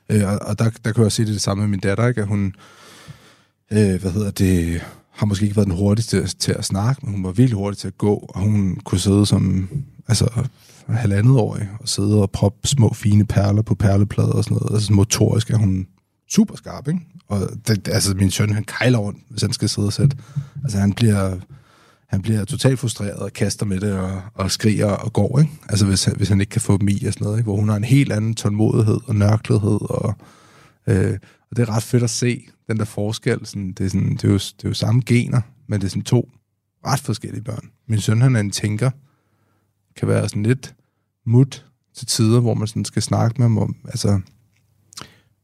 Øh, 0.10 0.28
og, 0.28 0.40
og 0.42 0.60
der, 0.60 0.70
der 0.70 0.92
kan 0.92 0.98
jeg 0.98 1.06
også 1.06 1.16
se 1.16 1.26
det, 1.26 1.34
det 1.34 1.42
samme 1.42 1.62
med 1.62 1.70
min 1.70 1.80
datter, 1.80 2.08
ikke? 2.08 2.22
at 2.22 2.28
hun, 2.28 2.56
øh, 3.72 4.02
hvad 4.02 4.12
hedder 4.12 4.32
det, 4.32 4.82
har 5.16 5.26
måske 5.26 5.44
ikke 5.44 5.56
været 5.56 5.68
den 5.68 5.76
hurtigste 5.76 6.28
til, 6.28 6.52
at 6.52 6.66
snakke, 6.66 7.06
men 7.06 7.16
hun 7.16 7.24
var 7.24 7.32
virkelig 7.32 7.58
hurtig 7.58 7.78
til 7.78 7.88
at 7.88 7.98
gå, 7.98 8.16
og 8.30 8.42
hun 8.42 8.80
kunne 8.84 9.00
sidde 9.00 9.26
som 9.26 9.70
altså, 10.08 10.28
halvandet 10.88 11.38
år 11.38 11.58
og 11.80 11.90
sidde 11.90 12.22
og 12.22 12.32
proppe 12.32 12.68
små 12.68 12.94
fine 12.94 13.26
perler 13.26 13.62
på 13.62 13.76
perleplader 13.76 14.32
og 14.32 14.44
sådan 14.44 14.58
noget. 14.58 14.74
Altså 14.74 14.94
motorisk 14.94 15.50
er 15.50 15.58
hun 15.58 15.88
super 16.32 16.56
skarp, 16.56 16.88
ikke? 16.88 17.00
Og 17.28 17.40
det, 17.68 17.88
altså 17.88 18.16
min 18.16 18.32
søn, 18.32 18.54
han 18.54 18.64
kejler 18.64 18.98
rundt, 18.98 19.20
hvis 19.30 19.42
han 19.42 19.54
skal 19.54 19.70
sidde 19.70 19.88
og 19.88 19.94
sætte. 19.94 20.18
Altså 20.64 20.78
han 20.78 20.94
bliver, 20.94 21.36
han 22.08 22.22
bliver 22.22 22.46
totalt 22.46 22.80
frustreret 22.80 23.16
og 23.16 23.34
kaster 23.34 23.66
med 23.66 23.80
det 23.80 23.94
og, 23.94 24.22
og 24.34 24.52
skriger 24.52 24.88
og 24.88 25.14
går, 25.14 25.40
ikke? 25.40 25.52
Altså 25.70 25.86
hvis, 25.86 26.06
hvis 26.06 26.30
han 26.30 26.42
ikke 26.42 26.50
kan 26.50 26.62
få 26.62 26.78
dem 26.78 26.88
i 26.88 27.06
og 27.06 27.14
sådan 27.14 27.26
noget, 27.26 27.38
ikke? 27.38 27.48
Hvor 27.48 27.56
hun 27.56 27.70
har 27.70 27.76
en 27.76 27.84
helt 27.84 28.12
anden 28.12 28.36
tålmodighed 28.36 29.00
og 29.08 29.16
nørklighed 29.16 29.80
og, 29.90 30.16
øh, 30.88 31.18
og 31.52 31.58
det 31.58 31.60
er 31.60 31.76
ret 31.76 31.84
fedt 31.84 32.04
at 32.04 32.10
se, 32.10 32.48
den 32.68 32.78
der 32.78 32.86
forskel. 32.86 33.46
Sådan, 33.46 33.72
det, 33.72 33.86
er 33.86 33.90
sådan, 33.90 34.16
det, 34.16 34.24
er 34.24 34.28
jo, 34.28 34.34
det 34.34 34.64
er 34.64 34.70
jo 34.70 34.74
samme 34.74 35.02
gener, 35.06 35.42
men 35.68 35.82
det 35.82 35.86
er 35.86 35.90
sådan 35.90 36.04
to 36.04 36.30
ret 36.86 37.00
forskellige 37.00 37.44
børn. 37.44 37.70
Min 37.88 38.00
søn, 38.00 38.22
han 38.22 38.36
er 38.36 38.40
en 38.40 38.52
tænker, 38.52 38.92
kan 39.96 40.08
være 40.08 40.30
sådan 40.30 40.44
lidt 40.44 40.76
mut 41.26 41.66
til 41.94 42.08
tider, 42.08 42.40
hvor 42.40 42.54
man 42.54 42.68
sådan 42.68 42.86
skal 42.86 43.02
snakke 43.02 43.36
med 43.38 43.46
ham 43.46 43.58
om, 43.58 43.76
altså, 43.86 44.20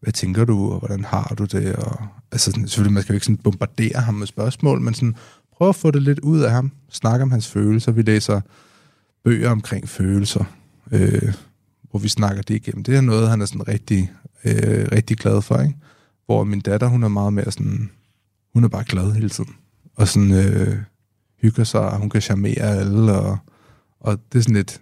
hvad 0.02 0.14
tænker 0.14 0.46
du, 0.46 0.72
og 0.72 0.80
hvordan 0.80 1.06
har 1.06 1.36
du 1.38 1.46
det? 1.46 1.76
Og, 1.76 2.08
altså, 2.32 2.52
sådan, 2.52 2.68
selvfølgelig, 2.68 2.94
man 2.94 3.04
skal 3.04 3.14
jo 3.14 3.16
ikke 3.16 3.26
sådan 3.26 3.38
bombardere 3.38 4.02
ham 4.02 4.14
med 4.14 4.28
spørgsmål, 4.28 4.82
men 4.82 4.94
sådan, 4.94 5.16
prøv 5.54 5.70
at 5.70 5.76
få 5.76 5.92
det 5.92 6.02
lidt 6.02 6.20
ud 6.20 6.40
af 6.40 6.52
ham. 6.52 6.72
Snakke 6.90 7.24
om 7.24 7.32
hans 7.32 7.48
følelser. 7.48 7.92
Vi 7.92 8.02
læser 8.02 8.42
bøger 9.24 9.50
omkring 9.50 9.90
følelser, 9.90 10.44
øh, 10.92 11.34
hvor 11.92 12.00
vi 12.00 12.08
snakker 12.08 12.42
det 12.42 12.56
igennem. 12.56 12.84
Det 12.84 12.96
er 12.96 13.02
noget, 13.02 13.30
han 13.30 13.42
er 13.42 13.46
sådan 13.46 13.68
rigtig, 13.68 14.12
øh, 14.46 14.88
rigtig 14.92 15.18
glad 15.18 15.42
for, 15.42 15.62
ikke? 15.62 15.76
Hvor 16.26 16.44
min 16.44 16.60
datter, 16.60 16.88
hun 16.88 17.04
er 17.04 17.08
meget 17.08 17.34
mere 17.34 17.52
sådan, 17.52 17.90
hun 18.54 18.64
er 18.64 18.68
bare 18.68 18.84
glad 18.88 19.12
hele 19.12 19.30
tiden. 19.30 19.56
Og 19.96 20.08
sådan 20.08 20.32
øh, 20.32 20.78
hygger 21.42 21.64
sig, 21.64 21.82
og 21.82 21.98
hun 21.98 22.10
kan 22.10 22.22
charmere 22.22 22.62
alle, 22.62 23.14
og, 23.14 23.38
og 24.00 24.20
det 24.32 24.40
er 24.40 24.44
sådan 24.44 24.56
lidt, 24.56 24.82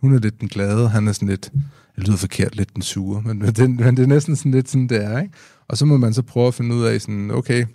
hun 0.00 0.14
er 0.14 0.18
lidt 0.18 0.40
den 0.40 0.48
glade, 0.48 0.88
han 0.88 1.08
er 1.08 1.12
sådan 1.12 1.28
lidt, 1.28 1.52
det 1.96 2.06
lyder 2.06 2.16
forkert, 2.16 2.56
lidt 2.56 2.74
den 2.74 2.82
sure, 2.82 3.22
men 3.22 3.40
det, 3.40 3.70
men 3.70 3.96
det 3.96 4.02
er 4.02 4.06
næsten 4.06 4.36
sådan 4.36 4.52
lidt 4.52 4.68
sådan, 4.68 4.88
det 4.88 5.04
er, 5.04 5.20
ikke? 5.20 5.34
Og 5.68 5.78
så 5.78 5.84
må 5.84 5.96
man 5.96 6.14
så 6.14 6.22
prøve 6.22 6.46
at 6.46 6.54
finde 6.54 6.74
ud 6.74 6.84
af 6.84 7.00
sådan, 7.00 7.30
okay, 7.30 7.66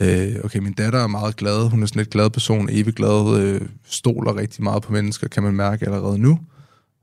øh, 0.00 0.36
okay, 0.44 0.58
min 0.58 0.72
datter 0.72 0.98
er 0.98 1.06
meget 1.06 1.36
glad, 1.36 1.68
hun 1.68 1.82
er 1.82 1.86
sådan 1.86 2.00
lidt 2.00 2.10
glad 2.10 2.30
person, 2.30 2.68
evig 2.70 2.94
glad, 2.94 3.40
øh, 3.42 3.68
stoler 3.84 4.36
rigtig 4.36 4.62
meget 4.62 4.82
på 4.82 4.92
mennesker, 4.92 5.28
kan 5.28 5.42
man 5.42 5.54
mærke 5.54 5.86
allerede 5.86 6.18
nu. 6.18 6.38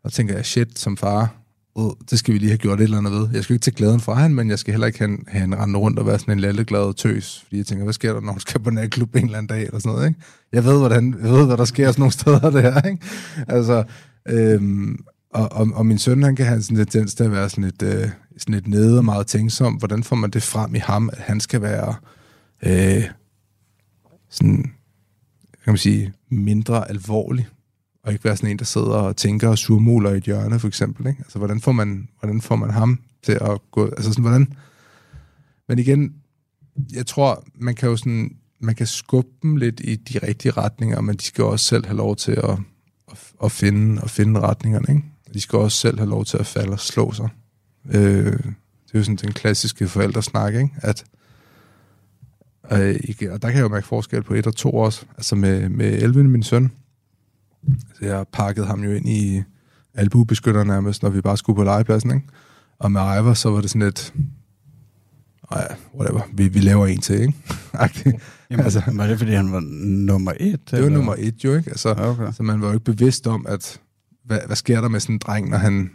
Og 0.08 0.14
tænker 0.14 0.36
jeg, 0.36 0.46
shit, 0.46 0.80
som 0.80 0.98
far, 0.98 1.36
øh, 1.80 1.84
det 2.10 2.20
skal 2.20 2.34
vi 2.34 2.40
lige 2.40 2.50
have 2.50 2.58
gjort 2.58 2.80
et 2.80 2.84
eller 2.84 2.98
andet 2.98 3.14
ved. 3.14 3.30
Jeg 3.34 3.44
skal 3.44 3.54
ikke 3.54 3.64
tage 3.64 3.76
glæden 3.76 4.00
fra 4.00 4.14
han, 4.14 4.34
men 4.34 4.50
jeg 4.50 4.60
skal 4.60 4.74
heller 4.74 4.88
ikke 4.88 5.00
have, 5.00 5.18
have 5.28 5.44
en 5.44 5.60
rende 5.60 5.80
rundt 5.80 6.00
og 6.00 6.06
være 6.06 6.20
sådan 6.20 6.34
en 6.34 6.40
lalleglad 6.40 6.94
tøs, 6.94 7.42
fordi 7.44 7.58
jeg 7.58 7.66
tænker, 7.66 7.84
hvad 7.84 7.94
sker 7.94 8.14
der, 8.14 8.22
når 8.22 8.32
hun 8.32 8.40
skal 8.40 8.62
på 8.62 8.70
natklub 8.70 9.16
en 9.16 9.26
eller 9.26 9.38
anden 9.38 9.48
dag, 9.48 9.66
eller 9.66 9.80
sådan 9.80 9.92
noget, 9.92 10.08
ikke? 10.08 10.20
Jeg 10.52 10.66
ved, 10.66 10.80
hvordan, 10.80 11.16
jeg 11.24 11.32
ved 11.32 11.46
hvad 11.46 11.58
der 11.58 11.66
sker 11.66 11.92
sådan 11.92 12.02
nogle 12.02 12.12
steder 12.12 12.50
der, 12.50 12.82
ikke? 12.82 13.06
Altså, 13.48 13.84
øhm, 14.30 14.98
og, 15.34 15.52
og, 15.52 15.68
og 15.74 15.86
min 15.86 15.98
søn, 15.98 16.24
han 16.24 16.36
kan 16.36 16.46
have 16.46 16.62
sådan 16.62 16.80
en 16.80 16.86
tendens 16.86 17.16
til 17.16 17.24
at 17.24 17.32
være 17.32 17.50
sådan 17.50 17.64
lidt, 17.64 17.82
øh, 17.82 18.10
sådan 18.38 18.54
lidt 18.54 18.68
nede 18.68 18.98
og 18.98 19.06
meget 19.06 19.28
tænksom. 19.28 19.74
Hvordan 19.74 20.04
får 20.04 20.16
man 20.16 20.30
det 20.30 20.44
frem 20.44 20.76
i 20.76 20.80
ham, 20.80 21.10
at 21.14 21.20
han 21.20 21.40
skal 21.40 21.62
være 21.62 21.96
øh, 22.66 23.04
sådan, 24.30 24.64
kan 25.64 25.74
man 25.74 25.78
sige, 25.78 26.14
mindre 26.30 26.90
alvorlig, 26.90 27.48
og 28.08 28.14
ikke 28.14 28.26
være 28.26 28.38
sådan 28.38 28.50
en, 28.50 28.60
der 28.60 28.66
sidder 28.66 28.88
og 28.88 29.18
tænker 29.18 29.50
og 29.50 29.58
surmuler 29.58 30.12
i 30.12 30.18
et 30.18 30.24
hjørne, 30.24 30.60
for 30.60 30.68
eksempel. 30.68 31.08
Ikke? 31.08 31.20
Altså, 31.20 31.38
hvordan 31.38 31.62
får, 31.62 31.72
man, 31.72 32.10
hvordan 32.20 32.42
får 32.42 32.56
man 32.56 32.70
ham 32.70 33.00
til 33.24 33.32
at 33.32 33.60
gå... 33.72 33.86
Altså, 33.86 34.10
sådan, 34.10 34.22
hvordan... 34.22 34.54
Men 35.68 35.80
igen, 35.80 36.16
jeg 36.94 37.06
tror, 37.06 37.44
man 37.56 37.76
kan 37.76 37.90
jo 37.90 37.98
sådan... 37.98 38.36
Man 38.60 38.76
kan 38.76 38.88
skubbe 38.88 39.30
dem 39.42 39.56
lidt 39.56 39.82
i 39.84 39.96
de 39.96 40.20
rigtige 40.28 40.52
retninger, 40.52 41.02
men 41.02 41.16
de 41.16 41.24
skal 41.24 41.44
også 41.44 41.66
selv 41.66 41.86
have 41.86 41.98
lov 41.98 42.16
til 42.16 42.32
at, 42.32 42.58
at, 43.12 43.18
at 43.44 43.52
finde, 43.52 44.02
at 44.04 44.10
finde 44.10 44.40
retningerne, 44.40 44.86
ikke? 44.90 45.04
De 45.34 45.42
skal 45.42 45.60
også 45.60 45.78
selv 45.78 45.98
have 45.98 46.10
lov 46.10 46.26
til 46.26 46.38
at 46.38 46.46
falde 46.46 46.72
og 46.72 46.80
slå 46.80 47.12
sig. 47.14 47.30
Øh, 47.86 48.34
det 48.34 48.94
er 48.94 49.00
jo 49.00 49.04
sådan 49.04 49.16
den 49.16 49.32
klassiske 49.32 49.88
forældresnak, 49.88 50.54
ikke? 50.54 50.70
At, 50.78 51.06
øh, 52.72 53.00
og 53.32 53.42
der 53.42 53.48
kan 53.48 53.56
jeg 53.56 53.64
jo 53.64 53.68
mærke 53.68 53.88
forskel 53.88 54.24
på 54.24 54.34
et 54.34 54.48
og 54.48 54.56
to 54.56 54.74
også. 54.74 55.06
Altså 55.18 55.36
med, 55.36 55.70
med 55.70 56.02
Elvin, 56.02 56.30
min 56.30 56.44
søn, 56.44 56.72
så 58.00 58.06
jeg 58.06 58.26
pakkede 58.34 58.68
ham 58.68 58.84
jo 58.84 58.92
ind 58.92 59.10
i 59.10 59.44
albuebeskytter 59.94 60.64
nærmest, 60.64 61.04
når 61.04 61.10
vi 61.10 61.22
bare 61.22 61.38
skulle 61.38 61.56
på 61.56 61.64
legepladsen, 61.64 62.12
ikke? 62.12 62.28
Og 62.80 62.92
med 62.92 63.02
Ivor, 63.02 63.34
så 63.34 63.50
var 63.50 63.62
det 63.62 63.70
sådan 63.70 63.82
lidt, 63.82 64.14
ja, 65.52 65.62
whatever, 65.96 66.22
vi, 66.34 66.48
vi 66.48 66.60
laver 66.60 66.88
en 66.88 67.02
til, 67.02 67.22
ikke? 67.22 67.34
Jamen, 68.50 68.64
altså, 68.64 68.82
var 68.94 69.08
det, 69.08 69.18
fordi 69.18 69.32
han 69.34 69.52
var 69.52 69.60
nummer 70.06 70.34
et? 70.40 70.72
Det 70.72 70.84
var 70.84 70.90
nummer 70.90 71.16
et 71.18 71.44
jo, 71.44 71.56
ikke? 71.56 71.70
Altså, 71.70 71.96
okay. 71.98 72.34
Så 72.34 72.44
man 72.44 72.62
var 72.62 72.68
jo 72.68 72.74
ikke 72.74 72.84
bevidst 72.84 73.28
om, 73.28 73.46
at 73.50 73.82
hvad, 74.26 74.40
hvad 74.46 74.56
sker 74.56 74.82
der 74.82 74.88
med 74.88 75.00
sådan 75.00 75.16
en 75.16 75.20
dreng, 75.20 75.50
når 75.50 75.58
han 75.58 75.92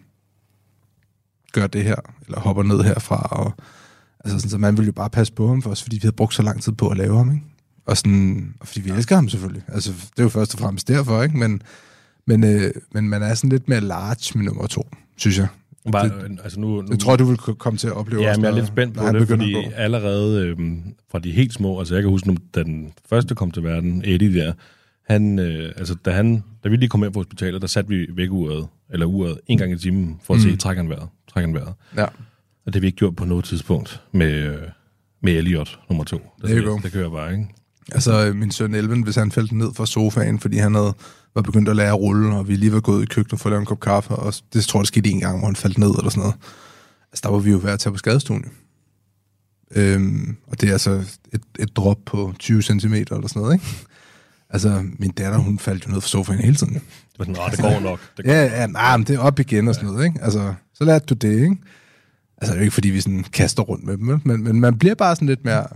gør 1.52 1.66
det 1.66 1.84
her, 1.84 1.96
eller 2.26 2.40
hopper 2.40 2.62
ned 2.62 2.82
herfra, 2.82 3.28
og 3.30 3.52
altså 4.24 4.38
sådan, 4.38 4.50
så 4.50 4.58
man 4.58 4.76
ville 4.76 4.86
jo 4.86 4.92
bare 4.92 5.10
passe 5.10 5.32
på 5.32 5.48
ham 5.48 5.62
for 5.62 5.70
os, 5.70 5.82
fordi 5.82 5.96
vi 5.96 6.00
havde 6.02 6.16
brugt 6.16 6.34
så 6.34 6.42
lang 6.42 6.62
tid 6.62 6.72
på 6.72 6.88
at 6.88 6.96
lave 6.96 7.16
ham, 7.16 7.34
ikke? 7.34 7.46
Og, 7.86 7.96
sådan, 7.96 8.54
og 8.60 8.66
fordi 8.66 8.80
vi 8.80 8.90
elsker 8.90 9.14
ham 9.14 9.28
selvfølgelig. 9.28 9.62
Altså, 9.68 9.92
det 9.92 10.18
er 10.18 10.22
jo 10.22 10.28
først 10.28 10.54
og 10.54 10.60
fremmest 10.60 10.88
derfor, 10.88 11.22
ikke? 11.22 11.36
Men, 11.38 11.62
men, 12.26 12.44
øh, 12.44 12.70
men 12.94 13.08
man 13.08 13.22
er 13.22 13.34
sådan 13.34 13.50
lidt 13.50 13.68
mere 13.68 13.80
large 13.80 14.38
med 14.38 14.44
nummer 14.44 14.66
to, 14.66 14.88
synes 15.16 15.38
jeg. 15.38 15.46
Bare, 15.92 16.08
det, 16.08 16.38
altså 16.44 16.60
nu, 16.60 16.66
nu, 16.82 16.86
jeg 16.90 16.98
tror, 16.98 17.16
du 17.16 17.24
vil 17.24 17.36
komme 17.36 17.76
til 17.76 17.86
at 17.86 17.92
opleve 17.92 18.22
Ja, 18.22 18.28
også, 18.28 18.40
men 18.40 18.44
jeg 18.44 18.50
er 18.52 18.54
lidt 18.56 18.66
spændt 18.66 18.94
på 18.96 19.06
det, 19.12 19.28
fordi 19.28 19.56
allerede 19.74 20.46
øhm, 20.46 20.82
fra 21.10 21.18
de 21.18 21.32
helt 21.32 21.52
små, 21.52 21.78
altså 21.78 21.94
jeg 21.94 22.02
kan 22.02 22.10
huske, 22.10 22.36
da 22.54 22.62
den 22.62 22.92
første 23.10 23.34
kom 23.34 23.50
til 23.50 23.64
verden, 23.64 24.02
Eddie 24.04 24.34
der, 24.40 24.52
han, 25.08 25.38
øh, 25.38 25.72
altså 25.76 25.94
da, 25.94 26.10
han, 26.10 26.44
da 26.64 26.68
vi 26.68 26.76
lige 26.76 26.88
kom 26.88 27.04
ind 27.04 27.12
på 27.12 27.18
hospitalet, 27.20 27.60
der 27.62 27.68
satte 27.68 27.88
vi 27.88 28.06
vækkeuret, 28.16 28.66
eller 28.90 29.06
uret, 29.06 29.38
en 29.46 29.58
gang 29.58 29.72
i 29.72 29.78
timen, 29.78 30.20
for 30.24 30.34
at 30.34 30.40
Mm. 30.40 30.50
se, 30.50 30.56
trækker 30.56 30.82
han 30.82 30.90
vejret, 30.90 31.08
trækker 31.32 31.48
han 31.48 31.54
vejret. 31.54 31.74
Ja. 31.96 32.04
Og 32.04 32.66
det 32.66 32.74
har 32.74 32.80
vi 32.80 32.86
ikke 32.86 32.96
gjort 32.98 33.16
på 33.16 33.24
noget 33.24 33.44
tidspunkt 33.44 34.00
med, 34.12 34.32
øh, 34.32 34.58
med 35.22 35.32
Elliot, 35.32 35.78
nummer 35.88 36.04
to. 36.04 36.16
Go. 36.16 36.48
Det, 36.48 36.82
det 36.84 36.92
kører 36.92 37.10
bare, 37.10 37.32
ikke? 37.32 37.46
Altså, 37.92 38.26
øh, 38.26 38.36
min 38.36 38.50
søn 38.50 38.74
Elven, 38.74 39.02
hvis 39.02 39.16
han 39.16 39.32
faldt 39.32 39.52
ned 39.52 39.74
fra 39.74 39.86
sofaen, 39.86 40.38
fordi 40.40 40.56
han 40.56 40.74
havde, 40.74 40.94
var 41.34 41.42
begyndt 41.42 41.68
at 41.68 41.76
lære 41.76 41.88
at 41.88 41.98
rulle, 42.00 42.34
og 42.36 42.48
vi 42.48 42.56
lige 42.56 42.72
var 42.72 42.80
gået 42.80 43.02
i 43.02 43.06
køkkenet 43.06 43.40
for 43.40 43.48
at 43.48 43.50
lave 43.50 43.60
en 43.60 43.66
kop 43.66 43.80
kaffe, 43.80 44.10
og 44.10 44.34
det 44.52 44.64
tror 44.64 44.80
jeg, 44.80 44.82
det 44.82 44.88
skete 44.88 45.10
en 45.10 45.20
gang, 45.20 45.38
hvor 45.38 45.46
han 45.46 45.56
faldt 45.56 45.78
ned 45.78 45.90
eller 45.90 46.10
sådan 46.10 46.20
noget. 46.20 46.34
Altså, 47.12 47.20
der 47.22 47.28
var 47.30 47.38
vi 47.38 47.50
jo 47.50 47.60
ved 47.62 47.70
at 47.70 47.80
tage 47.80 47.92
på 47.92 47.98
skadestuen. 47.98 48.44
Øhm, 49.74 50.36
og 50.46 50.60
det 50.60 50.68
er 50.68 50.72
altså 50.72 50.90
et, 51.32 51.40
et 51.58 51.76
drop 51.76 51.98
på 52.06 52.32
20 52.38 52.62
cm 52.62 52.94
eller 52.94 53.06
sådan 53.28 53.42
noget, 53.42 53.54
ikke? 53.54 53.66
Altså, 54.50 54.84
min 54.98 55.10
datter, 55.10 55.38
hun 55.38 55.58
faldt 55.58 55.86
jo 55.86 55.92
ned 55.92 56.00
fra 56.00 56.08
sofaen 56.08 56.38
hele 56.38 56.56
tiden. 56.56 56.74
Det 56.74 56.82
var 57.18 57.24
sådan, 57.24 57.36
"Åh, 57.40 57.50
det 57.50 57.58
går 57.60 57.80
nok. 57.80 58.00
Det 58.16 58.24
går. 58.24 58.32
Ja, 58.32 58.44
ja, 58.60 58.66
nej, 58.66 58.96
men 58.96 59.06
det 59.06 59.14
er 59.14 59.18
op 59.20 59.40
igen 59.40 59.68
og 59.68 59.74
sådan 59.74 59.88
noget, 59.90 60.04
ikke? 60.04 60.22
Altså, 60.22 60.54
så 60.74 60.84
lærte 60.84 61.06
du 61.06 61.14
det, 61.14 61.32
ikke? 61.42 61.56
Altså, 62.36 62.52
det 62.52 62.54
er 62.54 62.54
jo 62.56 62.60
ikke, 62.62 62.74
fordi 62.74 62.88
vi 62.90 63.00
sådan 63.00 63.24
kaster 63.32 63.62
rundt 63.62 63.84
med 63.84 63.96
dem, 63.98 64.20
men, 64.24 64.44
men 64.44 64.60
man 64.60 64.78
bliver 64.78 64.94
bare 64.94 65.14
sådan 65.16 65.28
lidt 65.28 65.44
mere 65.44 65.66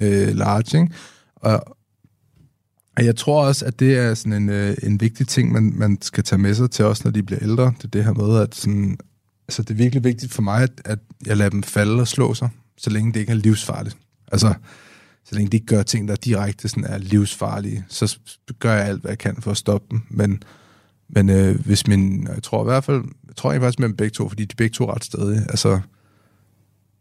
øh, 0.00 0.28
large, 0.28 0.78
ikke? 0.82 0.94
Og, 1.36 1.76
og 2.96 3.04
jeg 3.04 3.16
tror 3.16 3.46
også, 3.46 3.64
at 3.64 3.80
det 3.80 3.98
er 3.98 4.14
sådan 4.14 4.32
en, 4.32 4.48
øh, 4.48 4.76
en 4.82 5.00
vigtig 5.00 5.28
ting, 5.28 5.52
man, 5.52 5.72
man 5.76 5.98
skal 6.02 6.24
tage 6.24 6.38
med 6.38 6.54
sig 6.54 6.70
til 6.70 6.84
os, 6.84 7.04
når 7.04 7.10
de 7.10 7.22
bliver 7.22 7.42
ældre. 7.42 7.64
Det 7.76 7.84
er 7.84 7.88
det 7.88 8.04
her 8.04 8.12
med, 8.12 8.40
at 8.40 8.54
sådan, 8.54 8.98
altså, 9.48 9.62
det 9.62 9.70
er 9.70 9.74
virkelig 9.74 10.04
vigtigt 10.04 10.32
for 10.32 10.42
mig, 10.42 10.62
at, 10.62 10.80
at 10.84 10.98
jeg 11.26 11.36
lader 11.36 11.50
dem 11.50 11.62
falde 11.62 12.00
og 12.00 12.08
slå 12.08 12.34
sig, 12.34 12.48
så 12.78 12.90
længe 12.90 13.12
det 13.12 13.20
ikke 13.20 13.32
er 13.32 13.36
livsfarligt. 13.36 13.96
Altså, 14.32 14.54
så 15.24 15.34
længe 15.34 15.50
de 15.50 15.56
ikke 15.56 15.66
gør 15.66 15.82
ting, 15.82 16.08
der 16.08 16.16
direkte 16.16 16.68
sådan 16.68 16.84
er 16.84 16.98
livsfarlige, 16.98 17.84
så 17.88 18.18
gør 18.58 18.74
jeg 18.74 18.86
alt, 18.86 19.00
hvad 19.00 19.10
jeg 19.10 19.18
kan 19.18 19.36
for 19.42 19.50
at 19.50 19.56
stoppe 19.56 19.86
dem. 19.90 20.02
Men, 20.10 20.42
men 21.08 21.30
øh, 21.30 21.64
hvis 21.64 21.86
min, 21.86 22.26
jeg 22.26 22.42
tror 22.42 22.62
i 22.62 22.64
hvert 22.64 22.84
fald, 22.84 23.04
jeg 23.26 23.36
tror 23.36 23.52
jeg 23.52 23.60
faktisk 23.60 23.78
med 23.78 23.88
dem 23.88 23.96
begge 23.96 24.14
to, 24.14 24.28
fordi 24.28 24.44
de 24.44 24.52
er 24.52 24.56
begge 24.56 24.74
to 24.74 24.92
ret 24.92 25.04
stadig. 25.04 25.38
Altså, 25.38 25.80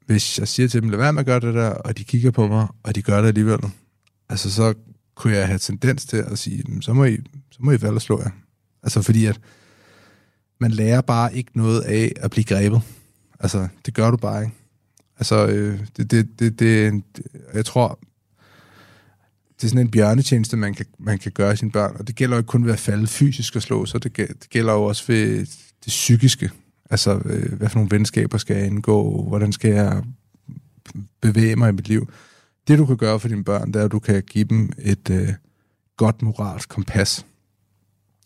hvis 0.06 0.40
jeg 0.40 0.48
siger 0.48 0.68
til 0.68 0.82
dem, 0.82 0.90
lad 0.90 0.98
være 0.98 1.14
med 1.14 1.20
at 1.20 1.26
gøre 1.26 1.40
det 1.40 1.54
der, 1.54 1.70
og 1.70 1.98
de 1.98 2.04
kigger 2.04 2.32
på 2.32 2.48
mig, 2.48 2.68
og 2.84 2.96
de 2.96 3.02
gør 3.02 3.22
det 3.22 3.28
alligevel, 3.28 3.60
altså 4.30 4.52
så 4.52 4.74
kunne 5.16 5.34
jeg 5.34 5.48
have 5.48 5.60
tendens 5.60 6.06
til 6.06 6.18
at 6.18 6.40
sige, 6.40 6.64
så 6.82 6.94
må 6.94 7.06
I, 7.06 7.18
så 7.52 7.58
må 7.60 7.72
I 7.72 7.78
falde 7.78 7.96
og 7.96 8.02
slå 8.02 8.22
jer. 8.22 8.30
Altså 8.84 9.02
fordi 9.02 9.26
at 9.26 9.40
man 10.60 10.72
lærer 10.72 11.02
bare 11.02 11.36
ikke 11.36 11.52
noget 11.54 11.82
af 11.82 12.12
at 12.16 12.32
blive 12.32 12.44
grebet. 12.44 12.82
Altså, 13.40 13.68
det 13.86 13.94
gør 13.94 14.12
du 14.12 14.18
bare 14.18 14.44
ikke. 14.44 14.56
Altså, 15.18 15.48
øh, 15.48 15.80
det, 15.98 16.12
det, 16.12 16.40
det, 16.40 16.60
det, 16.60 16.86
er 16.86 17.00
jeg 17.54 17.66
tror, 17.66 18.00
det 19.56 19.64
er 19.64 19.68
sådan 19.68 19.86
en 19.86 19.92
bjørnetjeneste, 19.92 20.58
man 20.58 20.74
kan, 20.74 20.86
man 21.00 21.20
kan 21.20 21.32
gøre 21.32 21.58
sine 21.58 21.72
børn, 21.72 21.96
og 22.00 22.08
det 22.08 22.16
gælder 22.16 22.36
jo 22.36 22.40
ikke 22.40 22.48
kun 22.48 22.66
ved 22.66 22.74
at 22.74 22.80
falde 22.80 23.08
fysisk 23.08 23.56
og 23.56 23.62
slå 23.62 23.86
sig, 23.86 24.04
det, 24.04 24.18
det 24.18 24.50
gælder 24.50 24.74
jo 24.74 24.84
også 24.84 25.04
ved 25.08 25.40
det 25.86 25.88
psykiske. 25.88 26.52
Altså, 26.90 27.22
øh, 27.26 27.54
hvad 27.54 27.70
for 27.70 27.80
nogle 27.80 27.92
venskaber 27.92 28.38
skal 28.38 28.58
jeg 28.58 28.66
indgå, 28.66 29.24
hvordan 29.28 29.52
skal 29.52 29.72
jeg 29.72 30.04
bevæge 31.22 31.56
mig 31.56 31.70
i 31.70 31.72
mit 31.72 31.88
liv. 31.88 32.10
Det, 32.68 32.80
du 32.80 32.86
kan 32.86 32.98
gøre 32.98 33.20
for 33.20 33.28
dine 33.28 33.44
børn, 33.44 33.68
det 33.68 33.80
er, 33.80 33.86
at 33.86 33.92
du 33.92 34.00
kan 34.00 34.24
give 34.24 34.44
dem 34.44 34.72
et 34.78 35.10
øh, 35.10 35.30
godt 35.98 36.22
moralsk 36.22 36.70
kompas, 36.70 37.26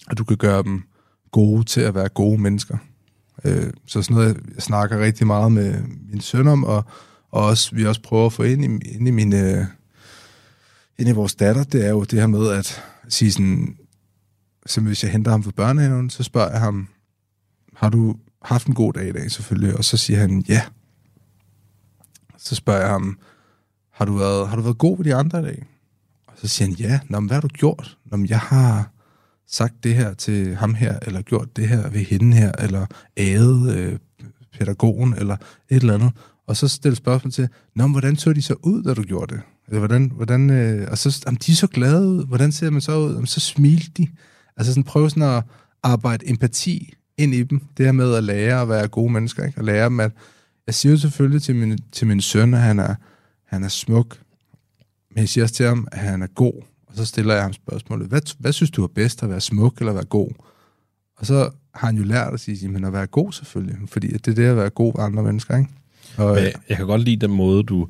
og 0.08 0.18
du 0.18 0.24
kan 0.24 0.38
gøre 0.38 0.64
dem 0.64 0.84
gode 1.32 1.64
til 1.64 1.82
at 1.82 1.96
være 1.96 2.10
gode 2.10 2.42
mennesker. 2.42 2.78
Øh, 3.44 3.74
så 3.86 4.02
sådan 4.02 4.18
noget, 4.18 4.42
jeg 4.56 4.64
snakker 4.64 5.00
rigtig 5.00 5.28
meget 5.28 5.52
med 5.52 5.84
min 6.12 6.22
søn 6.22 6.48
om, 6.48 6.64
og, 6.64 6.86
og 7.32 7.46
også, 7.46 7.76
vi 7.76 7.86
også 7.86 8.02
prøver 8.02 8.26
at 8.26 8.34
få 8.34 8.44
ind 8.44 8.64
i, 8.64 8.88
ind 8.88 9.08
i 9.08 9.12
mine 9.12 9.60
øh, 9.60 9.66
ind 11.00 11.10
i 11.10 11.12
vores 11.12 11.36
datter, 11.36 11.64
det 11.64 11.86
er 11.86 11.90
jo 11.90 12.04
det 12.04 12.20
her 12.20 12.28
med 12.28 12.50
at 12.50 12.84
sige 13.10 13.32
sådan, 13.32 13.78
som 14.66 14.86
hvis 14.86 15.04
jeg 15.04 15.12
henter 15.12 15.32
ham 15.32 15.44
fra 15.44 15.52
børnehaven, 15.52 16.10
så 16.10 16.24
spørger 16.24 16.52
jeg 16.52 16.60
ham, 16.60 16.88
har 17.76 17.90
du 17.90 18.16
haft 18.42 18.68
en 18.68 18.74
god 18.74 18.94
dag 18.94 19.08
i 19.08 19.12
dag 19.12 19.32
selvfølgelig? 19.32 19.78
Og 19.78 19.86
så 19.86 19.98
siger 19.98 20.20
han, 20.20 20.44
ja. 20.48 20.62
Så 22.38 22.56
spørger 22.56 22.80
jeg 22.80 22.90
ham, 22.90 23.20
har 24.00 24.06
du 24.06 24.18
været, 24.18 24.48
har 24.48 24.56
du 24.56 24.62
været 24.62 24.78
god 24.78 24.98
ved 24.98 25.06
de 25.06 25.16
andre 25.16 25.40
i 25.40 25.44
dag? 25.44 25.66
Og 26.28 26.34
så 26.36 26.48
siger 26.48 26.68
han, 26.68 26.76
ja. 26.76 27.00
Nå, 27.10 27.20
men 27.20 27.28
hvad 27.28 27.36
har 27.36 27.42
du 27.42 27.48
gjort? 27.48 27.98
Nå, 28.06 28.18
men 28.18 28.30
jeg 28.30 28.40
har 28.40 28.92
sagt 29.48 29.84
det 29.84 29.96
her 29.96 30.14
til 30.14 30.56
ham 30.56 30.74
her, 30.74 31.00
eller 31.02 31.22
gjort 31.22 31.56
det 31.56 31.68
her 31.68 31.90
ved 31.90 32.02
hende 32.02 32.38
her, 32.38 32.52
eller 32.60 32.86
ædet 33.18 33.76
øh, 33.76 34.00
pædagogen, 34.60 35.14
eller 35.14 35.38
et 35.70 35.82
eller 35.82 35.94
andet. 35.94 36.12
Og 36.48 36.58
så 36.58 36.68
stille 36.68 36.96
spørgsmål 36.96 37.32
til, 37.32 37.50
Nå, 37.76 37.88
men 37.88 37.92
hvordan 37.92 38.16
så 38.16 38.34
de 38.34 38.42
så 38.42 38.56
ud, 38.64 38.84
da 38.84 38.94
du 38.94 39.04
gjorde 39.04 39.36
det? 39.36 39.42
Eller 39.68 39.80
hvordan, 39.80 40.12
hvordan, 40.16 40.50
øh, 40.50 40.88
og 40.92 40.98
så, 40.98 41.24
jamen, 41.26 41.38
de 41.46 41.52
er 41.52 41.56
så 41.56 41.68
glade 41.68 42.08
ud. 42.08 42.26
Hvordan 42.26 42.52
ser 42.52 42.70
man 42.70 42.82
så 42.82 42.98
ud? 43.00 43.14
Jamen, 43.14 43.28
så 43.28 43.40
smilte 43.40 43.92
de. 43.98 44.08
Altså 44.58 44.72
sådan 44.74 44.84
prøve 44.84 45.10
sådan 45.10 45.24
at, 45.24 45.44
arbejde 45.84 46.30
empati 46.30 46.94
ind 47.18 47.34
i 47.34 47.44
dem. 47.44 47.62
Det 47.78 47.86
her 47.86 47.92
med 47.92 48.16
at 48.16 48.24
lære 48.24 48.62
at 48.62 48.70
være 48.70 48.88
gode 48.88 49.14
mennesker, 49.14 49.46
ikke? 49.46 49.58
Og 49.58 49.64
lære 49.64 49.86
dem, 49.86 50.00
at 50.00 50.12
jeg 50.68 50.76
siger 50.76 50.92
jo 50.92 50.98
selvfølgelig 50.98 51.42
til 51.42 51.56
min, 51.56 51.78
til 51.92 52.08
min 52.08 52.22
søn, 52.22 52.54
at 52.54 52.60
han 52.60 52.80
er, 52.80 52.96
han 53.50 53.64
er 53.64 53.68
smuk, 53.68 54.20
men 55.10 55.20
jeg 55.20 55.30
siger 55.30 55.44
også 55.44 55.56
til 55.56 55.66
ham, 55.66 55.88
at 55.92 56.00
han 56.00 56.22
er 56.22 56.28
god. 56.28 56.54
Og 56.88 56.96
så 56.96 57.06
stiller 57.06 57.34
jeg 57.34 57.44
ham 57.44 57.54
spørgsmålet, 57.54 58.08
hvad, 58.08 58.22
hvad 58.40 58.54
synes 58.54 58.72
du 58.72 58.84
er 58.84 58.88
bedst, 58.88 59.24
at 59.24 59.30
være 59.30 59.42
smuk 59.42 59.78
eller 59.78 59.92
at 59.92 59.96
være 59.96 60.06
god? 60.06 60.32
Og 61.18 61.26
så 61.26 61.50
har 61.74 61.88
han 61.88 61.98
jo 61.98 62.04
lært 62.04 62.34
at 62.34 62.40
sige, 62.40 62.68
men 62.68 62.84
at 62.84 62.94
være 62.94 63.08
god 63.08 63.32
selvfølgelig, 63.32 63.78
fordi 63.88 64.08
det 64.08 64.28
er 64.28 64.36
det 64.36 64.46
at 64.46 64.58
være 64.58 64.70
god 64.70 64.94
ved 64.96 65.04
andre 65.04 65.24
mennesker, 65.24 65.58
ikke? 65.58 65.70
Og, 66.18 66.38
jeg, 66.38 66.54
jeg 66.70 66.78
kan 66.78 66.86
godt 66.86 67.02
lide 67.02 67.28
den 67.28 67.36
måde, 67.36 67.64
du 67.64 67.88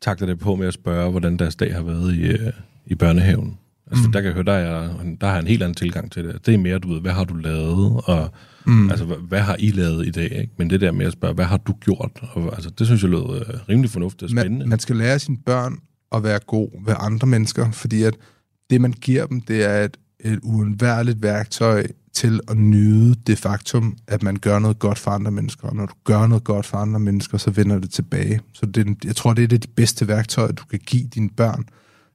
takter 0.00 0.26
det 0.26 0.38
på 0.38 0.54
med 0.54 0.66
at 0.66 0.74
spørge, 0.74 1.10
hvordan 1.10 1.36
deres 1.36 1.56
dag 1.56 1.74
har 1.74 1.82
været 1.82 2.14
i, 2.14 2.22
øh, 2.22 2.52
i 2.86 2.94
børnehaven. 2.94 3.58
Altså, 3.92 4.06
mm. 4.06 4.12
der 4.12 4.20
kan 4.20 4.26
jeg 4.26 4.34
høre, 4.34 4.44
der 4.44 4.52
er, 4.52 4.88
der 5.20 5.26
har 5.26 5.38
en 5.38 5.46
helt 5.46 5.62
anden 5.62 5.74
tilgang 5.74 6.12
til 6.12 6.24
det. 6.24 6.46
Det 6.46 6.54
er 6.54 6.58
mere, 6.58 6.78
du 6.78 6.92
ved, 6.92 7.00
hvad 7.00 7.12
har 7.12 7.24
du 7.24 7.34
lavet, 7.34 8.00
og 8.04 8.30
mm. 8.66 8.90
altså, 8.90 9.04
hvad, 9.04 9.16
hvad 9.16 9.40
har 9.40 9.56
I 9.58 9.70
lavet 9.70 10.06
i 10.06 10.10
dag? 10.10 10.32
Ikke? 10.40 10.52
Men 10.56 10.70
det 10.70 10.80
der 10.80 10.92
med 10.92 11.06
at 11.06 11.12
spørge, 11.12 11.34
hvad 11.34 11.44
har 11.44 11.56
du 11.56 11.72
gjort? 11.72 12.10
Og, 12.22 12.54
altså, 12.54 12.70
det 12.70 12.86
synes 12.86 13.02
jeg 13.02 13.10
lød 13.10 13.40
øh, 13.40 13.54
rimelig 13.68 13.90
fornuftigt 13.90 14.22
og 14.22 14.30
spændende. 14.30 14.58
man, 14.58 14.68
man 14.68 14.78
skal 14.78 14.96
lære 14.96 15.18
sine 15.18 15.36
børn 15.46 15.78
at 16.12 16.22
være 16.22 16.38
god 16.46 16.68
ved 16.86 16.94
andre 16.98 17.28
mennesker, 17.28 17.70
fordi 17.70 18.02
at 18.02 18.14
det, 18.70 18.80
man 18.80 18.92
giver 18.92 19.26
dem, 19.26 19.40
det 19.40 19.64
er 19.64 19.84
et, 19.84 19.96
et 20.20 20.38
uundværligt 20.42 21.22
værktøj 21.22 21.86
til 22.12 22.40
at 22.48 22.56
nyde 22.56 23.14
det 23.26 23.38
faktum, 23.38 23.96
at 24.06 24.22
man 24.22 24.36
gør 24.36 24.58
noget 24.58 24.78
godt 24.78 24.98
for 24.98 25.10
andre 25.10 25.30
mennesker. 25.30 25.68
Og 25.68 25.76
når 25.76 25.86
du 25.86 25.94
gør 26.04 26.26
noget 26.26 26.44
godt 26.44 26.66
for 26.66 26.78
andre 26.78 27.00
mennesker, 27.00 27.38
så 27.38 27.50
vender 27.50 27.78
det 27.78 27.90
tilbage. 27.90 28.40
Så 28.52 28.66
det, 28.66 29.04
jeg 29.04 29.16
tror, 29.16 29.32
det 29.32 29.44
er 29.44 29.48
det 29.48 29.62
de 29.62 29.68
bedste 29.68 30.08
værktøjer, 30.08 30.52
du 30.52 30.64
kan 30.70 30.80
give 30.86 31.08
dine 31.14 31.30
børn. 31.30 31.64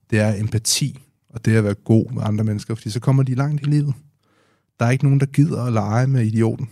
Det 0.10 0.20
er 0.20 0.42
empati, 0.42 1.00
og 1.38 1.46
det 1.46 1.54
er 1.54 1.58
at 1.58 1.64
være 1.64 1.74
god 1.74 2.12
med 2.12 2.22
andre 2.26 2.44
mennesker, 2.44 2.76
fordi 2.76 2.90
så 2.90 3.00
kommer 3.00 3.24
de 3.24 3.36
langt 3.36 3.62
i 3.62 3.66
livet. 3.66 3.94
Der 4.80 4.86
er 4.86 4.90
ikke 4.90 5.04
nogen, 5.04 5.20
der 5.20 5.26
gider 5.26 5.64
at 5.64 5.74
lege 5.74 6.08
med 6.08 6.26
idioten. 6.26 6.70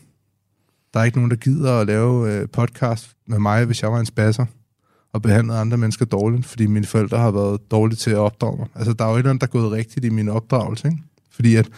Der 0.94 1.00
er 1.00 1.04
ikke 1.04 1.18
nogen, 1.18 1.32
der 1.32 1.38
gider 1.38 1.80
at 1.80 1.88
lave 1.88 2.34
øh, 2.34 2.50
podcast 2.50 3.16
med 3.28 3.40
mig, 3.40 3.66
hvis 3.66 3.82
jeg 3.82 3.92
var 3.92 4.00
en 4.00 4.06
spasser 4.06 4.46
og 5.14 5.22
behandlet 5.22 5.56
andre 5.56 5.78
mennesker 5.78 6.06
dårligt, 6.06 6.46
fordi 6.46 6.66
mine 6.66 6.86
forældre 6.86 7.18
har 7.18 7.32
været 7.32 7.72
dårlige 7.72 7.96
til 7.98 8.12
at 8.12 8.18
opdrage 8.18 8.58
mig. 8.58 8.68
Altså, 8.76 8.94
der 8.94 9.06
er 9.06 9.10
jo 9.10 9.16
et 9.16 9.20
eller 9.20 9.30
andet, 9.30 9.42
der 9.42 9.48
er 9.48 9.62
gået 9.62 9.72
rigtigt 9.72 10.06
i 10.06 10.10
min 10.10 10.30
opdragelse, 10.30 10.88
ikke? 10.88 11.04
Fordi 11.32 11.56
at 11.56 11.70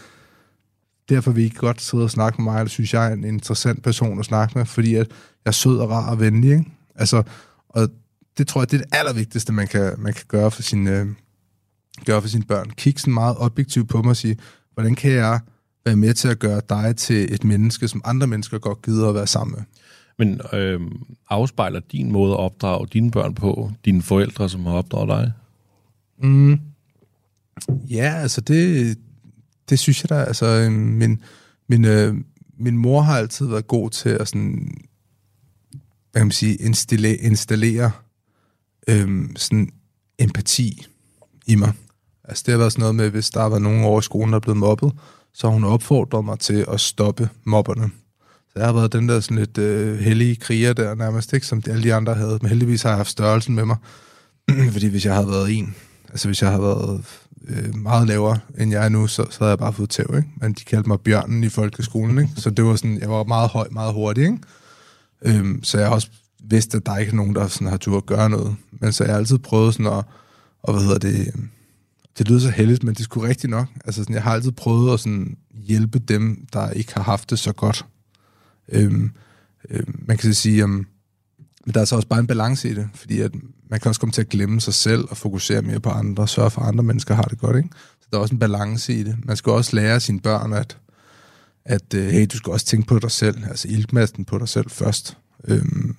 derfor 1.10 1.32
vil 1.32 1.42
I 1.42 1.46
ikke 1.46 1.58
godt 1.58 1.82
sidde 1.82 2.04
og 2.04 2.12
snakke 2.12 2.42
med 2.42 2.52
mig, 2.52 2.60
eller 2.60 2.70
synes 2.70 2.94
jeg 2.94 3.10
er 3.10 3.14
en 3.14 3.24
interessant 3.24 3.84
person 3.84 4.20
at 4.20 4.26
snakke 4.26 4.58
med, 4.58 4.66
fordi 4.66 4.96
at 4.96 5.08
jeg 5.46 5.50
er 5.50 5.52
sød 5.52 5.78
og 5.78 5.90
rar 5.90 6.12
og 6.12 6.20
venlig, 6.20 6.52
ikke? 6.52 6.66
Altså, 6.96 7.24
og 7.70 7.90
det 8.38 8.48
tror 8.48 8.62
jeg, 8.62 8.72
det 8.72 8.82
er 8.82 8.84
det 8.84 8.98
allervigtigste, 8.98 9.54
man 9.54 9.68
kan, 9.68 9.94
man 9.98 10.14
kan 10.14 10.26
gøre 10.28 10.52
for 10.52 10.62
sine, 10.62 11.00
øh, 11.00 11.08
gøre 12.06 12.22
for 12.22 12.30
sine 12.30 12.44
børn. 12.44 12.70
Kig 12.70 13.00
sådan 13.00 13.14
meget 13.14 13.36
objektivt 13.38 13.90
på 13.90 14.02
mig 14.02 14.10
og 14.10 14.18
sige, 14.18 14.38
hvordan 14.74 14.96
kan 14.96 15.12
jeg 15.12 15.40
være 15.86 15.96
med 15.96 16.14
til 16.14 16.28
at 16.28 16.40
gøre 16.40 16.62
dig 16.70 16.96
til 16.96 17.34
et 17.34 17.44
menneske, 17.44 17.88
som 17.88 18.02
andre 18.06 18.28
mennesker 18.28 18.60
godt 18.60 18.82
gider 18.82 19.10
at 19.10 19.16
være 19.16 19.28
sammen 19.28 19.56
med? 19.58 19.64
Men 20.20 20.42
øh, 20.54 20.82
afspejler 21.30 21.80
din 21.80 22.12
måde 22.12 22.32
at 22.32 22.38
opdrage 22.40 22.88
dine 22.94 23.12
børn 23.12 23.36
på, 23.36 23.72
dine 23.86 24.02
forældre, 24.02 24.50
som 24.50 24.66
har 24.66 24.74
opdraget 24.74 25.08
dig? 25.08 25.32
Mm. 26.24 26.60
Ja, 27.90 28.14
altså 28.22 28.42
det, 28.42 28.98
det 29.70 29.80
synes 29.80 30.04
jeg 30.04 30.10
da. 30.10 30.24
Altså, 30.24 30.46
øh, 30.46 30.72
min, 30.72 31.22
min, 31.70 31.86
øh, 31.86 32.16
min 32.60 32.78
mor 32.78 33.02
har 33.02 33.18
altid 33.18 33.48
været 33.48 33.68
god 33.68 33.90
til 33.90 34.10
at 34.10 34.28
sådan, 34.28 34.72
hvad 36.12 36.20
kan 36.20 36.28
man 36.28 36.32
sige, 36.32 36.56
installere, 36.56 37.16
installere 37.16 37.92
øh, 38.88 39.30
sådan 39.36 39.70
empati 40.20 40.86
i 41.48 41.56
mig. 41.56 41.74
Altså 42.28 42.44
det 42.46 42.52
har 42.52 42.58
været 42.58 42.72
sådan 42.72 42.82
noget 42.82 42.96
med, 42.96 43.10
hvis 43.10 43.30
der 43.30 43.44
var 43.44 43.60
nogen 43.60 43.84
over 43.84 44.00
i 44.00 44.04
skolen, 44.04 44.30
der 44.30 44.36
er 44.36 44.40
blevet 44.40 44.58
mobbet, 44.58 44.92
så 45.34 45.48
har 45.48 45.54
hun 45.54 45.64
opfordret 45.64 46.26
mig 46.26 46.40
til 46.40 46.66
at 46.68 46.80
stoppe 46.80 47.30
mobberne. 47.44 47.92
Så 48.48 48.60
jeg 48.60 48.66
har 48.66 48.74
været 48.74 48.94
den 48.94 49.10
der 49.10 49.20
sådan 49.20 49.38
lidt 49.38 49.58
øh, 49.58 50.00
hellige 50.00 50.36
kriger 50.36 50.74
der 50.74 50.96
nærmest, 50.96 51.34
ikke, 51.34 51.48
som 51.48 51.62
de, 51.62 51.72
alle 51.72 51.84
de 51.84 51.94
andre 51.94 52.14
havde. 52.14 52.40
Men 52.42 52.50
heldigvis 52.50 52.82
har 52.82 52.90
jeg 52.90 52.98
haft 52.98 53.10
størrelsen 53.10 53.56
med 53.56 53.66
mig. 53.66 53.78
Fordi 54.74 54.88
hvis 54.88 55.06
jeg 55.06 55.14
havde 55.14 55.28
været 55.28 55.58
en, 55.58 55.76
altså 56.10 56.28
hvis 56.28 56.42
jeg 56.42 56.50
havde 56.50 56.64
været 56.64 57.04
øh, 57.48 57.76
meget 57.76 58.08
lavere, 58.08 58.40
end 58.60 58.72
jeg 58.72 58.86
er 58.86 58.90
nu, 58.90 59.08
så, 59.08 59.26
så 59.30 59.38
havde 59.40 59.50
jeg 59.50 59.60
bare 59.60 59.74
fået 59.74 59.90
tæv, 59.90 60.14
ikke? 60.18 60.30
Men 60.42 60.54
de 60.54 60.64
kaldte 60.64 60.90
mig 60.90 61.02
bjørnen 61.02 61.44
i 61.44 61.50
folkeskolen, 61.50 62.18
ikke? 62.18 62.32
Så 62.36 62.50
det 62.50 62.66
var 62.66 62.76
sådan, 62.76 63.00
jeg 63.00 63.10
var 63.10 63.24
meget 63.24 63.50
høj, 63.50 63.68
meget 63.72 63.94
hurtig, 63.94 64.24
ikke? 64.24 64.38
Øhm, 65.22 65.64
så 65.64 65.78
jeg 65.78 65.88
har 65.88 65.94
også 65.94 66.10
vidst, 66.40 66.76
at 66.76 66.86
der 66.86 66.98
ikke 66.98 67.12
er 67.12 67.16
nogen, 67.16 67.36
der 67.36 67.48
sådan 67.48 67.68
har 67.68 67.78
tur 67.78 67.98
at 67.98 68.06
gøre 68.06 68.30
noget. 68.30 68.56
Men 68.72 68.94
så 68.94 69.04
jeg 69.04 69.14
har 69.14 69.20
altid 69.20 69.38
prøvet 69.38 69.74
sådan 69.74 69.86
at, 69.86 70.04
og 70.64 70.74
hvad 70.74 70.84
hedder 70.84 71.00
det, 71.00 71.28
øhm, 71.28 71.50
det 72.18 72.28
lyder 72.28 72.40
så 72.40 72.50
heldigt, 72.50 72.84
men 72.84 72.96
det 72.96 73.04
skulle 73.04 73.30
rigtigt 73.30 73.52
nok. 73.52 73.68
Altså 73.86 74.02
sådan, 74.02 74.16
jeg 74.16 74.24
har 74.24 74.34
altid 74.34 74.52
prøvet 74.52 74.94
at 74.94 75.00
sådan 75.00 75.38
hjælpe 75.54 76.00
dem, 76.00 76.48
der 76.54 76.70
ikke 76.70 76.94
har 76.94 77.04
haft 77.04 77.30
det 77.30 77.40
så 77.40 77.54
godt. 77.54 77.86
Øhm, 78.70 79.12
øhm, 79.70 80.04
man 80.08 80.18
kan 80.18 80.34
så 80.34 80.42
sige, 80.42 80.64
um, 80.64 80.88
men 81.66 81.74
der 81.74 81.82
er 81.82 81.86
så 81.86 81.96
også 81.96 82.08
bare 82.08 82.20
en 82.20 82.28
balance 82.28 82.70
i 82.70 82.74
det, 82.74 82.90
fordi 82.96 83.20
at 83.20 83.32
man 83.70 83.80
kan 83.80 83.90
også 83.90 84.02
komme 84.02 84.14
til 84.14 84.22
at 84.22 84.30
glemme 84.30 84.62
sig 84.62 84.74
selv 84.74 85.06
og 85.10 85.18
fokusere 85.18 85.62
mere 85.62 85.80
på 85.80 85.90
andre, 85.90 86.24
og 86.24 86.30
sørge 86.30 86.50
for, 86.50 86.62
at 86.62 86.68
andre 86.68 86.84
mennesker 86.84 87.16
har 87.16 87.24
det 87.24 87.40
godt. 87.40 87.58
Ikke? 87.58 87.70
Så 88.02 88.08
der 88.12 88.18
er 88.18 88.22
også 88.22 88.36
en 88.36 88.40
balance 88.40 88.94
i 88.94 89.04
det. 89.04 89.18
Man 89.24 89.38
skal 89.38 89.52
også 89.52 89.76
lære 89.76 90.00
sine 90.00 90.20
børn, 90.20 90.54
at, 90.54 90.78
at 91.66 91.94
øh, 91.94 92.08
hey, 92.08 92.28
du 92.32 92.38
skal 92.38 92.54
også 92.54 92.66
tænke 92.66 92.88
på 92.88 93.00
dig 93.00 93.12
selv, 93.12 93.44
altså 93.50 93.68
iltmasten 93.68 94.26
på 94.26 94.38
dig 94.38 94.50
selv 94.50 94.70
først. 94.70 95.18
Øhm, 95.48 95.96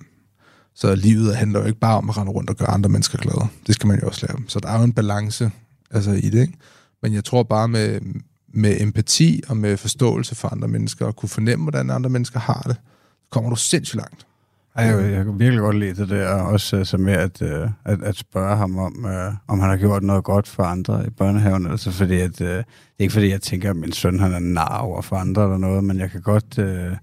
så 0.75 0.95
livet 0.95 1.35
handler 1.35 1.59
jo 1.59 1.65
ikke 1.65 1.79
bare 1.79 1.97
om 1.97 2.09
at 2.09 2.17
rende 2.17 2.31
rundt 2.31 2.49
og 2.49 2.55
gøre 2.55 2.69
andre 2.69 2.89
mennesker 2.89 3.17
glade. 3.17 3.47
Det 3.67 3.75
skal 3.75 3.87
man 3.87 3.99
jo 3.99 4.07
også 4.07 4.25
lære 4.27 4.37
dem. 4.37 4.49
Så 4.49 4.59
der 4.59 4.69
er 4.69 4.77
jo 4.77 4.83
en 4.83 4.93
balance 4.93 5.51
altså, 5.91 6.11
i 6.11 6.29
det. 6.29 6.41
Ikke? 6.41 6.53
Men 7.01 7.13
jeg 7.13 7.23
tror 7.23 7.43
bare 7.43 7.67
med, 7.67 7.99
med 8.53 8.81
empati 8.81 9.43
og 9.47 9.57
med 9.57 9.77
forståelse 9.77 10.35
for 10.35 10.47
andre 10.47 10.67
mennesker, 10.67 11.05
og 11.05 11.15
kunne 11.15 11.29
fornemme, 11.29 11.63
hvordan 11.63 11.89
andre 11.89 12.09
mennesker 12.09 12.39
har 12.39 12.61
det, 12.67 12.75
kommer 13.29 13.49
du 13.49 13.55
sindssygt 13.55 13.95
langt. 13.95 14.25
Ej, 14.75 14.85
jeg, 14.85 15.11
jeg 15.11 15.25
kan 15.25 15.39
virkelig 15.39 15.59
godt 15.59 15.79
lide 15.79 15.95
det 15.95 16.09
der, 16.09 16.29
også 16.29 16.75
altså 16.77 16.97
med 16.97 17.13
at, 17.13 17.41
øh, 17.41 17.69
at, 17.85 18.03
at 18.03 18.15
spørge 18.15 18.57
ham 18.57 18.77
om, 18.77 19.05
øh, 19.05 19.33
om 19.47 19.59
han 19.59 19.69
har 19.69 19.77
gjort 19.77 20.03
noget 20.03 20.23
godt 20.23 20.47
for 20.47 20.63
andre 20.63 21.07
i 21.07 21.09
børnehaven. 21.09 21.67
Altså 21.67 21.91
fordi 21.91 22.19
at, 22.19 22.41
øh, 22.41 22.47
det 22.47 22.57
er 22.57 22.63
ikke 22.99 23.13
fordi, 23.13 23.29
jeg 23.29 23.41
tænker, 23.41 23.69
at 23.69 23.75
min 23.75 23.91
søn 23.91 24.19
han 24.19 24.33
er 24.33 24.39
nar 24.39 24.77
over 24.77 25.01
for 25.01 25.15
andre 25.15 25.43
eller 25.43 25.57
noget, 25.57 25.83
men 25.83 25.99
jeg 25.99 26.11
kan 26.11 26.21
godt, 26.21 26.57
Øh, 26.57 26.95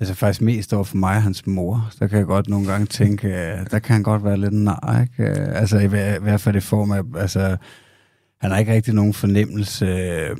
altså 0.00 0.14
faktisk 0.14 0.42
mest 0.42 0.72
over 0.72 0.84
for 0.84 0.96
mig 0.96 1.22
hans 1.22 1.46
mor, 1.46 1.90
der 1.98 2.06
kan 2.06 2.18
jeg 2.18 2.26
godt 2.26 2.48
nogle 2.48 2.66
gange 2.66 2.86
tænke, 2.86 3.28
øh, 3.28 3.70
der 3.70 3.78
kan 3.78 3.92
han 3.92 4.02
godt 4.02 4.24
være 4.24 4.36
lidt 4.36 4.54
nar, 4.54 5.00
ikke? 5.00 5.30
Øh, 5.30 5.60
altså 5.60 5.78
i, 5.78 5.84
i 5.84 6.20
hvert 6.22 6.40
fald 6.40 6.56
i 6.56 6.60
form 6.60 6.92
af, 6.92 7.02
altså 7.16 7.56
han 8.42 8.50
har 8.50 8.58
ikke 8.58 8.72
rigtig 8.72 8.94
nogen 8.94 9.14
fornemmelse 9.14 9.86
øh, 9.86 10.36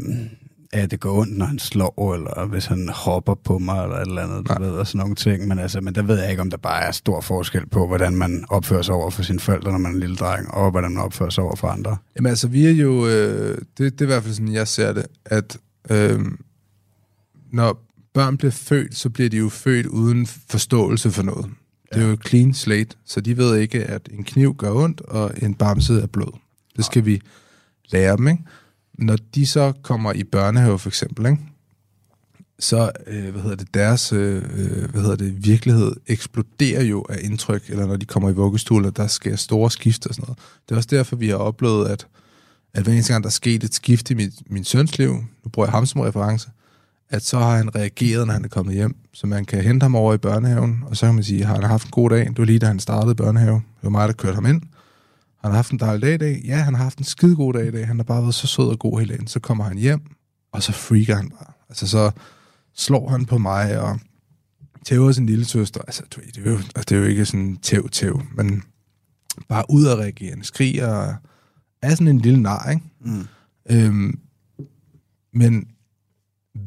af, 0.72 0.82
at 0.82 0.90
det 0.90 1.00
går 1.00 1.20
ondt, 1.20 1.36
når 1.38 1.46
han 1.46 1.58
slår, 1.58 2.14
eller 2.14 2.46
hvis 2.46 2.66
han 2.66 2.88
hopper 2.88 3.34
på 3.34 3.58
mig, 3.58 3.82
eller 3.82 3.96
et 3.96 4.08
eller 4.08 4.22
andet, 4.22 4.48
du 4.48 4.62
ved, 4.62 4.70
og 4.70 4.86
sådan 4.86 4.98
nogle 4.98 5.14
ting. 5.14 5.48
Men, 5.48 5.58
altså, 5.58 5.80
men 5.80 5.94
der 5.94 6.02
ved 6.02 6.20
jeg 6.20 6.30
ikke, 6.30 6.42
om 6.42 6.50
der 6.50 6.56
bare 6.56 6.82
er 6.82 6.90
stor 6.90 7.20
forskel 7.20 7.66
på, 7.68 7.86
hvordan 7.86 8.16
man 8.16 8.44
opfører 8.48 8.82
sig 8.82 8.94
over 8.94 9.10
for 9.10 9.22
sine 9.22 9.40
forældre, 9.40 9.70
når 9.70 9.78
man 9.78 9.90
er 9.90 9.94
en 9.94 10.00
lille 10.00 10.16
dreng, 10.16 10.50
og 10.50 10.70
hvordan 10.70 10.92
man 10.92 11.02
opfører 11.02 11.30
sig 11.30 11.44
over 11.44 11.56
for 11.56 11.68
andre. 11.68 11.96
Jamen 12.16 12.30
altså, 12.30 12.48
vi 12.48 12.66
er 12.66 12.70
jo, 12.70 13.06
øh, 13.06 13.58
det, 13.78 13.92
det 13.92 14.00
er 14.00 14.04
i 14.04 14.06
hvert 14.06 14.22
fald 14.22 14.34
sådan, 14.34 14.52
jeg 14.52 14.68
ser 14.68 14.92
det, 14.92 15.06
at 15.24 15.58
øh, 15.90 16.20
når 17.52 17.84
børn 18.14 18.36
bliver 18.36 18.52
født, 18.52 18.96
så 18.96 19.10
bliver 19.10 19.30
de 19.30 19.36
jo 19.36 19.48
født 19.48 19.86
uden 19.86 20.26
forståelse 20.26 21.10
for 21.10 21.22
noget. 21.22 21.46
Ja. 21.92 21.96
Det 21.96 22.06
er 22.06 22.10
jo 22.10 22.16
clean 22.26 22.54
slate, 22.54 22.96
så 23.06 23.20
de 23.20 23.36
ved 23.36 23.56
ikke, 23.56 23.84
at 23.84 24.08
en 24.12 24.24
kniv 24.24 24.54
gør 24.54 24.72
ondt, 24.72 25.00
og 25.00 25.30
en 25.42 25.54
bamse 25.54 26.02
er 26.02 26.06
blød. 26.06 26.32
Det 26.76 26.84
skal 26.84 27.06
vi 27.06 27.20
lære 27.92 28.16
dem, 28.16 28.28
ikke? 28.28 28.42
Når 28.98 29.16
de 29.34 29.46
så 29.46 29.72
kommer 29.82 30.12
i 30.12 30.24
børnehave 30.24 30.78
for 30.78 30.88
eksempel, 30.88 31.26
ikke? 31.26 31.38
så 32.62 32.90
øh, 33.06 33.30
hvad 33.30 33.42
hedder 33.42 33.56
det, 33.56 33.74
deres 33.74 34.12
øh, 34.12 34.42
øh 34.54 34.90
hvad 34.90 35.02
hedder 35.02 35.16
det, 35.16 35.44
virkelighed 35.46 35.92
eksploderer 36.06 36.82
jo 36.82 37.04
af 37.08 37.18
indtryk, 37.22 37.62
eller 37.68 37.86
når 37.86 37.96
de 37.96 38.06
kommer 38.06 38.30
i 38.30 38.32
vuggestue, 38.32 38.90
der 38.90 39.06
sker 39.06 39.36
store 39.36 39.70
skift 39.70 40.06
og 40.06 40.14
sådan 40.14 40.24
noget. 40.26 40.38
Det 40.68 40.74
er 40.74 40.76
også 40.76 40.88
derfor, 40.92 41.16
vi 41.16 41.28
har 41.28 41.36
oplevet, 41.36 41.88
at, 41.88 42.06
at 42.74 42.82
hver 42.82 42.92
eneste 42.92 43.12
gang, 43.12 43.24
der 43.24 43.28
er 43.28 43.32
sket 43.32 43.64
et 43.64 43.74
skift 43.74 44.10
i 44.10 44.14
min, 44.14 44.32
min 44.46 44.64
søns 44.64 44.98
liv, 44.98 45.12
nu 45.44 45.50
bruger 45.52 45.66
jeg 45.66 45.72
ham 45.72 45.86
som 45.86 46.00
reference, 46.00 46.48
at 47.10 47.24
så 47.24 47.38
har 47.38 47.56
han 47.56 47.74
reageret, 47.74 48.26
når 48.26 48.34
han 48.34 48.44
er 48.44 48.48
kommet 48.48 48.74
hjem. 48.74 48.96
Så 49.12 49.26
man 49.26 49.44
kan 49.44 49.62
hente 49.62 49.84
ham 49.84 49.94
over 49.94 50.14
i 50.14 50.18
børnehaven, 50.18 50.82
og 50.86 50.96
så 50.96 51.06
kan 51.06 51.14
man 51.14 51.24
sige, 51.24 51.44
har 51.44 51.54
han 51.54 51.64
haft 51.64 51.84
en 51.84 51.90
god 51.90 52.10
dag? 52.10 52.26
Det 52.26 52.38
var 52.38 52.44
lige 52.44 52.58
da 52.58 52.66
han 52.66 52.78
startede 52.78 53.14
børnehave. 53.14 53.54
Det 53.54 53.82
var 53.82 53.90
mig, 53.90 54.08
der 54.08 54.14
kørte 54.14 54.34
ham 54.34 54.46
ind. 54.46 54.62
Han 55.42 55.50
har 55.50 55.56
haft 55.56 55.72
en 55.72 55.78
dejlig 55.78 56.02
dag 56.02 56.14
i 56.14 56.18
dag. 56.18 56.42
Ja, 56.44 56.56
han 56.56 56.74
har 56.74 56.82
haft 56.82 56.98
en 56.98 57.04
skide 57.04 57.36
god 57.36 57.52
dag 57.52 57.66
i 57.66 57.70
dag. 57.70 57.86
Han 57.86 57.96
har 57.96 58.04
bare 58.04 58.22
været 58.22 58.34
så 58.34 58.46
sød 58.46 58.68
og 58.68 58.78
god 58.78 58.98
hele 58.98 59.12
dagen. 59.12 59.26
Så 59.26 59.40
kommer 59.40 59.64
han 59.64 59.78
hjem, 59.78 60.00
og 60.52 60.62
så 60.62 60.72
freaker 60.72 61.16
han 61.16 61.30
bare. 61.30 61.52
Altså, 61.68 61.86
så 61.88 62.10
slår 62.74 63.08
han 63.08 63.24
på 63.24 63.38
mig, 63.38 63.80
og 63.80 64.00
tæver 64.84 65.12
sin 65.12 65.26
lille 65.26 65.44
søster. 65.44 65.80
Altså, 65.80 66.02
det, 66.14 66.46
er 66.46 66.50
jo, 66.50 66.56
altså, 66.56 66.84
det 66.88 66.92
er 66.92 66.98
jo 66.98 67.04
ikke 67.04 67.24
sådan 67.24 67.56
tæv-tæv, 67.56 68.22
men 68.34 68.62
bare 69.48 69.64
ud 69.70 69.84
af 69.84 69.96
reagerende. 69.96 70.44
Skriger 70.44 70.86
og 70.86 71.14
er 71.82 71.90
sådan 71.90 72.08
en 72.08 72.20
lille 72.20 72.42
nar, 72.42 72.70
ikke? 72.70 72.82
Mm. 73.00 73.26
Øhm, 73.70 74.18
men 75.32 75.66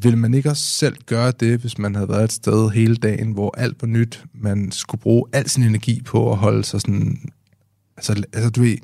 vil 0.02 0.18
man 0.18 0.34
ikke 0.34 0.50
også 0.50 0.64
selv 0.64 0.98
gøre 1.06 1.32
det, 1.32 1.60
hvis 1.60 1.78
man 1.78 1.96
havde 1.96 2.10
været 2.10 2.24
et 2.24 2.32
sted 2.32 2.70
hele 2.70 2.96
dagen, 2.96 3.32
hvor 3.32 3.58
alt 3.58 3.82
var 3.82 3.88
nyt, 3.88 4.24
man 4.34 4.72
skulle 4.72 5.02
bruge 5.02 5.26
al 5.34 5.50
sin 5.50 5.64
energi 5.64 6.02
på 6.02 6.32
at 6.32 6.38
holde 6.38 6.64
sig 6.64 6.82
sådan 6.82 7.30
Altså, 7.98 8.24
altså 8.34 8.50
du 8.50 8.62
ved, 8.62 8.78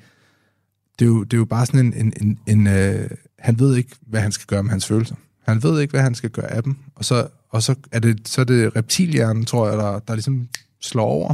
det 1.00 1.06
er, 1.06 1.10
jo, 1.10 1.24
det 1.24 1.34
er 1.34 1.38
jo 1.38 1.46
bare 1.46 1.66
sådan 1.66 1.86
en... 1.86 1.94
en, 1.94 2.14
en, 2.22 2.40
en 2.48 2.68
øh, 2.68 3.10
han 3.40 3.60
ved 3.60 3.76
ikke, 3.76 3.96
hvad 4.08 4.22
han 4.22 4.32
skal 4.32 4.48
gøre 4.48 4.64
med 4.64 4.72
hans 4.72 4.88
følelser. 4.88 5.16
Han 5.42 5.64
ved 5.64 5.82
ikke, 5.82 5.92
hvad 5.92 6.02
han 6.02 6.16
skal 6.16 6.30
gøre 6.30 6.52
af 6.52 6.64
dem. 6.64 6.76
Og 6.96 7.06
så, 7.06 7.28
og 7.50 7.64
så, 7.64 7.76
er, 7.92 8.00
det, 8.00 8.28
så 8.28 8.42
er 8.42 8.46
det 8.46 8.76
reptilhjernen, 8.76 9.46
tror 9.46 9.70
jeg, 9.70 9.78
der, 9.78 10.00
der 10.00 10.14
ligesom 10.14 10.48
slår 10.80 11.06
over. 11.06 11.34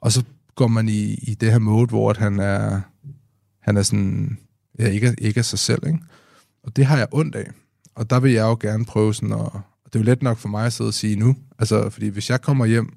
Og 0.00 0.12
så 0.12 0.22
går 0.54 0.66
man 0.66 0.88
i, 0.88 1.14
i 1.14 1.34
det 1.34 1.52
her 1.52 1.58
mode, 1.58 1.86
hvor 1.86 2.10
at 2.10 2.16
han 2.16 2.40
er, 2.40 2.80
han 3.60 3.76
er 3.76 3.82
sådan, 3.82 4.38
ja, 4.78 4.88
ikke, 4.88 5.14
ikke 5.18 5.38
af 5.38 5.44
sig 5.44 5.58
selv, 5.58 5.86
ikke? 5.86 5.98
Og 6.62 6.76
det 6.76 6.86
har 6.86 6.98
jeg 6.98 7.06
ondt 7.12 7.34
af. 7.34 7.50
Og 7.94 8.10
der 8.10 8.20
vil 8.20 8.32
jeg 8.32 8.42
jo 8.42 8.56
gerne 8.60 8.84
prøve 8.84 9.14
sådan 9.14 9.32
at... 9.32 9.50
Det 9.84 9.94
er 9.94 9.98
jo 9.98 10.04
let 10.04 10.22
nok 10.22 10.38
for 10.38 10.48
mig 10.48 10.66
at 10.66 10.72
sidde 10.72 10.88
og 10.88 10.94
sige 10.94 11.16
nu. 11.16 11.36
Altså, 11.58 11.90
fordi 11.90 12.08
hvis 12.08 12.30
jeg 12.30 12.42
kommer 12.42 12.66
hjem... 12.66 12.96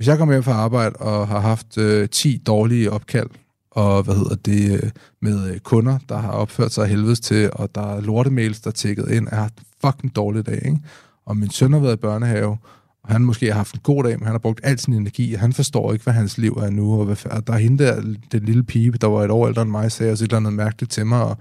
Hvis 0.00 0.08
jeg 0.08 0.18
kommer 0.18 0.34
hjem 0.34 0.42
fra 0.42 0.52
arbejde 0.52 0.96
og 0.96 1.28
har 1.28 1.40
haft 1.40 1.78
øh, 1.78 2.08
10 2.08 2.42
dårlige 2.46 2.90
opkald, 2.90 3.28
og 3.70 4.02
hvad 4.02 4.14
hedder 4.14 4.34
det, 4.34 4.82
øh, 4.82 4.90
med 5.22 5.50
øh, 5.50 5.58
kunder, 5.58 5.98
der 6.08 6.18
har 6.18 6.30
opført 6.30 6.72
sig 6.72 6.86
helvedes 6.86 7.20
til, 7.20 7.50
og 7.52 7.74
der 7.74 7.96
er 7.96 8.00
lortemails, 8.00 8.60
der 8.60 8.70
er 8.70 8.72
tækket 8.72 9.10
ind, 9.10 9.28
jeg 9.30 9.36
har 9.36 9.42
haft 9.42 9.58
en 9.58 9.64
fucking 9.84 10.16
dårlig 10.16 10.46
dag, 10.46 10.54
ikke? 10.64 10.78
Og 11.26 11.36
min 11.36 11.50
søn 11.50 11.72
har 11.72 11.80
været 11.80 11.92
i 11.92 11.96
børnehave, 11.96 12.58
og 13.04 13.12
han 13.12 13.22
måske 13.22 13.46
har 13.46 13.54
haft 13.54 13.74
en 13.74 13.80
god 13.82 14.04
dag, 14.04 14.18
men 14.18 14.24
han 14.24 14.34
har 14.34 14.38
brugt 14.38 14.60
al 14.62 14.78
sin 14.78 14.94
energi, 14.94 15.34
og 15.34 15.40
han 15.40 15.52
forstår 15.52 15.92
ikke, 15.92 16.02
hvad 16.02 16.14
hans 16.14 16.38
liv 16.38 16.52
er 16.52 16.70
nu, 16.70 16.98
og, 16.98 17.04
hvad, 17.04 17.26
og 17.26 17.46
der 17.46 17.52
er 17.52 17.58
hende 17.58 17.84
der, 17.84 18.14
den 18.32 18.44
lille 18.44 18.62
pige, 18.62 18.92
der 18.92 19.06
var 19.06 19.24
et 19.24 19.30
år 19.30 19.48
ældre 19.48 19.62
end 19.62 19.70
mig, 19.70 19.92
sagde 19.92 20.12
også 20.12 20.24
et 20.24 20.28
eller 20.28 20.36
andet 20.36 20.52
mærkeligt 20.52 20.92
til 20.92 21.06
mig, 21.06 21.24
og, 21.24 21.36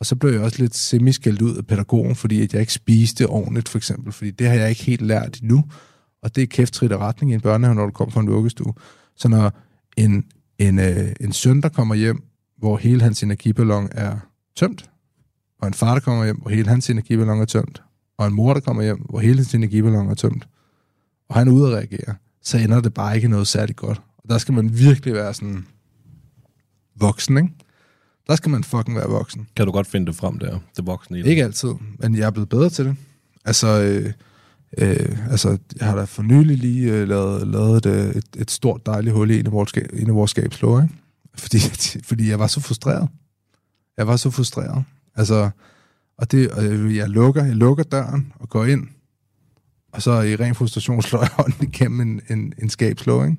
og 0.00 0.06
så 0.06 0.16
blev 0.16 0.32
jeg 0.32 0.40
også 0.40 0.62
lidt 0.62 0.76
semiskældt 0.76 1.42
ud 1.42 1.56
af 1.56 1.66
pædagogen, 1.66 2.14
fordi 2.14 2.42
at 2.42 2.52
jeg 2.52 2.60
ikke 2.60 2.72
spiste 2.72 3.26
ordentligt, 3.26 3.68
for 3.68 3.78
eksempel, 3.78 4.12
fordi 4.12 4.30
det 4.30 4.46
har 4.46 4.54
jeg 4.54 4.70
ikke 4.70 4.84
helt 4.84 5.02
lært 5.02 5.38
endnu, 5.42 5.64
og 6.24 6.36
det 6.36 6.42
er 6.42 6.46
kæft 6.46 6.82
retning 6.82 7.30
i 7.30 7.34
en 7.34 7.40
børnehave, 7.40 7.74
når 7.74 7.84
du 7.84 7.90
kommer 7.90 8.12
fra 8.12 8.20
en 8.20 8.30
vuggestue. 8.30 8.74
Så 9.16 9.28
når 9.28 9.52
en, 9.96 10.24
en, 10.58 10.78
øh, 10.78 11.12
en 11.20 11.32
søn, 11.32 11.60
der 11.60 11.68
kommer 11.68 11.94
hjem, 11.94 12.22
hvor 12.58 12.76
hele 12.76 13.02
hans 13.02 13.22
energiballon 13.22 13.88
er 13.92 14.16
tømt, 14.56 14.90
og 15.60 15.68
en 15.68 15.74
far, 15.74 15.92
der 15.92 16.00
kommer 16.00 16.24
hjem, 16.24 16.36
hvor 16.36 16.50
hele 16.50 16.68
hans 16.68 16.90
energiballon 16.90 17.40
er 17.40 17.44
tømt, 17.44 17.82
og 18.18 18.26
en 18.26 18.34
mor, 18.34 18.54
der 18.54 18.60
kommer 18.60 18.82
hjem, 18.82 18.98
hvor 18.98 19.18
hele 19.18 19.36
hans 19.36 19.54
energiballon 19.54 20.10
er 20.10 20.14
tømt, 20.14 20.48
og 21.28 21.34
han 21.34 21.48
er 21.48 21.74
reagere, 21.74 22.14
så 22.42 22.58
ender 22.58 22.80
det 22.80 22.94
bare 22.94 23.16
ikke 23.16 23.28
noget 23.28 23.46
særligt 23.46 23.78
godt. 23.78 24.00
Og 24.18 24.28
der 24.28 24.38
skal 24.38 24.54
man 24.54 24.78
virkelig 24.78 25.14
være 25.14 25.34
sådan 25.34 25.66
voksen, 26.96 27.36
ikke? 27.36 27.48
Der 28.26 28.36
skal 28.36 28.50
man 28.50 28.64
fucking 28.64 28.96
være 28.96 29.08
voksen. 29.08 29.46
Kan 29.56 29.66
du 29.66 29.72
godt 29.72 29.86
finde 29.86 30.06
det 30.06 30.16
frem 30.16 30.38
der, 30.38 30.58
det 30.76 30.86
voksne 30.86 31.18
i 31.18 31.22
det? 31.22 31.28
Ikke 31.28 31.44
altid, 31.44 31.68
men 31.98 32.16
jeg 32.16 32.26
er 32.26 32.30
blevet 32.30 32.48
bedre 32.48 32.70
til 32.70 32.84
det. 32.84 32.96
Altså, 33.44 33.82
øh, 33.82 34.12
øh, 34.78 35.30
altså 35.30 35.58
jeg 35.80 35.88
har 35.88 35.96
da 35.96 36.04
for 36.04 36.22
nylig 36.22 36.58
lige 36.58 36.92
øh, 36.92 37.08
lavet, 37.08 37.48
lavet 37.48 37.86
et, 37.86 37.86
øh, 37.86 38.14
et, 38.14 38.24
et 38.36 38.50
stort 38.50 38.86
dejligt 38.86 39.14
hul 39.14 39.30
i 39.30 39.40
en 39.40 39.46
af 39.46 39.52
vores, 39.52 39.72
en 39.92 40.08
af 40.08 40.14
vores 40.14 40.30
skabslåger, 40.30 40.82
ikke? 40.82 40.94
Fordi, 41.34 41.58
fordi 42.08 42.30
jeg 42.30 42.38
var 42.38 42.46
så 42.46 42.60
frustreret. 42.60 43.08
Jeg 43.96 44.06
var 44.06 44.16
så 44.16 44.30
frustreret. 44.30 44.84
Altså, 45.16 45.50
og 46.18 46.30
det, 46.30 46.50
og 46.50 46.64
jeg 46.96 47.08
lukker, 47.08 47.44
jeg 47.44 47.56
lukker 47.56 47.84
døren 47.84 48.32
og 48.38 48.48
går 48.48 48.64
ind, 48.64 48.88
og 49.92 50.02
så 50.02 50.20
i 50.20 50.36
ren 50.36 50.54
frustration 50.54 51.02
slår 51.08 51.20
jeg 51.20 51.30
hånden 51.32 51.68
igennem 51.68 52.00
en, 52.00 52.20
en, 52.30 52.52
en 52.58 52.70
skabslå, 52.70 53.24
ikke? 53.24 53.36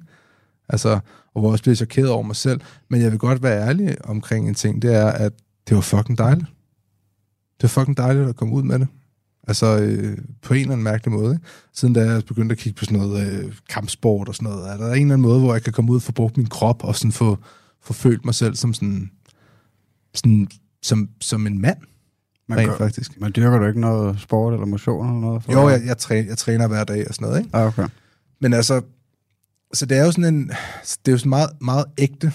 Altså, 0.69 0.99
og 1.33 1.41
hvor 1.41 1.49
jeg 1.49 1.51
også 1.51 1.63
bliver 1.63 1.75
chokeret 1.75 2.09
over 2.09 2.23
mig 2.23 2.35
selv. 2.35 2.61
Men 2.89 3.01
jeg 3.01 3.11
vil 3.11 3.19
godt 3.19 3.43
være 3.43 3.67
ærlig 3.67 4.05
omkring 4.05 4.47
en 4.47 4.55
ting, 4.55 4.81
det 4.81 4.95
er, 4.95 5.07
at 5.07 5.33
det 5.69 5.75
var 5.75 5.81
fucking 5.81 6.17
dejligt. 6.17 6.47
Det 7.61 7.63
var 7.63 7.67
fucking 7.67 7.97
dejligt 7.97 8.29
at 8.29 8.35
komme 8.35 8.53
ud 8.53 8.63
med 8.63 8.79
det. 8.79 8.87
Altså, 9.47 9.79
øh, 9.79 10.17
på 10.41 10.53
en 10.53 10.59
eller 10.59 10.71
anden 10.71 10.83
mærkelig 10.83 11.11
måde. 11.11 11.33
Ikke? 11.33 11.45
Siden 11.73 11.93
da 11.93 12.01
jeg 12.01 12.23
begyndte 12.27 12.53
at 12.53 12.59
kigge 12.59 12.77
på 12.77 12.85
sådan 12.85 12.99
noget 12.99 13.27
øh, 13.27 13.53
kampsport 13.69 14.27
og 14.27 14.35
sådan 14.35 14.49
noget, 14.49 14.69
er 14.69 14.77
der 14.77 14.85
en 14.85 14.91
eller 14.91 15.01
anden 15.01 15.21
måde, 15.21 15.39
hvor 15.39 15.53
jeg 15.53 15.63
kan 15.63 15.73
komme 15.73 15.91
ud 15.91 15.95
og 15.95 16.01
få 16.01 16.11
brugt 16.11 16.37
min 16.37 16.45
krop 16.45 16.83
og 16.83 16.95
sådan 16.95 17.11
få, 17.11 17.37
få 17.81 17.93
følt 17.93 18.25
mig 18.25 18.35
selv 18.35 18.55
som 18.55 18.73
sådan, 18.73 19.11
sådan 20.13 20.47
som, 20.81 21.09
som 21.21 21.47
en 21.47 21.61
mand. 21.61 21.77
Man 22.47 22.57
rent 22.57 22.69
gør, 22.69 22.77
faktisk. 22.77 23.21
Men 23.21 23.31
dyrker 23.35 23.59
du 23.59 23.65
ikke 23.65 23.79
noget 23.79 24.19
sport 24.19 24.53
eller 24.53 24.65
motion 24.65 25.07
eller 25.07 25.21
noget? 25.21 25.43
For 25.43 25.51
Jo, 25.51 25.69
jeg, 25.69 25.81
jeg, 25.85 25.97
træner, 25.97 26.27
jeg 26.27 26.37
træner 26.37 26.67
hver 26.67 26.83
dag 26.83 27.07
og 27.07 27.15
sådan 27.15 27.27
noget, 27.27 27.43
ikke? 27.43 27.57
Ah, 27.57 27.67
okay. 27.67 27.87
Men 28.41 28.53
altså, 28.53 28.81
så 29.73 29.85
det 29.85 29.97
er 29.97 30.05
jo 30.05 30.11
sådan 30.11 30.35
en, 30.35 30.47
det 30.83 31.07
er 31.07 31.11
jo 31.11 31.17
sådan 31.17 31.29
meget, 31.29 31.49
meget 31.61 31.85
ægte, 31.97 32.33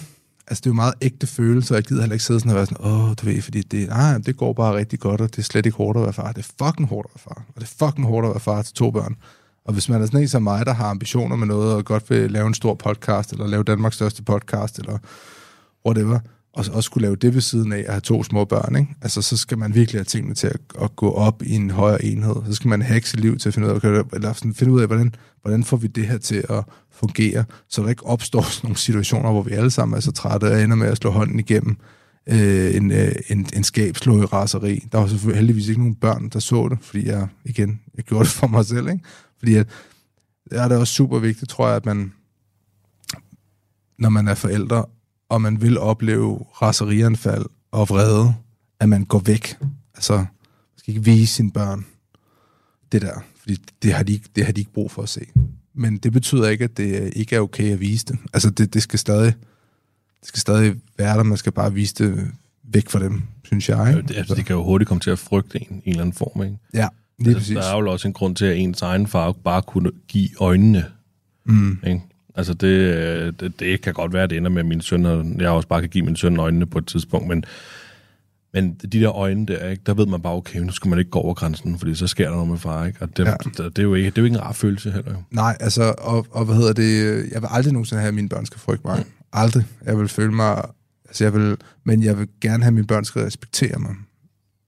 altså 0.50 0.60
det 0.60 0.66
er 0.66 0.70
jo 0.70 0.74
meget 0.74 0.94
ægte 1.00 1.26
følelse, 1.26 1.74
og 1.74 1.76
jeg 1.76 1.84
gider 1.84 2.02
heller 2.02 2.14
ikke 2.14 2.24
sidde 2.24 2.40
sådan 2.40 2.50
og 2.50 2.56
være 2.56 2.66
sådan, 2.66 2.86
åh, 2.86 3.08
du 3.20 3.26
ved, 3.26 3.42
fordi 3.42 3.62
det, 3.62 3.88
nej, 3.88 4.18
det 4.18 4.36
går 4.36 4.52
bare 4.52 4.76
rigtig 4.76 5.00
godt, 5.00 5.20
og 5.20 5.30
det 5.30 5.38
er 5.38 5.42
slet 5.42 5.66
ikke 5.66 5.76
hårdt 5.76 5.98
at 5.98 6.04
være 6.04 6.12
far. 6.12 6.32
Det 6.32 6.46
er 6.46 6.64
fucking 6.64 6.88
hårdt 6.88 7.06
at 7.06 7.10
være 7.14 7.34
far, 7.34 7.44
og 7.48 7.60
det 7.60 7.62
er 7.62 7.86
fucking 7.86 8.06
hårdt 8.06 8.26
at 8.26 8.30
være 8.30 8.40
far 8.40 8.62
til 8.62 8.74
to 8.74 8.90
børn. 8.90 9.16
Og 9.64 9.72
hvis 9.72 9.88
man 9.88 10.02
er 10.02 10.06
sådan 10.06 10.20
en 10.20 10.28
som 10.28 10.42
mig, 10.42 10.66
der 10.66 10.72
har 10.72 10.90
ambitioner 10.90 11.36
med 11.36 11.46
noget, 11.46 11.74
og 11.74 11.84
godt 11.84 12.10
vil 12.10 12.30
lave 12.30 12.46
en 12.46 12.54
stor 12.54 12.74
podcast, 12.74 13.32
eller 13.32 13.46
lave 13.46 13.62
Danmarks 13.62 13.96
største 13.96 14.22
podcast, 14.22 14.78
eller 14.78 14.98
whatever, 15.86 16.18
og 16.52 16.64
også 16.72 16.86
skulle 16.86 17.02
lave 17.02 17.16
det 17.16 17.34
ved 17.34 17.40
siden 17.40 17.72
af 17.72 17.78
at 17.78 17.90
have 17.90 18.00
to 18.00 18.24
små 18.24 18.44
børn, 18.44 18.76
ikke? 18.76 18.94
Altså, 19.02 19.22
så 19.22 19.36
skal 19.36 19.58
man 19.58 19.74
virkelig 19.74 19.98
have 19.98 20.04
tingene 20.04 20.34
til 20.34 20.46
at, 20.46 20.60
at 20.82 20.96
gå 20.96 21.12
op 21.12 21.42
i 21.42 21.54
en 21.54 21.70
højere 21.70 22.04
enhed. 22.04 22.34
Så 22.46 22.52
skal 22.52 22.68
man 22.68 22.82
hacke 22.82 23.08
sit 23.08 23.20
liv 23.20 23.38
til 23.38 23.48
at 23.48 23.54
finde 23.54 23.68
ud 23.68 23.72
af, 23.72 23.76
okay, 23.76 24.02
eller 24.12 24.32
sådan, 24.32 24.54
finde 24.54 24.72
ud 24.72 24.80
af 24.80 24.86
hvordan, 24.86 25.14
hvordan 25.42 25.64
får 25.64 25.76
vi 25.76 25.86
det 25.86 26.06
her 26.06 26.18
til 26.18 26.44
at 26.48 26.64
fungere, 26.90 27.44
så 27.68 27.82
der 27.82 27.88
ikke 27.88 28.06
opstår 28.06 28.42
sådan 28.50 28.68
nogle 28.68 28.78
situationer, 28.78 29.30
hvor 29.30 29.42
vi 29.42 29.52
alle 29.52 29.70
sammen 29.70 29.96
er 29.96 30.00
så 30.00 30.12
trætte 30.12 30.44
og 30.44 30.62
ender 30.62 30.76
med 30.76 30.88
at 30.88 30.96
slå 30.96 31.10
hånden 31.10 31.38
igennem 31.38 31.76
øh, 32.26 32.74
en, 32.76 32.90
øh, 32.90 33.12
en, 33.28 33.46
en 33.56 33.64
skabslå 33.64 34.22
i 34.22 34.24
raseri. 34.24 34.88
Der 34.92 34.98
var 34.98 35.06
selvfølgelig 35.06 35.38
heldigvis 35.38 35.68
ikke 35.68 35.80
nogen 35.80 35.94
børn, 35.94 36.28
der 36.28 36.38
så 36.38 36.68
det, 36.68 36.78
fordi 36.82 37.06
jeg, 37.06 37.28
igen, 37.44 37.80
jeg 37.96 38.04
gjorde 38.04 38.24
det 38.24 38.32
for 38.32 38.46
mig 38.46 38.66
selv, 38.66 38.88
ikke? 38.88 39.04
Fordi 39.38 39.54
at, 39.54 39.66
det 40.50 40.58
er 40.58 40.68
det 40.68 40.78
også 40.78 40.94
super 40.94 41.18
vigtigt, 41.18 41.50
tror 41.50 41.66
jeg, 41.66 41.76
at 41.76 41.86
man, 41.86 42.12
når 43.98 44.08
man 44.08 44.28
er 44.28 44.34
forældre, 44.34 44.84
og 45.30 45.42
man 45.42 45.60
vil 45.60 45.78
opleve 45.78 46.38
raserianfald 46.62 47.44
og 47.70 47.88
vrede, 47.88 48.34
at 48.80 48.88
man 48.88 49.04
går 49.04 49.18
væk. 49.18 49.56
Altså, 49.94 50.16
man 50.16 50.26
skal 50.76 50.94
ikke 50.94 51.04
vise 51.04 51.34
sine 51.34 51.50
børn 51.50 51.86
det 52.92 53.02
der, 53.02 53.20
fordi 53.40 53.56
det 53.82 53.92
har, 53.92 54.02
de 54.02 54.12
ikke, 54.12 54.28
det 54.36 54.44
har 54.44 54.52
de 54.52 54.60
ikke 54.60 54.72
brug 54.72 54.90
for 54.90 55.02
at 55.02 55.08
se. 55.08 55.20
Men 55.74 55.98
det 55.98 56.12
betyder 56.12 56.48
ikke, 56.48 56.64
at 56.64 56.76
det 56.76 57.12
ikke 57.16 57.36
er 57.36 57.40
okay 57.40 57.72
at 57.72 57.80
vise 57.80 58.06
det. 58.06 58.18
Altså, 58.32 58.50
det, 58.50 58.74
det 58.74 58.82
skal 58.82 58.98
stadig 58.98 59.34
det 60.20 60.28
skal 60.28 60.40
stadig 60.40 60.74
være 60.98 61.16
der, 61.16 61.22
man 61.22 61.38
skal 61.38 61.52
bare 61.52 61.72
vise 61.74 61.94
det 61.94 62.30
væk 62.62 62.88
fra 62.88 62.98
dem, 62.98 63.22
synes 63.44 63.68
jeg. 63.68 63.88
Ikke? 63.96 64.08
det, 64.08 64.16
altså, 64.16 64.34
de 64.34 64.42
kan 64.42 64.56
jo 64.56 64.62
hurtigt 64.64 64.88
komme 64.88 65.00
til 65.00 65.10
at 65.10 65.18
frygte 65.18 65.60
en, 65.60 65.66
en 65.70 65.82
eller 65.86 66.00
anden 66.00 66.12
form, 66.14 66.42
ikke? 66.42 66.56
Ja, 66.74 66.88
lige 67.18 67.28
Altså, 67.28 67.40
præcis. 67.40 67.56
der 67.56 67.74
er 67.74 67.78
jo 67.78 67.90
også 67.90 68.08
en 68.08 68.14
grund 68.14 68.36
til, 68.36 68.44
at 68.44 68.56
ens 68.56 68.82
egen 68.82 69.06
far 69.06 69.32
bare 69.32 69.62
kunne 69.62 69.90
give 70.08 70.28
øjnene. 70.40 70.84
Mm. 71.44 71.78
Ikke? 71.86 72.02
Altså, 72.34 72.54
det, 72.54 72.66
øh, 72.66 73.32
det, 73.40 73.60
det 73.60 73.80
kan 73.80 73.94
godt 73.94 74.12
være, 74.12 74.22
at 74.22 74.30
det 74.30 74.36
ender 74.38 74.50
med, 74.50 74.60
at 74.60 74.66
min 74.66 74.80
søn, 74.80 75.06
og 75.06 75.26
jeg 75.38 75.48
også 75.50 75.68
bare 75.68 75.80
kan 75.80 75.90
give 75.90 76.04
min 76.04 76.16
søn 76.16 76.36
øjnene 76.38 76.66
på 76.66 76.78
et 76.78 76.86
tidspunkt, 76.86 77.28
men, 77.28 77.44
men 78.54 78.74
de 78.74 78.88
der 79.00 79.12
øjne 79.16 79.46
der, 79.46 79.68
ikke, 79.68 79.82
der 79.86 79.94
ved 79.94 80.06
man 80.06 80.20
bare, 80.22 80.34
okay, 80.34 80.58
nu 80.60 80.72
skal 80.72 80.88
man 80.88 80.98
ikke 80.98 81.10
gå 81.10 81.18
over 81.18 81.34
grænsen, 81.34 81.78
fordi 81.78 81.94
så 81.94 82.06
sker 82.06 82.24
der 82.28 82.34
noget 82.34 82.48
med 82.48 82.58
far, 82.58 82.86
ikke? 82.86 83.02
Og 83.02 83.16
det, 83.16 83.24
Ja. 83.26 83.34
det, 83.44 83.56
det, 83.56 83.78
er 83.78 83.82
jo 83.82 83.94
ikke, 83.94 84.10
det 84.10 84.18
er 84.18 84.22
jo 84.22 84.24
ikke 84.24 84.34
en 84.36 84.42
rar 84.42 84.52
følelse 84.52 84.90
heller. 84.90 85.10
jo. 85.12 85.22
Nej, 85.30 85.56
altså, 85.60 85.94
og, 85.98 86.26
og 86.30 86.44
hvad 86.44 86.56
hedder 86.56 86.72
det, 86.72 87.16
jeg 87.32 87.42
vil 87.42 87.48
aldrig 87.50 87.72
nogensinde 87.72 88.00
have, 88.00 88.08
at 88.08 88.14
mine 88.14 88.28
børn 88.28 88.46
skal 88.46 88.60
frygte 88.60 88.86
mig. 88.86 88.98
Mm. 88.98 89.04
Aldrig. 89.32 89.64
Jeg 89.84 89.98
vil 89.98 90.08
føle 90.08 90.32
mig, 90.32 90.64
altså 91.08 91.24
jeg 91.24 91.34
vil, 91.34 91.56
men 91.84 92.02
jeg 92.02 92.18
vil 92.18 92.28
gerne 92.40 92.62
have, 92.62 92.68
at 92.68 92.74
mine 92.74 92.86
børn 92.86 93.04
skal 93.04 93.22
respektere 93.22 93.78
mig. 93.78 93.94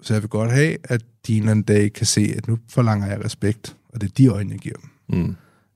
Så 0.03 0.15
jeg 0.15 0.23
vil 0.23 0.29
godt 0.31 0.53
have, 0.53 0.77
at 0.85 1.03
de 1.27 1.33
en 1.33 1.39
eller 1.39 1.51
anden 1.51 1.63
dag 1.65 1.93
kan 1.93 2.07
se, 2.07 2.35
at 2.37 2.49
nu 2.49 2.59
forlanger 2.69 3.07
jeg 3.07 3.25
respekt, 3.25 3.77
og 3.89 4.01
det 4.01 4.09
er 4.09 4.13
de 4.19 4.27
øjne, 4.27 4.51
jeg 4.53 4.59
giver 4.59 4.75
dem. 4.77 5.19
Mm. 5.19 5.35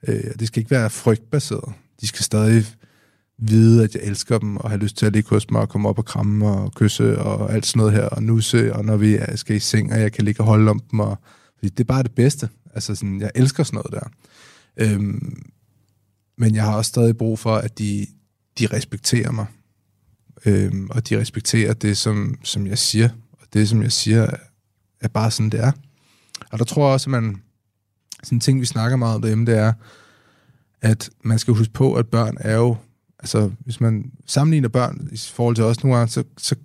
Øh, 0.08 0.24
og 0.34 0.40
det 0.40 0.48
skal 0.48 0.60
ikke 0.60 0.70
være 0.70 0.90
frygtbaseret. 0.90 1.74
De 2.00 2.06
skal 2.06 2.24
stadig 2.24 2.64
vide, 3.38 3.84
at 3.84 3.94
jeg 3.94 4.02
elsker 4.02 4.38
dem, 4.38 4.56
og 4.56 4.70
har 4.70 4.76
lyst 4.76 4.96
til 4.96 5.06
at 5.06 5.12
ligge 5.12 5.30
hos 5.30 5.50
mig, 5.50 5.60
og 5.60 5.68
komme 5.68 5.88
op 5.88 5.98
og 5.98 6.04
kramme 6.04 6.48
og 6.48 6.74
kysse, 6.74 7.18
og 7.18 7.52
alt 7.52 7.66
sådan 7.66 7.80
noget 7.80 7.92
her, 7.92 8.04
og 8.04 8.22
nusse, 8.22 8.74
og 8.74 8.84
når 8.84 8.96
vi 8.96 9.18
skal 9.34 9.56
i 9.56 9.58
seng, 9.58 9.92
og 9.92 10.00
jeg 10.00 10.12
kan 10.12 10.24
ligge 10.24 10.40
og 10.40 10.46
holde 10.46 10.70
om 10.70 10.80
dem, 10.90 11.00
og, 11.00 11.18
fordi 11.58 11.68
det 11.68 11.80
er 11.80 11.84
bare 11.84 12.02
det 12.02 12.14
bedste. 12.14 12.48
Altså 12.74 12.94
sådan, 12.94 13.20
jeg 13.20 13.30
elsker 13.34 13.62
sådan 13.62 13.76
noget 13.76 13.92
der. 13.92 14.08
Øhm, 14.76 15.42
men 16.38 16.54
jeg 16.54 16.64
har 16.64 16.76
også 16.76 16.88
stadig 16.88 17.16
brug 17.16 17.38
for, 17.38 17.54
at 17.56 17.78
de, 17.78 18.06
de 18.58 18.66
respekterer 18.66 19.30
mig. 19.30 19.46
Øhm, 20.46 20.90
og 20.90 21.08
de 21.08 21.20
respekterer 21.20 21.72
det, 21.72 21.96
som, 21.96 22.38
som 22.44 22.66
jeg 22.66 22.78
siger. 22.78 23.08
Og 23.32 23.46
det, 23.52 23.68
som 23.68 23.82
jeg 23.82 23.92
siger, 23.92 24.22
er, 24.22 24.36
er 25.00 25.08
bare 25.08 25.30
sådan, 25.30 25.50
det 25.50 25.60
er. 25.60 25.72
Og 26.50 26.58
der 26.58 26.64
tror 26.64 26.86
jeg 26.86 26.92
også, 26.92 27.06
at 27.06 27.22
man... 27.22 27.42
Sådan 28.26 28.36
en 28.36 28.40
ting, 28.40 28.60
vi 28.60 28.66
snakker 28.66 28.96
meget 28.96 29.14
om 29.14 29.20
derhjemme, 29.20 29.46
det 29.46 29.58
er, 29.58 29.72
at 30.82 31.10
man 31.22 31.38
skal 31.38 31.54
huske 31.54 31.72
på, 31.72 31.94
at 31.94 32.06
børn 32.06 32.36
er 32.40 32.56
jo... 32.56 32.76
Altså, 33.18 33.50
hvis 33.58 33.80
man 33.80 34.12
sammenligner 34.26 34.68
børn 34.68 35.08
i 35.12 35.16
forhold 35.16 35.54
til 35.54 35.64
os 35.64 35.82
nogle 35.82 35.96
gange, 35.96 36.10
så, 36.10 36.24
så 36.38 36.56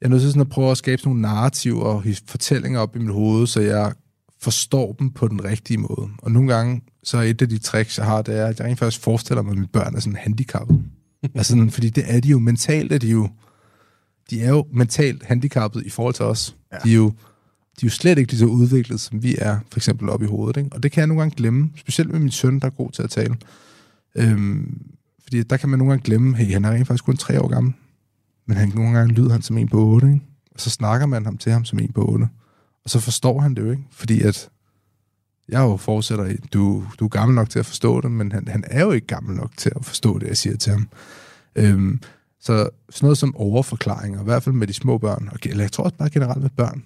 jeg 0.00 0.06
er 0.06 0.10
nødt 0.10 0.20
til 0.20 0.30
sådan 0.30 0.40
at 0.40 0.48
prøve 0.48 0.70
at 0.70 0.78
skabe 0.78 1.02
nogle 1.04 1.20
narrativer 1.20 1.82
og 1.82 2.04
fortællinger 2.26 2.80
op 2.80 2.96
i 2.96 2.98
mit 2.98 3.12
hoved, 3.12 3.46
så 3.46 3.60
jeg 3.60 3.92
forstår 4.40 4.92
dem 4.92 5.10
på 5.10 5.28
den 5.28 5.44
rigtige 5.44 5.78
måde. 5.78 6.08
Og 6.18 6.32
nogle 6.32 6.54
gange, 6.54 6.82
så 7.02 7.18
er 7.18 7.22
et 7.22 7.42
af 7.42 7.48
de 7.48 7.58
tricks, 7.58 7.98
jeg 7.98 8.06
har, 8.06 8.22
det 8.22 8.38
er, 8.38 8.46
at 8.46 8.58
jeg 8.58 8.66
rent 8.66 8.78
faktisk 8.78 9.02
forestiller 9.02 9.42
mig, 9.42 9.50
at 9.50 9.56
mine 9.56 9.68
børn 9.72 9.94
er 9.94 10.00
sådan 10.00 10.16
handicappet. 10.16 10.84
altså, 11.34 11.50
sådan, 11.50 11.70
fordi 11.70 11.90
det 11.90 12.04
er 12.06 12.20
de 12.20 12.28
jo 12.28 12.38
mentalt, 12.38 12.92
er 12.92 12.98
de 12.98 13.10
jo, 13.10 13.28
de 14.30 14.42
er 14.42 14.48
jo 14.48 14.66
mentalt 14.72 15.24
handicappet 15.24 15.86
i 15.86 15.90
forhold 15.90 16.14
til 16.14 16.24
os. 16.24 16.56
Ja. 16.72 16.78
De 16.84 16.90
er 16.90 16.96
jo 16.96 17.12
de 17.80 17.86
er 17.86 17.90
jo 17.90 17.90
slet 17.90 18.18
ikke 18.18 18.32
lige 18.32 18.38
så 18.38 18.46
udviklet, 18.46 19.00
som 19.00 19.22
vi 19.22 19.36
er, 19.38 19.58
for 19.70 19.78
eksempel 19.78 20.08
op 20.08 20.22
i 20.22 20.26
hovedet. 20.26 20.56
Ikke? 20.56 20.70
Og 20.72 20.82
det 20.82 20.92
kan 20.92 21.00
jeg 21.00 21.06
nogle 21.06 21.20
gange 21.20 21.36
glemme, 21.36 21.70
specielt 21.76 22.10
med 22.10 22.20
min 22.20 22.30
søn, 22.30 22.60
der 22.60 22.66
er 22.66 22.70
god 22.70 22.90
til 22.90 23.02
at 23.02 23.10
tale. 23.10 23.36
Øhm, 24.14 24.82
fordi 25.22 25.42
der 25.42 25.56
kan 25.56 25.68
man 25.68 25.78
nogle 25.78 25.92
gange 25.92 26.04
glemme, 26.04 26.36
hey, 26.36 26.52
han 26.52 26.64
er 26.64 26.70
rent 26.70 26.86
faktisk 26.86 27.04
kun 27.04 27.16
tre 27.16 27.42
år 27.42 27.48
gammel, 27.48 27.72
men 28.46 28.56
han, 28.56 28.72
nogle 28.74 28.98
gange 28.98 29.14
lyder 29.14 29.32
han 29.32 29.42
som 29.42 29.58
en 29.58 29.68
på 29.68 29.78
otte, 29.78 30.06
ikke? 30.06 30.20
og 30.54 30.60
så 30.60 30.70
snakker 30.70 31.06
man 31.06 31.24
ham 31.24 31.38
til 31.38 31.52
ham 31.52 31.64
som 31.64 31.78
en 31.78 31.92
på 31.92 32.04
otte. 32.04 32.28
Og 32.84 32.90
så 32.90 33.00
forstår 33.00 33.40
han 33.40 33.54
det 33.54 33.62
jo 33.62 33.70
ikke, 33.70 33.84
fordi 33.90 34.22
at 34.22 34.50
jeg 35.48 35.60
jo 35.60 35.76
fortsætter 35.76 36.24
i, 36.24 36.36
du, 36.36 36.84
du 36.98 37.04
er 37.04 37.08
gammel 37.08 37.34
nok 37.34 37.50
til 37.50 37.58
at 37.58 37.66
forstå 37.66 38.00
det, 38.00 38.10
men 38.10 38.32
han, 38.32 38.48
han 38.48 38.64
er 38.66 38.84
jo 38.84 38.90
ikke 38.90 39.06
gammel 39.06 39.36
nok 39.36 39.50
til 39.56 39.72
at 39.76 39.84
forstå 39.84 40.18
det, 40.18 40.26
jeg 40.26 40.36
siger 40.36 40.56
til 40.56 40.72
ham. 40.72 40.88
Øhm, 41.56 42.00
så 42.40 42.68
sådan 42.90 43.06
noget 43.06 43.18
som 43.18 43.36
overforklaringer, 43.36 44.20
i 44.20 44.24
hvert 44.24 44.42
fald 44.42 44.54
med 44.54 44.66
de 44.66 44.72
små 44.72 44.98
børn, 44.98 45.28
og, 45.32 45.38
eller 45.44 45.64
jeg 45.64 45.72
tror 45.72 45.84
også 45.84 45.96
bare 45.96 46.10
generelt 46.10 46.42
med 46.42 46.50
børn, 46.50 46.84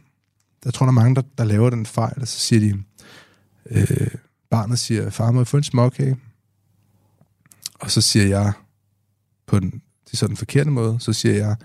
jeg 0.64 0.74
tror, 0.74 0.86
der 0.86 0.90
er 0.90 0.94
mange, 0.94 1.14
der, 1.14 1.22
der 1.38 1.44
laver 1.44 1.70
den 1.70 1.86
fejl, 1.86 2.20
og 2.20 2.28
så 2.28 2.38
siger 2.38 2.60
de, 2.60 2.82
øh, 3.70 4.08
barnet 4.50 4.78
siger, 4.78 5.10
far, 5.10 5.30
må 5.30 5.40
jeg 5.40 5.46
få 5.46 5.56
en 5.56 5.62
småkage? 5.62 6.16
Og 7.80 7.90
så 7.90 8.00
siger 8.00 8.26
jeg, 8.26 8.52
på 9.46 9.60
den, 9.60 9.82
det 10.10 10.18
sådan 10.18 10.30
den 10.30 10.36
forkerte 10.36 10.70
måde, 10.70 10.96
så 11.00 11.12
siger 11.12 11.34
jeg, 11.34 11.56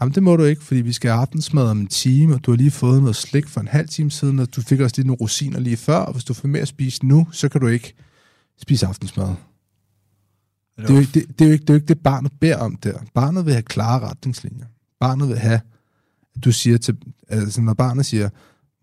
Jamen, 0.00 0.14
det 0.14 0.22
må 0.22 0.36
du 0.36 0.44
ikke, 0.44 0.64
fordi 0.64 0.80
vi 0.80 0.92
skal 0.92 1.10
have 1.10 1.20
aftensmad 1.20 1.70
om 1.70 1.80
en 1.80 1.86
time, 1.86 2.34
og 2.34 2.46
du 2.46 2.50
har 2.50 2.56
lige 2.56 2.70
fået 2.70 3.00
noget 3.00 3.16
slik 3.16 3.48
for 3.48 3.60
en 3.60 3.68
halv 3.68 3.88
time 3.88 4.10
siden, 4.10 4.38
og 4.38 4.56
du 4.56 4.62
fik 4.62 4.80
også 4.80 4.94
lige 4.96 5.06
nogle 5.06 5.20
rosiner 5.20 5.60
lige 5.60 5.76
før, 5.76 5.96
og 5.96 6.12
hvis 6.12 6.24
du 6.24 6.34
får 6.34 6.48
mere 6.48 6.62
at 6.62 6.68
spise 6.68 7.06
nu, 7.06 7.28
så 7.32 7.48
kan 7.48 7.60
du 7.60 7.66
ikke 7.66 7.94
spise 8.62 8.86
aftensmad. 8.86 9.34
Det 10.76 10.90
er, 10.90 10.94
jo 10.94 11.00
ikke, 11.00 11.12
det, 11.14 11.38
det, 11.38 11.44
er 11.44 11.48
jo 11.48 11.52
ikke, 11.52 11.62
det 11.62 11.70
er 11.70 11.74
jo 11.74 11.78
ikke 11.78 11.86
det, 11.86 11.98
barnet 11.98 12.32
beder 12.40 12.56
om 12.56 12.76
der. 12.76 12.98
Barnet 13.14 13.44
vil 13.46 13.52
have 13.52 13.62
klare 13.62 14.00
retningslinjer. 14.00 14.66
Barnet 15.00 15.28
vil 15.28 15.38
have, 15.38 15.60
du 16.44 16.52
siger 16.52 16.78
til, 16.78 16.96
altså 17.28 17.60
når 17.60 17.74
barnet 17.74 18.06
siger, 18.06 18.28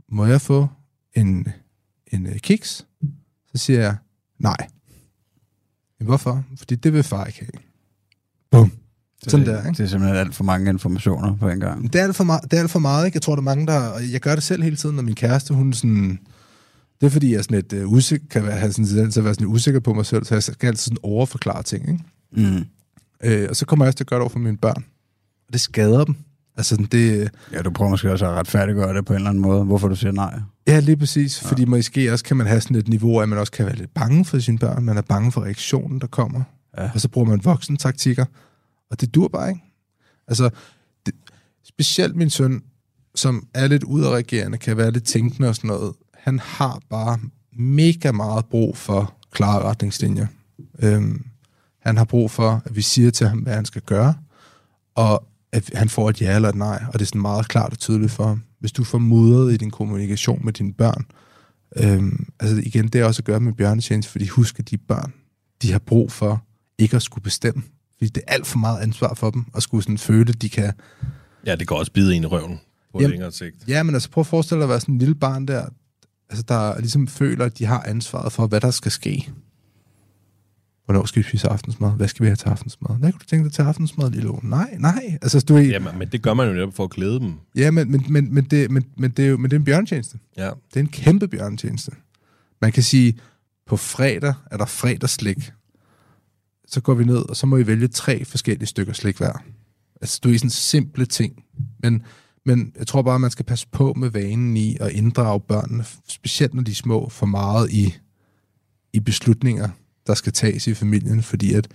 må 0.10 0.26
jeg 0.26 0.42
få 0.42 0.68
en, 1.14 1.48
en 2.08 2.28
uh, 2.28 2.36
kiks? 2.36 2.86
Så 3.52 3.58
siger 3.58 3.80
jeg, 3.80 3.96
nej. 4.40 4.68
Men 6.00 6.08
hvorfor? 6.08 6.44
Fordi 6.58 6.76
det 6.76 6.94
vil 6.94 7.04
far 7.04 7.26
ikke 7.26 7.40
have. 7.40 7.64
Bum. 8.52 8.72
Det, 9.24 9.32
Sådan 9.32 9.46
der, 9.46 9.58
ikke? 9.58 9.78
Det 9.78 9.84
er 9.84 9.88
simpelthen 9.88 10.20
alt 10.20 10.36
for 10.36 10.44
mange 10.44 10.70
informationer 10.70 11.36
på 11.38 11.50
en 11.50 11.60
gang. 11.60 11.94
Det 11.94 12.00
er 12.00 12.04
alt 12.04 12.16
for, 12.16 12.24
meget, 12.24 12.44
det 12.44 12.54
er 12.54 12.62
alt 12.62 12.72
for 12.72 12.80
meget, 12.80 13.06
ikke? 13.06 13.16
Jeg 13.16 13.22
tror, 13.22 13.36
der 13.36 13.42
er 13.42 13.44
mange, 13.44 13.68
der... 13.68 13.80
og 13.80 14.12
Jeg 14.12 14.22
gør 14.22 14.36
det 14.36 14.44
selv 14.44 14.64
hele 14.64 14.76
tiden, 14.76 14.96
når 14.96 15.04
min 15.04 15.16
kæreste, 15.16 15.54
hun 15.54 15.74
sådan... 15.74 16.20
Det 17.02 17.06
er 17.06 17.10
fordi, 17.10 17.32
jeg 17.32 17.38
er 17.38 17.42
sådan 17.42 17.58
et, 17.58 17.74
uh, 17.74 17.92
usikker, 17.92 18.28
kan 18.30 18.44
være, 18.44 18.58
have 18.58 18.72
sådan 18.72 18.86
en 18.86 18.90
tendens 18.90 19.18
at 19.18 19.24
være 19.24 19.34
sådan 19.34 19.48
usikker 19.48 19.80
på 19.80 19.94
mig 19.94 20.06
selv, 20.06 20.26
så 20.26 20.36
jeg 20.36 20.44
skal 20.44 20.68
altid 20.68 20.84
sådan 20.84 20.98
overforklare 21.04 21.64
ting, 21.64 21.90
ikke? 21.90 22.04
Mm. 22.32 22.66
Øh, 23.24 23.48
og 23.50 23.56
så 23.56 23.66
kommer 23.66 23.86
jeg 23.86 23.88
også 23.88 23.98
til 23.98 24.04
at 24.04 24.08
gøre 24.08 24.18
det 24.18 24.22
over 24.22 24.30
for 24.30 24.40
mine 24.40 24.58
børn. 24.58 24.86
Og 25.48 25.54
det 25.54 25.62
skader 25.62 26.06
dem. 26.06 26.16
Altså, 26.58 26.88
det, 26.92 27.32
Ja, 27.54 27.62
du 27.62 27.72
prøver 27.72 27.90
måske 27.90 28.12
også 28.12 28.26
at 28.26 28.32
retfærdiggøre 28.32 28.94
det 28.94 29.06
på 29.06 29.14
en 29.14 29.18
eller 29.18 29.30
anden 29.30 29.42
måde, 29.42 29.64
hvorfor 29.64 29.88
du 29.88 29.96
siger 29.96 30.12
nej. 30.12 30.40
ja, 30.68 30.80
lige 30.80 30.98
præcis. 30.98 31.44
Ja. 31.44 31.50
Fordi 31.50 31.66
måske 31.66 32.12
også 32.14 32.26
kan 32.26 32.38
man 32.38 32.48
have 32.48 32.62
sådan 32.62 32.78
et 32.78 32.88
niveau, 32.88 33.20
at 33.20 33.30
man 33.30 33.40
også 33.40 33.52
kan 33.52 33.66
være 33.66 33.76
lidt 33.76 33.94
bange 33.94 34.26
for 34.26 34.40
sine 34.40 34.58
børn. 34.58 34.84
Man 34.84 34.98
er 34.98 35.02
bange 35.02 35.32
for 35.32 35.42
reaktionen, 35.42 36.02
der 36.02 36.08
kommer. 36.08 36.42
Ja. 36.78 36.90
Og 36.94 37.02
så 37.02 37.10
bruger 37.10 37.28
man 37.28 37.42
voksen 37.44 37.78
taktikker. 37.78 38.26
Og 38.92 39.02
det 39.02 39.16
dur 39.16 39.28
bare 39.28 39.50
ikke. 39.50 39.62
Altså, 40.28 40.50
det, 41.06 41.14
specielt 41.64 42.16
min 42.16 42.30
søn, 42.30 42.62
som 43.16 43.48
er 43.54 43.68
lidt 43.68 43.84
udadreagerende, 43.84 44.58
kan 44.58 44.78
være 44.78 44.92
lidt 44.92 45.04
tænkende 45.04 45.50
og 45.50 45.56
sådan 45.56 45.68
noget. 45.68 45.94
Han 46.18 46.40
har 46.40 46.80
bare 46.90 47.20
mega 47.54 48.12
meget 48.12 48.46
brug 48.46 48.78
for 48.78 49.14
klare 49.32 49.62
retningslinjer. 49.64 50.28
Øhm, 50.80 51.26
han 51.80 51.98
har 51.98 52.06
brug 52.06 52.32
for, 52.32 52.62
at 52.66 52.76
vi 52.76 52.82
siger 52.82 53.12
til 53.12 53.28
ham, 53.28 53.40
hvad 53.40 53.54
han 53.54 53.66
skal 53.66 53.82
gøre, 53.82 54.14
og 54.96 55.27
at 55.52 55.72
han 55.74 55.90
får 55.90 56.10
et 56.10 56.22
ja 56.22 56.36
eller 56.36 56.50
et 56.50 56.56
nej, 56.56 56.84
og 56.88 56.94
det 56.94 57.02
er 57.02 57.06
sådan 57.06 57.22
meget 57.22 57.48
klart 57.48 57.72
og 57.72 57.80
tydeligt 57.80 58.12
for 58.12 58.28
ham. 58.28 58.44
Hvis 58.60 58.72
du 58.72 58.84
får 58.84 58.98
mudret 58.98 59.54
i 59.54 59.58
din 59.58 59.72
kommunikation 59.72 60.46
med 60.46 60.54
dine 60.54 60.74
børn, 60.74 61.06
øhm, 61.76 62.28
altså 62.40 62.62
igen, 62.64 62.88
det 62.88 63.02
er 63.02 63.06
også 63.06 63.22
at 63.22 63.26
gøre 63.26 63.40
med 63.40 63.54
bjørnetjeneste, 63.54 64.12
fordi 64.12 64.28
husk, 64.28 64.60
at 64.60 64.70
de 64.70 64.78
børn, 64.78 65.14
de 65.62 65.72
har 65.72 65.80
brug 65.80 66.12
for 66.12 66.44
ikke 66.78 66.96
at 66.96 67.02
skulle 67.02 67.24
bestemme. 67.24 67.64
Fordi 67.98 68.10
det 68.10 68.24
er 68.28 68.34
alt 68.34 68.48
for 68.48 68.58
meget 68.58 68.82
ansvar 68.82 69.14
for 69.14 69.30
dem, 69.30 69.46
at 69.56 69.64
skulle 69.64 69.84
sådan 69.84 69.98
føle, 69.98 70.30
at 70.30 70.42
de 70.42 70.50
kan... 70.50 70.74
Ja, 71.46 71.56
det 71.56 71.68
kan 71.68 71.78
også 71.78 71.92
bide 71.92 72.16
en 72.16 72.24
i 72.24 72.26
røven 72.26 72.60
på 72.92 73.00
Jamen, 73.00 73.12
længere 73.12 73.32
sigt. 73.32 73.56
Ja, 73.68 73.84
men 73.84 73.96
altså 73.96 74.10
prøv 74.10 74.22
at 74.22 74.28
forestille 74.28 74.60
dig 74.60 74.64
at 74.64 74.70
være 74.70 74.80
sådan 74.80 74.96
en 74.96 75.00
lille 75.00 75.16
barn 75.16 75.46
der, 75.46 75.66
altså 76.30 76.44
der 76.48 76.80
ligesom 76.80 77.08
føler, 77.08 77.46
at 77.46 77.58
de 77.58 77.66
har 77.66 77.84
ansvaret 77.88 78.32
for, 78.32 78.48
hvad 78.48 78.62
der 78.62 78.72
skal 78.72 78.92
ske. 78.92 79.30
Hvornår 80.88 81.06
skal 81.06 81.24
vi 81.24 81.28
spise 81.28 81.48
aftensmad? 81.48 81.96
Hvad 81.96 82.08
skal 82.08 82.24
vi 82.24 82.28
have 82.28 82.36
til 82.36 82.50
aftensmad? 82.50 83.00
Hvad 83.00 83.12
kunne 83.12 83.20
du 83.20 83.26
tænke 83.26 83.44
dig 83.46 83.54
til 83.54 83.62
aftensmad, 83.62 84.12
lille? 84.12 84.32
Nej, 84.44 84.76
nej. 84.80 85.18
Altså, 85.22 85.40
du 85.40 85.56
er, 85.56 85.60
ja, 85.60 85.68
Jamen, 85.68 86.00
men 86.00 86.08
det 86.08 86.22
gør 86.22 86.34
man 86.34 86.48
jo 86.48 86.54
netop 86.54 86.74
for 86.74 86.84
at 86.84 86.90
glæde 86.90 87.20
dem. 87.20 87.34
ja 87.56 87.72
men, 87.72 87.92
men, 87.92 88.06
men, 88.10 88.34
men, 88.34 88.44
det, 88.44 88.72
men, 88.72 88.86
men, 88.98 89.12
det 89.12 89.26
er 89.26 89.30
jo 89.30 89.38
men 89.38 89.52
det 89.52 89.56
er 89.56 89.60
en 89.60 89.66
bjørntjeneste. 89.66 90.20
Ja. 90.38 90.46
Det 90.46 90.76
er 90.76 90.80
en 90.80 90.88
kæmpe 90.88 91.28
bjørntjeneste. 91.28 91.92
Man 92.62 92.72
kan 92.72 92.84
sige, 92.84 93.20
på 93.68 93.78
fredag 93.78 94.34
er 94.52 94.58
der 94.58 94.66
fredagslik. 94.66 95.52
Så 96.68 96.82
går 96.82 96.94
vi 96.94 97.04
ned, 97.04 97.30
og 97.30 97.36
så 97.36 97.48
må 97.48 97.58
I 97.58 97.68
vælge 97.68 97.88
tre 97.88 98.26
forskellige 98.26 98.68
stykker 98.68 98.94
slik 98.94 99.18
hver. 99.18 99.44
Altså, 100.02 100.20
du 100.24 100.30
er 100.30 100.34
i 100.34 100.38
sådan 100.38 100.50
simple 100.50 101.06
ting. 101.06 101.44
Men, 101.84 102.04
men 102.46 102.74
jeg 102.78 102.88
tror 102.88 103.02
bare, 103.02 103.20
man 103.20 103.32
skal 103.32 103.46
passe 103.46 103.68
på 103.72 103.94
med 103.94 104.10
vanen 104.10 104.58
i 104.58 104.78
at 104.80 104.92
inddrage 104.92 105.40
børnene, 105.40 105.86
specielt 106.08 106.54
når 106.54 106.64
de 106.64 106.72
er 106.72 106.76
små, 106.76 107.10
for 107.10 107.26
meget 107.26 107.72
i, 107.72 107.96
i 108.94 109.00
beslutninger, 109.00 109.70
der 110.08 110.14
skal 110.14 110.34
tages 110.34 110.68
i 110.68 110.74
familien, 110.74 111.24
fordi 111.24 111.54
at 111.54 111.68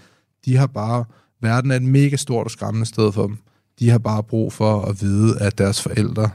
de 0.44 0.56
har 0.56 0.66
bare, 0.66 1.04
verden 1.40 1.70
er 1.70 1.76
et 1.76 1.82
mega 1.82 2.16
stort 2.16 2.44
og 2.46 2.50
skræmmende 2.50 2.86
sted 2.86 3.12
for 3.12 3.26
dem. 3.26 3.38
De 3.78 3.90
har 3.90 3.98
bare 3.98 4.22
brug 4.22 4.52
for 4.52 4.82
at 4.82 5.00
vide, 5.00 5.40
at 5.40 5.58
deres 5.58 5.82
forældre 5.82 6.30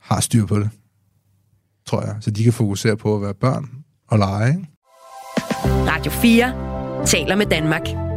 har 0.00 0.20
styr 0.20 0.46
på 0.46 0.58
det, 0.58 0.70
tror 1.86 2.02
jeg. 2.02 2.16
Så 2.20 2.30
de 2.30 2.44
kan 2.44 2.52
fokusere 2.52 2.96
på 2.96 3.16
at 3.16 3.22
være 3.22 3.34
børn 3.34 3.70
og 4.08 4.18
lege. 4.18 4.48
Ikke? 4.48 4.68
Radio 5.64 6.12
4 6.12 7.06
taler 7.06 7.36
med 7.36 7.46
Danmark. 7.46 8.07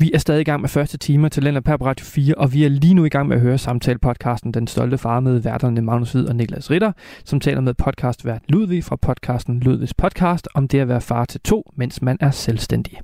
Vi 0.00 0.10
er 0.14 0.18
stadig 0.18 0.40
i 0.40 0.44
gang 0.44 0.60
med 0.60 0.68
første 0.68 0.98
time 0.98 1.28
til 1.28 1.42
Talenter 1.42 1.60
på 1.76 1.86
Radio 1.86 2.04
4, 2.06 2.34
og 2.34 2.52
vi 2.52 2.64
er 2.64 2.68
lige 2.68 2.94
nu 2.94 3.04
i 3.04 3.08
gang 3.08 3.28
med 3.28 3.36
at 3.36 3.42
høre 3.42 3.58
samtale-podcasten 3.58 4.52
Den 4.52 4.66
Stolte 4.66 4.98
Far 4.98 5.20
med 5.20 5.38
værterne 5.38 5.80
Magnus 5.82 6.12
Hvid 6.12 6.26
og 6.28 6.36
Niklas 6.36 6.70
Ritter, 6.70 6.92
som 7.24 7.40
taler 7.40 7.60
med 7.60 7.74
podcastvært 7.74 8.42
Ludvig 8.48 8.84
fra 8.84 8.96
podcasten 8.96 9.60
Ludvigs 9.60 9.94
Podcast 9.94 10.48
om 10.54 10.68
det 10.68 10.80
at 10.80 10.88
være 10.88 11.00
far 11.00 11.24
til 11.24 11.40
to, 11.40 11.72
mens 11.76 12.02
man 12.02 12.16
er 12.20 12.30
selvstændig. 12.30 12.98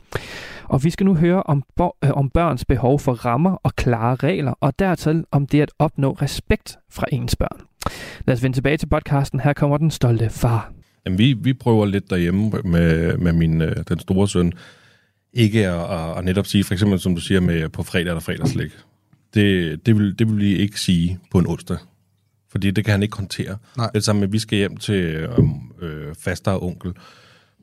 Og 0.64 0.84
vi 0.84 0.90
skal 0.90 1.07
nu 1.07 1.14
høre 1.14 1.42
om, 1.42 1.62
bo- 1.76 1.97
øh, 2.05 2.11
om 2.11 2.30
børns 2.30 2.64
behov 2.64 2.99
for 3.01 3.12
rammer 3.12 3.51
og 3.62 3.76
klare 3.76 4.14
regler, 4.14 4.53
og 4.61 4.78
dertil 4.78 5.24
om 5.30 5.47
det 5.47 5.61
at 5.61 5.70
opnå 5.78 6.12
respekt 6.12 6.78
fra 6.90 7.07
ens 7.12 7.36
børn. 7.36 7.61
Lad 8.26 8.36
os 8.36 8.42
vende 8.42 8.57
tilbage 8.57 8.76
til 8.76 8.86
podcasten. 8.88 9.40
Her 9.40 9.53
kommer 9.53 9.76
Den 9.76 9.90
Stolte 9.90 10.30
Far. 10.30 10.72
Jamen, 11.07 11.18
vi, 11.18 11.32
vi 11.32 11.53
prøver 11.53 11.86
lidt 11.86 12.11
derhjemme 12.11 12.51
med, 12.64 13.16
med 13.18 13.32
min, 13.32 13.62
øh, 13.62 13.76
den 13.88 13.99
store 13.99 14.28
søn, 14.28 14.53
ikke 15.35 15.68
at, 15.68 16.01
at, 16.01 16.18
at 16.18 16.24
netop 16.24 16.47
sige, 16.47 16.64
for 16.64 16.74
eksempel 16.74 17.01
som 17.01 17.14
du 17.14 17.20
siger 17.20 17.41
med 17.41 17.68
på 17.68 17.82
fredag 17.82 18.09
eller 18.09 18.20
fredagslæg. 18.20 18.70
Det, 19.35 19.87
det, 19.87 19.99
vil, 19.99 20.18
det 20.18 20.28
vil 20.28 20.39
vi 20.39 20.57
ikke 20.57 20.80
sige 20.80 21.18
på 21.30 21.39
en 21.39 21.47
onsdag. 21.47 21.76
Fordi 22.51 22.70
det 22.70 22.85
kan 22.85 22.93
han 22.93 23.03
ikke 23.03 23.16
håndtere. 23.16 23.57
Nej. 23.76 23.91
Det 23.95 24.05
samme 24.05 24.20
med, 24.20 24.28
at 24.28 24.32
vi 24.32 24.39
skal 24.39 24.59
hjem 24.59 24.76
til 24.76 24.95
øh, 24.95 25.28
øh, 25.82 26.14
faster 26.18 26.51
og 26.51 26.62
onkel 26.62 26.93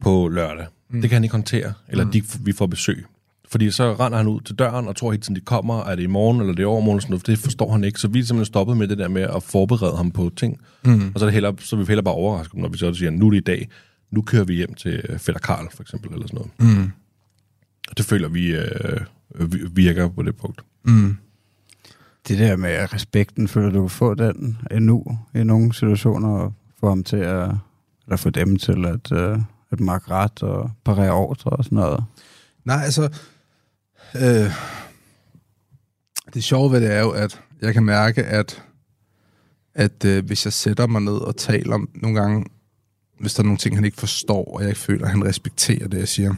på 0.01 0.27
lørdag. 0.27 0.65
Mm. 0.89 1.01
Det 1.01 1.09
kan 1.09 1.15
han 1.15 1.23
ikke 1.23 1.33
håndtere. 1.33 1.73
Eller 1.89 2.05
mm. 2.05 2.11
de, 2.11 2.23
vi 2.39 2.51
får 2.51 2.65
besøg. 2.65 3.05
Fordi 3.49 3.71
så 3.71 3.93
render 3.93 4.17
han 4.17 4.27
ud 4.27 4.41
til 4.41 4.55
døren 4.55 4.87
og 4.87 4.95
tror 4.95 5.11
hele 5.11 5.21
tiden, 5.21 5.35
de 5.35 5.41
kommer. 5.41 5.83
Er 5.83 5.95
det 5.95 6.03
i 6.03 6.07
morgen, 6.07 6.39
eller 6.39 6.53
det 6.53 6.63
er 6.63 6.67
overmorgen? 6.67 7.01
Sådan 7.01 7.11
noget. 7.11 7.27
Det 7.27 7.39
forstår 7.39 7.71
han 7.71 7.83
ikke. 7.83 7.99
Så 7.99 8.07
vi 8.07 8.19
er 8.19 8.23
simpelthen 8.23 8.45
stoppet 8.45 8.77
med 8.77 8.87
det 8.87 8.97
der 8.97 9.07
med 9.07 9.21
at 9.21 9.43
forberede 9.43 9.97
ham 9.97 10.11
på 10.11 10.31
ting. 10.35 10.59
Mm. 10.83 11.11
Og 11.13 11.19
så 11.19 11.25
er, 11.25 11.27
det 11.27 11.33
hellere, 11.33 11.55
så 11.59 11.75
vil 11.75 11.87
vi 11.87 11.89
hellere 11.89 12.03
bare 12.03 12.13
overraske 12.13 12.53
ham, 12.53 12.61
når 12.61 12.69
vi 12.69 12.77
så 12.77 12.93
siger, 12.93 13.11
nu 13.11 13.27
er 13.27 13.31
det 13.31 13.37
i 13.37 13.43
dag. 13.43 13.69
Nu 14.11 14.21
kører 14.21 14.43
vi 14.43 14.53
hjem 14.53 14.73
til 14.73 15.01
øh, 15.09 15.19
fætter 15.19 15.39
Karl, 15.39 15.67
for 15.75 15.81
eksempel, 15.81 16.13
eller 16.13 16.27
sådan 16.27 16.49
noget. 16.59 16.77
Mm. 16.77 16.91
Og 17.89 17.97
det 17.97 18.05
føler 18.05 18.27
vi 18.27 18.55
øh, 18.55 19.01
vi- 19.51 19.67
virker 19.71 20.07
på 20.09 20.21
det 20.23 20.35
punkt. 20.35 20.61
Mm. 20.83 21.17
Det 22.27 22.39
der 22.39 22.55
med 22.55 22.93
respekten, 22.93 23.47
føler 23.47 23.69
du 23.69 23.81
kan 23.81 23.89
få 23.89 24.13
den 24.13 24.57
endnu 24.71 25.17
i 25.35 25.43
nogle 25.43 25.73
situationer, 25.73 26.29
og 26.29 26.53
få 26.79 26.89
ham 26.89 27.03
til 27.03 27.17
at, 27.17 27.51
eller 28.05 28.17
få 28.17 28.29
dem 28.29 28.57
til 28.57 28.85
at, 28.85 29.11
øh, 29.11 29.39
at 29.71 29.79
makke 29.79 30.11
ret 30.11 30.43
og 30.43 30.71
parere 30.83 31.11
ordre 31.11 31.51
og 31.51 31.63
sådan 31.63 31.75
noget. 31.75 32.03
Nej, 32.65 32.83
altså... 32.83 33.09
Øh, 34.15 34.51
det 36.33 36.43
sjove 36.43 36.71
ved 36.71 36.81
det 36.81 36.91
er 36.93 36.99
jo, 36.99 37.09
at 37.09 37.41
jeg 37.61 37.73
kan 37.73 37.85
mærke, 37.85 38.23
at, 38.23 38.63
at 39.75 40.05
øh, 40.05 40.25
hvis 40.25 40.45
jeg 40.45 40.53
sætter 40.53 40.87
mig 40.87 41.01
ned 41.01 41.13
og 41.13 41.35
taler 41.37 41.73
om 41.75 41.89
nogle 41.95 42.21
gange, 42.21 42.45
hvis 43.19 43.33
der 43.33 43.43
er 43.43 43.45
nogle 43.45 43.57
ting, 43.57 43.75
han 43.75 43.85
ikke 43.85 43.97
forstår, 43.97 44.53
og 44.55 44.61
jeg 44.61 44.69
ikke 44.69 44.79
føler, 44.79 45.05
at 45.05 45.11
han 45.11 45.25
respekterer 45.25 45.87
det, 45.87 45.99
jeg 45.99 46.07
siger. 46.07 46.33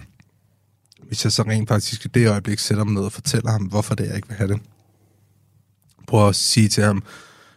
Hvis 1.13 1.23
jeg 1.23 1.31
så 1.31 1.43
rent 1.43 1.69
faktisk 1.69 2.05
i 2.05 2.07
det 2.07 2.29
øjeblik 2.29 2.59
sætter 2.59 2.83
mig 2.83 2.93
ned 2.93 3.01
og 3.01 3.11
fortæller 3.11 3.51
ham, 3.51 3.63
hvorfor 3.63 3.95
det 3.95 4.03
er, 4.03 4.07
jeg 4.07 4.15
ikke 4.15 4.27
vil 4.27 4.37
have 4.37 4.47
det. 4.47 4.61
Prøv 6.07 6.27
at 6.27 6.35
sige 6.35 6.69
til 6.69 6.83
ham, 6.83 7.03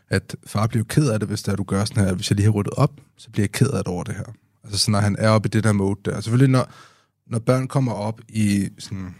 at 0.08 0.36
far 0.46 0.66
bliver 0.66 0.84
ked 0.84 1.08
af 1.08 1.18
det, 1.20 1.28
hvis 1.28 1.42
det 1.42 1.52
er, 1.52 1.56
du 1.56 1.62
gør 1.62 1.84
sådan 1.84 2.04
her. 2.04 2.14
Hvis 2.14 2.30
jeg 2.30 2.36
lige 2.36 2.44
har 2.44 2.50
ryddet 2.50 2.72
op, 2.72 2.90
så 3.16 3.30
bliver 3.30 3.42
jeg 3.42 3.52
ked 3.52 3.70
af 3.70 3.78
det 3.78 3.86
over 3.86 4.04
det 4.04 4.14
her. 4.14 4.24
Altså 4.64 4.78
sådan, 4.78 4.92
når 4.92 5.00
han 5.00 5.16
er 5.18 5.28
oppe 5.28 5.46
i 5.46 5.50
det 5.50 5.64
der 5.64 5.72
mode 5.72 6.00
der. 6.04 6.20
Selvfølgelig 6.20 6.50
når, 6.50 6.72
når 7.26 7.38
børn 7.38 7.68
kommer 7.68 7.92
op 7.92 8.20
i 8.28 8.68
sådan 8.78 9.14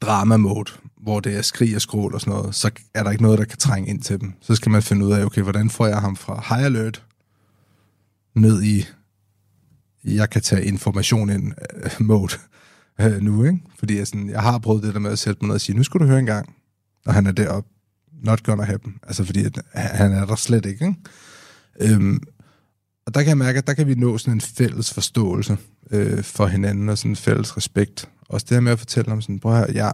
drama-mode, 0.00 0.72
hvor 1.02 1.20
det 1.20 1.36
er 1.36 1.42
skrig 1.42 1.74
og 1.74 1.80
skrål 1.80 2.14
og 2.14 2.20
sådan 2.20 2.34
noget, 2.34 2.54
så 2.54 2.70
er 2.94 3.02
der 3.02 3.10
ikke 3.10 3.22
noget, 3.22 3.38
der 3.38 3.44
kan 3.44 3.58
trænge 3.58 3.88
ind 3.88 4.02
til 4.02 4.20
dem. 4.20 4.32
Så 4.40 4.54
skal 4.54 4.70
man 4.70 4.82
finde 4.82 5.06
ud 5.06 5.12
af, 5.12 5.24
okay, 5.24 5.42
hvordan 5.42 5.70
får 5.70 5.86
jeg 5.86 6.00
ham 6.00 6.16
fra 6.16 6.44
high 6.48 6.66
alert 6.66 7.04
ned 8.34 8.62
i, 8.62 8.86
jeg 10.04 10.30
kan 10.30 10.42
tage 10.42 10.64
information 10.64 11.30
ind 11.30 11.52
øh, 11.84 11.90
mode 12.00 12.34
øh, 13.00 13.20
nu, 13.20 13.44
ikke? 13.44 13.60
Fordi 13.78 13.98
jeg, 13.98 14.06
sådan, 14.06 14.30
jeg 14.30 14.42
har 14.42 14.58
prøvet 14.58 14.82
det 14.82 14.94
der 14.94 15.00
med 15.00 15.10
at 15.10 15.18
sætte 15.18 15.38
mig 15.42 15.46
ned 15.48 15.54
og 15.54 15.60
sige, 15.60 15.76
nu 15.76 15.82
skal 15.82 16.00
du 16.00 16.06
høre 16.06 16.18
en 16.18 16.26
gang, 16.26 16.54
når 17.06 17.12
han 17.12 17.26
er 17.26 17.32
deroppe 17.32 17.70
not 18.22 18.42
gonna 18.42 18.64
happen. 18.64 18.94
Altså, 19.02 19.24
fordi 19.24 19.44
at, 19.44 19.58
han 19.72 20.12
er 20.12 20.26
der 20.26 20.36
slet 20.36 20.66
ikke, 20.66 20.86
ikke? 20.86 21.94
Øhm, 21.94 22.20
og 23.06 23.14
der 23.14 23.22
kan 23.22 23.28
jeg 23.28 23.38
mærke, 23.38 23.58
at 23.58 23.66
der 23.66 23.74
kan 23.74 23.86
vi 23.86 23.94
nå 23.94 24.18
sådan 24.18 24.34
en 24.34 24.40
fælles 24.40 24.94
forståelse 24.94 25.58
øh, 25.90 26.22
for 26.22 26.46
hinanden, 26.46 26.88
og 26.88 26.98
sådan 26.98 27.12
en 27.12 27.16
fælles 27.16 27.56
respekt. 27.56 28.08
Også 28.28 28.46
det 28.48 28.54
her 28.54 28.60
med 28.60 28.72
at 28.72 28.78
fortælle 28.78 29.12
om 29.12 29.20
sådan, 29.20 29.40
prøv 29.40 29.62
at 29.62 29.74
jeg, 29.74 29.92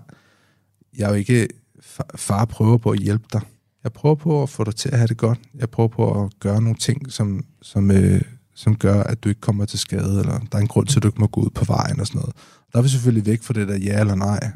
jeg 0.98 1.04
er 1.04 1.08
jo 1.08 1.14
ikke, 1.14 1.48
far, 1.80 2.06
far 2.16 2.44
prøver 2.44 2.78
på 2.78 2.90
at 2.90 2.98
hjælpe 2.98 3.24
dig. 3.32 3.40
Jeg 3.84 3.92
prøver 3.92 4.14
på 4.14 4.42
at 4.42 4.48
få 4.48 4.64
dig 4.64 4.76
til 4.76 4.88
at 4.88 4.98
have 4.98 5.06
det 5.06 5.16
godt. 5.16 5.40
Jeg 5.54 5.70
prøver 5.70 5.88
på 5.88 6.24
at 6.24 6.30
gøre 6.40 6.62
nogle 6.62 6.76
ting, 6.76 7.12
som, 7.12 7.44
som, 7.62 7.90
øh, 7.90 8.22
som 8.54 8.76
gør, 8.76 9.02
at 9.02 9.24
du 9.24 9.28
ikke 9.28 9.40
kommer 9.40 9.64
til 9.64 9.78
skade, 9.78 10.20
eller 10.20 10.38
der 10.38 10.58
er 10.58 10.62
en 10.62 10.68
grund 10.68 10.86
til, 10.86 10.98
at 10.98 11.02
du 11.02 11.08
ikke 11.08 11.20
må 11.20 11.26
gå 11.26 11.40
ud 11.40 11.50
på 11.50 11.64
vejen 11.64 12.00
og 12.00 12.06
sådan 12.06 12.18
noget. 12.18 12.36
Der 12.72 12.78
er 12.78 12.82
vi 12.82 12.88
selvfølgelig 12.88 13.26
væk 13.26 13.42
fra 13.42 13.54
det 13.54 13.68
der 13.68 13.76
ja 13.76 14.00
eller 14.00 14.14
nej. 14.14 14.50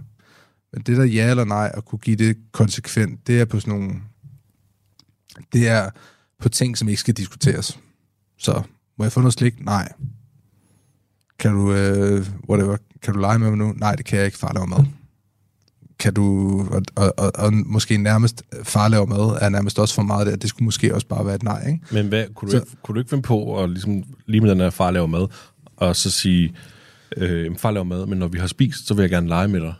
Men 0.72 0.82
det 0.82 0.96
der 0.96 1.04
ja 1.04 1.30
eller 1.30 1.44
nej, 1.44 1.70
at 1.74 1.84
kunne 1.84 1.98
give 1.98 2.16
det 2.16 2.36
konsekvent, 2.52 3.26
det 3.26 3.40
er 3.40 3.44
på 3.44 3.60
sådan 3.60 3.74
nogle... 3.74 3.94
Det 5.52 5.68
er 5.68 5.90
på 6.42 6.48
ting, 6.48 6.78
som 6.78 6.88
ikke 6.88 7.00
skal 7.00 7.14
diskuteres. 7.14 7.80
Så 8.38 8.62
må 8.98 9.04
jeg 9.04 9.12
få 9.12 9.20
noget 9.20 9.32
slik? 9.32 9.64
Nej. 9.64 9.92
Kan 11.38 11.52
du, 11.52 11.72
øh, 11.72 12.26
whatever, 12.48 12.76
kan 13.02 13.14
du 13.14 13.20
lege 13.20 13.38
med 13.38 13.50
mig 13.50 13.58
nu? 13.58 13.72
Nej, 13.72 13.96
det 13.96 14.04
kan 14.06 14.18
jeg 14.18 14.26
ikke. 14.26 14.38
Far 14.38 14.52
laver 14.52 14.66
mad. 14.66 14.84
Kan 15.98 16.14
du, 16.14 16.58
og, 16.70 16.82
og, 16.94 17.14
og, 17.18 17.32
og 17.34 17.52
måske 17.52 17.96
nærmest, 17.96 18.42
far 18.62 18.88
laver 18.88 19.06
mad, 19.06 19.38
er 19.40 19.48
nærmest 19.48 19.78
også 19.78 19.94
for 19.94 20.02
meget 20.02 20.26
der. 20.26 20.36
Det 20.36 20.48
skulle 20.50 20.64
måske 20.64 20.94
også 20.94 21.06
bare 21.06 21.26
være 21.26 21.34
et 21.34 21.42
nej, 21.42 21.66
ikke? 21.66 21.80
Men 21.92 22.08
hvad, 22.08 22.24
kunne, 22.34 22.46
du 22.46 22.50
Så- 22.50 22.56
ikke, 22.56 22.76
kunne 22.82 22.94
du 22.94 22.98
ikke 23.00 23.10
finde 23.10 23.22
på 23.22 23.62
at 23.62 23.70
ligesom, 23.70 24.02
lige 24.26 24.40
med 24.40 24.50
den 24.50 24.60
her 24.60 24.70
far 24.70 24.90
laver 24.90 25.06
mad, 25.06 25.26
og 25.76 25.96
så 25.96 26.10
sige, 26.10 26.54
øh, 27.16 27.56
far 27.58 27.70
laver 27.70 27.84
mad, 27.84 28.06
men 28.06 28.18
når 28.18 28.28
vi 28.28 28.38
har 28.38 28.46
spist, 28.46 28.86
så 28.86 28.94
vil 28.94 29.02
jeg 29.02 29.10
gerne 29.10 29.28
lege 29.28 29.48
med 29.48 29.60
dig. 29.60 29.74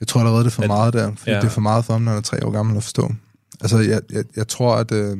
Jeg 0.00 0.08
tror 0.08 0.20
allerede, 0.20 0.40
det 0.44 0.50
er 0.50 0.54
for 0.54 0.62
At- 0.62 0.68
meget 0.68 0.92
der, 0.92 1.14
fordi 1.16 1.30
ja. 1.30 1.36
det 1.36 1.44
er 1.44 1.48
for 1.50 1.60
meget 1.60 1.84
for 1.84 1.92
ham, 1.92 2.02
når 2.02 2.10
han 2.12 2.18
er 2.18 2.22
tre 2.22 2.46
år 2.46 2.50
gammel 2.50 2.76
at 2.76 2.82
forstå. 2.82 3.12
Altså, 3.60 3.78
jeg, 3.78 4.00
jeg, 4.12 4.24
jeg 4.36 4.48
tror, 4.48 4.74
at... 4.76 4.92
Øh, 4.92 5.16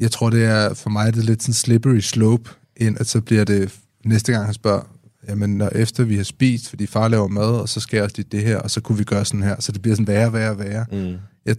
jeg 0.00 0.10
tror, 0.10 0.30
det 0.30 0.44
er 0.44 0.74
for 0.74 0.90
mig 0.90 1.14
det 1.14 1.20
er 1.20 1.24
lidt 1.24 1.42
sådan 1.42 1.54
slippery 1.54 1.98
slope 2.00 2.50
ind, 2.76 2.96
at 3.00 3.06
så 3.06 3.20
bliver 3.20 3.44
det 3.44 3.74
næste 4.04 4.32
gang, 4.32 4.44
han 4.44 4.54
spørger, 4.54 4.82
jamen 5.28 5.58
når 5.58 5.68
efter 5.68 6.04
vi 6.04 6.16
har 6.16 6.22
spist, 6.22 6.68
fordi 6.68 6.86
far 6.86 7.08
laver 7.08 7.28
mad, 7.28 7.60
og 7.60 7.68
så 7.68 7.80
skal 7.80 7.96
jeg 7.96 8.04
også 8.04 8.16
lige 8.16 8.28
det 8.32 8.42
her, 8.42 8.58
og 8.58 8.70
så 8.70 8.80
kunne 8.80 8.98
vi 8.98 9.04
gøre 9.04 9.24
sådan 9.24 9.42
her. 9.42 9.56
Så 9.58 9.72
det 9.72 9.82
bliver 9.82 9.94
sådan 9.94 10.06
værre, 10.06 10.32
værre, 10.32 10.58
værre. 10.58 10.86
Mm. 10.92 11.16
Jeg, 11.46 11.56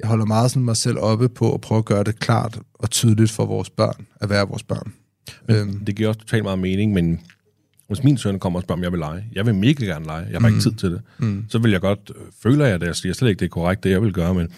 jeg 0.00 0.08
holder 0.08 0.24
meget 0.24 0.50
sådan 0.50 0.64
mig 0.64 0.76
selv 0.76 0.98
oppe 0.98 1.28
på 1.28 1.54
at 1.54 1.60
prøve 1.60 1.78
at 1.78 1.84
gøre 1.84 2.04
det 2.04 2.18
klart 2.18 2.58
og 2.74 2.90
tydeligt 2.90 3.30
for 3.30 3.46
vores 3.46 3.70
børn, 3.70 4.06
at 4.20 4.30
være 4.30 4.48
vores 4.48 4.62
børn. 4.62 4.92
Øhm, 5.48 5.84
Det 5.84 5.96
giver 5.96 6.08
også 6.08 6.20
totalt 6.20 6.42
meget 6.42 6.58
mening, 6.58 6.92
men 6.92 7.20
hvis 7.88 8.04
min 8.04 8.18
søn 8.18 8.38
kommer 8.38 8.58
og 8.58 8.62
spørger, 8.62 8.78
om 8.78 8.82
jeg 8.82 8.92
vil 8.92 8.98
lege, 8.98 9.24
jeg 9.32 9.46
vil 9.46 9.54
mega 9.54 9.84
gerne 9.84 10.04
lege, 10.04 10.26
jeg 10.30 10.40
har 10.40 10.48
mm. 10.48 10.54
ikke 10.54 10.60
tid 10.60 10.72
til 10.72 10.90
det, 10.90 11.00
mm. 11.18 11.44
så 11.48 11.58
vil 11.58 11.70
jeg 11.70 11.80
godt, 11.80 12.12
øh, 12.16 12.22
føler 12.42 12.66
jeg 12.66 12.80
det, 12.80 12.86
jeg 12.86 12.96
siger 12.96 13.12
slet 13.12 13.28
ikke, 13.28 13.40
det 13.40 13.44
er 13.44 13.50
korrekt, 13.50 13.84
det 13.84 13.90
jeg 13.90 14.02
vil 14.02 14.12
gøre, 14.12 14.34
men, 14.34 14.48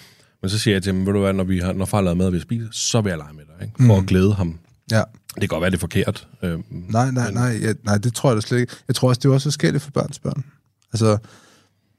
men 0.42 0.48
så 0.48 0.58
siger 0.58 0.74
jeg 0.74 0.82
til 0.82 0.92
ham, 0.92 1.06
ved 1.06 1.12
du 1.12 1.20
hvad, 1.20 1.32
når, 1.32 1.44
vi 1.44 1.58
har, 1.58 1.72
når 1.72 1.84
far 1.84 1.98
har 1.98 2.02
lavet 2.02 2.16
mad, 2.16 2.26
og 2.26 2.32
vi 2.32 2.40
spist, 2.40 2.74
så 2.74 3.00
vil 3.00 3.10
jeg 3.10 3.18
lege 3.18 3.34
med 3.34 3.44
dig, 3.44 3.66
ikke? 3.66 3.74
for 3.76 3.94
mm. 3.94 4.02
at 4.02 4.06
glæde 4.06 4.34
ham. 4.34 4.58
ja. 4.90 5.02
Det 5.34 5.40
kan 5.40 5.48
godt 5.48 5.60
være, 5.60 5.70
det 5.70 5.76
er 5.76 5.80
forkert. 5.80 6.28
Øh, 6.42 6.58
Nej, 6.70 7.10
nej, 7.10 7.30
nej, 7.32 7.58
ja, 7.62 7.72
nej, 7.82 7.98
det 7.98 8.14
tror 8.14 8.30
jeg 8.30 8.36
da 8.36 8.40
slet 8.40 8.58
ikke. 8.58 8.72
Jeg 8.88 8.96
tror 8.96 9.08
også, 9.08 9.18
det 9.18 9.28
er 9.28 9.32
også 9.32 9.46
forskelligt 9.46 9.84
for 9.84 9.90
børns 9.90 10.18
børn. 10.18 10.44
Altså, 10.92 11.18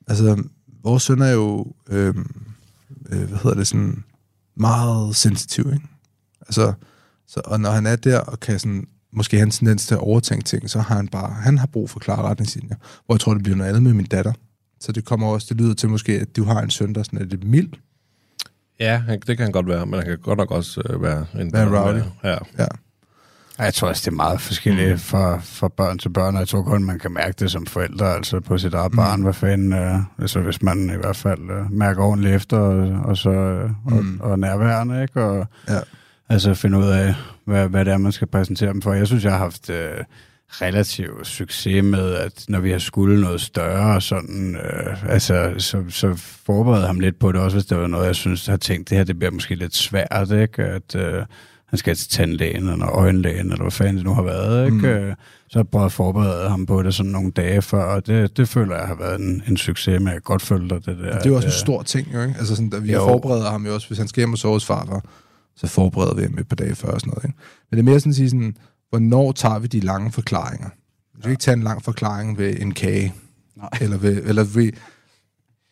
altså 0.08 0.44
vores 0.84 1.04
søn 1.04 1.22
er 1.22 1.32
jo, 1.32 1.74
øh, 1.90 2.16
øh, 3.10 3.28
hvad 3.28 3.38
hedder 3.38 3.54
det, 3.54 3.68
sådan 3.68 4.04
meget 4.56 5.16
sensitiv, 5.16 5.74
ikke? 5.74 5.88
Altså, 6.42 6.74
så, 7.28 7.42
og 7.46 7.60
når 7.60 7.72
han 7.72 7.86
er 7.86 7.96
der 7.96 8.20
og 8.20 8.40
kan 8.40 8.60
sådan, 8.60 8.88
måske 9.12 9.38
have 9.38 9.44
en 9.46 9.52
tendens 9.52 9.86
til 9.88 9.94
at 9.94 10.00
overtænke 10.00 10.44
ting, 10.44 10.70
så 10.70 10.80
har 10.80 10.96
han 10.96 11.08
bare, 11.08 11.32
han 11.32 11.58
har 11.58 11.68
brug 11.68 11.90
for 11.90 12.00
klare 12.00 12.22
retningslinjer. 12.22 12.76
Hvor 13.06 13.16
jeg 13.16 13.20
tror, 13.20 13.34
det 13.34 13.44
bliver 13.44 13.56
noget 13.58 13.70
andet 13.70 13.84
med 13.84 13.94
min 13.94 14.06
datter. 14.06 14.34
Så 14.80 14.92
det 14.92 15.06
kommer 15.06 15.28
også, 15.28 15.48
det 15.50 15.58
lyder 15.62 15.74
til 15.74 15.90
måske, 15.90 16.14
at 16.14 16.36
du 16.36 16.44
har 16.44 16.62
en 16.62 16.70
søn, 16.70 16.96
der 16.96 17.04
sådan 17.04 17.20
er 17.20 17.24
lidt 17.24 17.44
mild. 17.44 17.70
ja, 18.80 19.04
det 19.08 19.38
kan 19.38 19.40
han 19.40 19.52
godt 19.52 19.68
være, 19.68 19.86
men 19.86 19.94
han 19.94 20.06
kan 20.06 20.18
godt 20.18 20.38
nok 20.38 20.52
også 20.52 20.82
øh, 20.90 21.02
være 21.02 21.26
en... 21.40 21.54
Være 21.54 21.80
rowdy. 21.80 22.02
Ja. 22.24 22.38
Ja. 22.58 22.68
Jeg 23.60 23.74
tror 23.74 23.88
også, 23.88 24.02
det 24.06 24.12
er 24.12 24.16
meget 24.16 24.42
forskelligt 24.42 24.92
mm. 24.92 24.98
fra, 25.00 25.40
fra 25.44 25.68
børn 25.68 25.98
til 25.98 26.10
børn, 26.10 26.36
og 26.36 26.40
jeg 26.40 26.48
tror 26.48 26.62
kun, 26.64 26.84
man 26.84 27.00
kan 27.00 27.12
mærke 27.14 27.34
det 27.40 27.52
som 27.52 27.66
forældre, 27.66 28.16
altså 28.16 28.40
på 28.40 28.58
sit 28.58 28.74
eget 28.74 28.92
barn, 28.92 29.22
hvad 29.22 29.34
fanden, 29.34 29.74
øh, 29.74 29.96
altså 30.20 30.40
hvis 30.40 30.62
man 30.62 30.90
i 30.94 30.98
hvert 30.98 31.16
fald 31.16 31.40
øh, 31.52 31.72
mærker 31.72 32.04
ordentligt 32.04 32.36
efter, 32.36 32.58
og, 32.58 33.02
og 33.06 33.18
så 33.18 33.30
øh, 33.30 33.70
og, 33.86 34.04
Mm. 34.04 34.20
og 34.22 34.40
nærværende, 34.40 35.02
ikke? 35.02 35.24
Og 35.24 35.48
Ja. 35.70 35.80
altså 36.30 36.54
finde 36.54 36.78
ud 36.78 36.86
af, 36.88 37.16
hvad, 37.46 37.68
hvad 37.68 37.86
det 37.86 37.94
er, 37.94 37.98
man 37.98 38.12
skal 38.12 38.28
præsentere 38.28 38.74
dem 38.74 38.82
for. 38.82 38.94
Jeg 38.94 39.08
synes, 39.08 39.24
jeg 39.24 39.32
har 39.32 39.40
haft 39.40 39.70
øh, 39.70 40.04
relativ 40.52 41.24
succes 41.26 41.84
med, 41.84 42.14
at 42.16 42.46
når 42.48 42.60
vi 42.60 42.72
har 42.72 42.80
skulle 42.80 43.22
noget 43.22 43.42
større, 43.42 44.02
sådan, 44.02 44.56
øh, 44.56 45.12
altså, 45.12 45.54
så, 45.58 45.84
så 45.90 46.14
forberede 46.46 46.88
ham 46.88 47.00
lidt 47.00 47.20
på 47.20 47.32
det, 47.32 47.42
også 47.42 47.58
hvis 47.58 47.66
det 47.66 47.78
var 47.78 47.88
noget, 47.88 48.06
jeg 48.08 48.16
synes, 48.16 48.48
har 48.48 48.58
tænkt, 48.58 48.90
det 48.90 48.98
her 48.98 49.06
det 49.06 49.20
bliver 49.20 49.32
måske 49.32 49.56
lidt 49.56 49.76
svært, 49.76 50.32
ikke? 50.32 50.64
At, 50.64 50.96
øh, 50.96 51.24
han 51.70 51.78
skal 51.80 51.96
til 51.96 52.10
tandlægen 52.10 52.70
eller 52.70 52.88
øjenlægen, 52.88 53.52
eller 53.52 53.62
hvad 53.62 53.72
fanden 53.72 53.96
det 53.96 54.06
nu 54.06 54.14
har 54.14 54.22
været, 54.22 54.66
ikke? 54.66 54.78
Mm. 54.78 55.14
Så 55.50 55.60
har 55.60 55.60
jeg 55.60 55.68
prøvet 55.68 55.86
at 55.86 55.92
forberede 55.92 56.50
ham 56.50 56.66
på 56.66 56.84
det 56.84 56.94
sådan 56.94 57.12
nogle 57.12 57.32
dage 57.32 57.62
før, 57.62 57.84
og 57.84 58.08
det, 58.08 58.38
det 58.38 58.50
føler 58.50 58.76
jeg 58.76 58.88
har 58.88 58.96
været 58.96 59.20
en, 59.20 59.44
en 59.48 59.58
succes, 59.58 60.00
men 60.00 60.08
jeg 60.08 60.14
kan 60.14 60.22
godt 60.22 60.42
følge 60.42 60.70
dig, 60.70 60.86
det 60.86 60.98
der. 60.98 61.12
Det 61.18 61.26
er 61.26 61.30
jo 61.30 61.36
også 61.36 61.48
at, 61.48 61.54
en 61.54 61.60
stor 61.60 61.84
ting, 61.84 62.08
jo, 62.14 62.22
ikke? 62.22 62.36
Altså 62.40 62.56
sådan, 62.56 62.74
at 62.74 62.84
vi 62.84 62.92
Jo. 62.92 63.00
forbereder 63.00 63.50
ham 63.52 63.66
jo 63.66 63.74
også, 63.74 63.88
hvis 63.88 63.98
han 63.98 64.08
skal 64.08 64.22
hjem 64.22 64.34
og 64.34 64.38
sove 64.38 64.54
hos 64.54 64.66
farfar, 64.66 65.02
så 65.56 65.68
forbereder 65.68 66.16
vi 66.16 66.22
ham 66.22 66.38
et 66.40 66.48
par 66.48 66.56
dage 66.56 66.76
før 66.76 66.88
og 66.92 67.00
sådan 67.00 67.10
noget, 67.12 67.24
ikke? 67.24 67.38
Men 67.72 67.78
det 67.78 67.80
er 67.80 67.92
mere 67.92 68.00
sådan 68.00 68.10
at 68.10 68.16
sige 68.16 68.30
sådan, 68.30 68.56
hvornår 68.90 69.32
tager 69.32 69.60
vi 69.60 69.68
de 69.68 69.80
lange 69.80 70.12
forklaringer? 70.12 70.70
Vi 71.16 71.22
skal 71.22 71.32
ikke 71.32 71.42
tage 71.42 71.58
en 71.58 71.64
lang 71.64 71.84
forklaring 71.84 72.38
ved 72.38 72.56
en 72.60 72.74
kage. 72.74 73.14
Nej. 73.58 73.70
Eller 73.82 73.98
ved, 73.98 74.24
eller 74.26 74.44
ved 74.44 74.72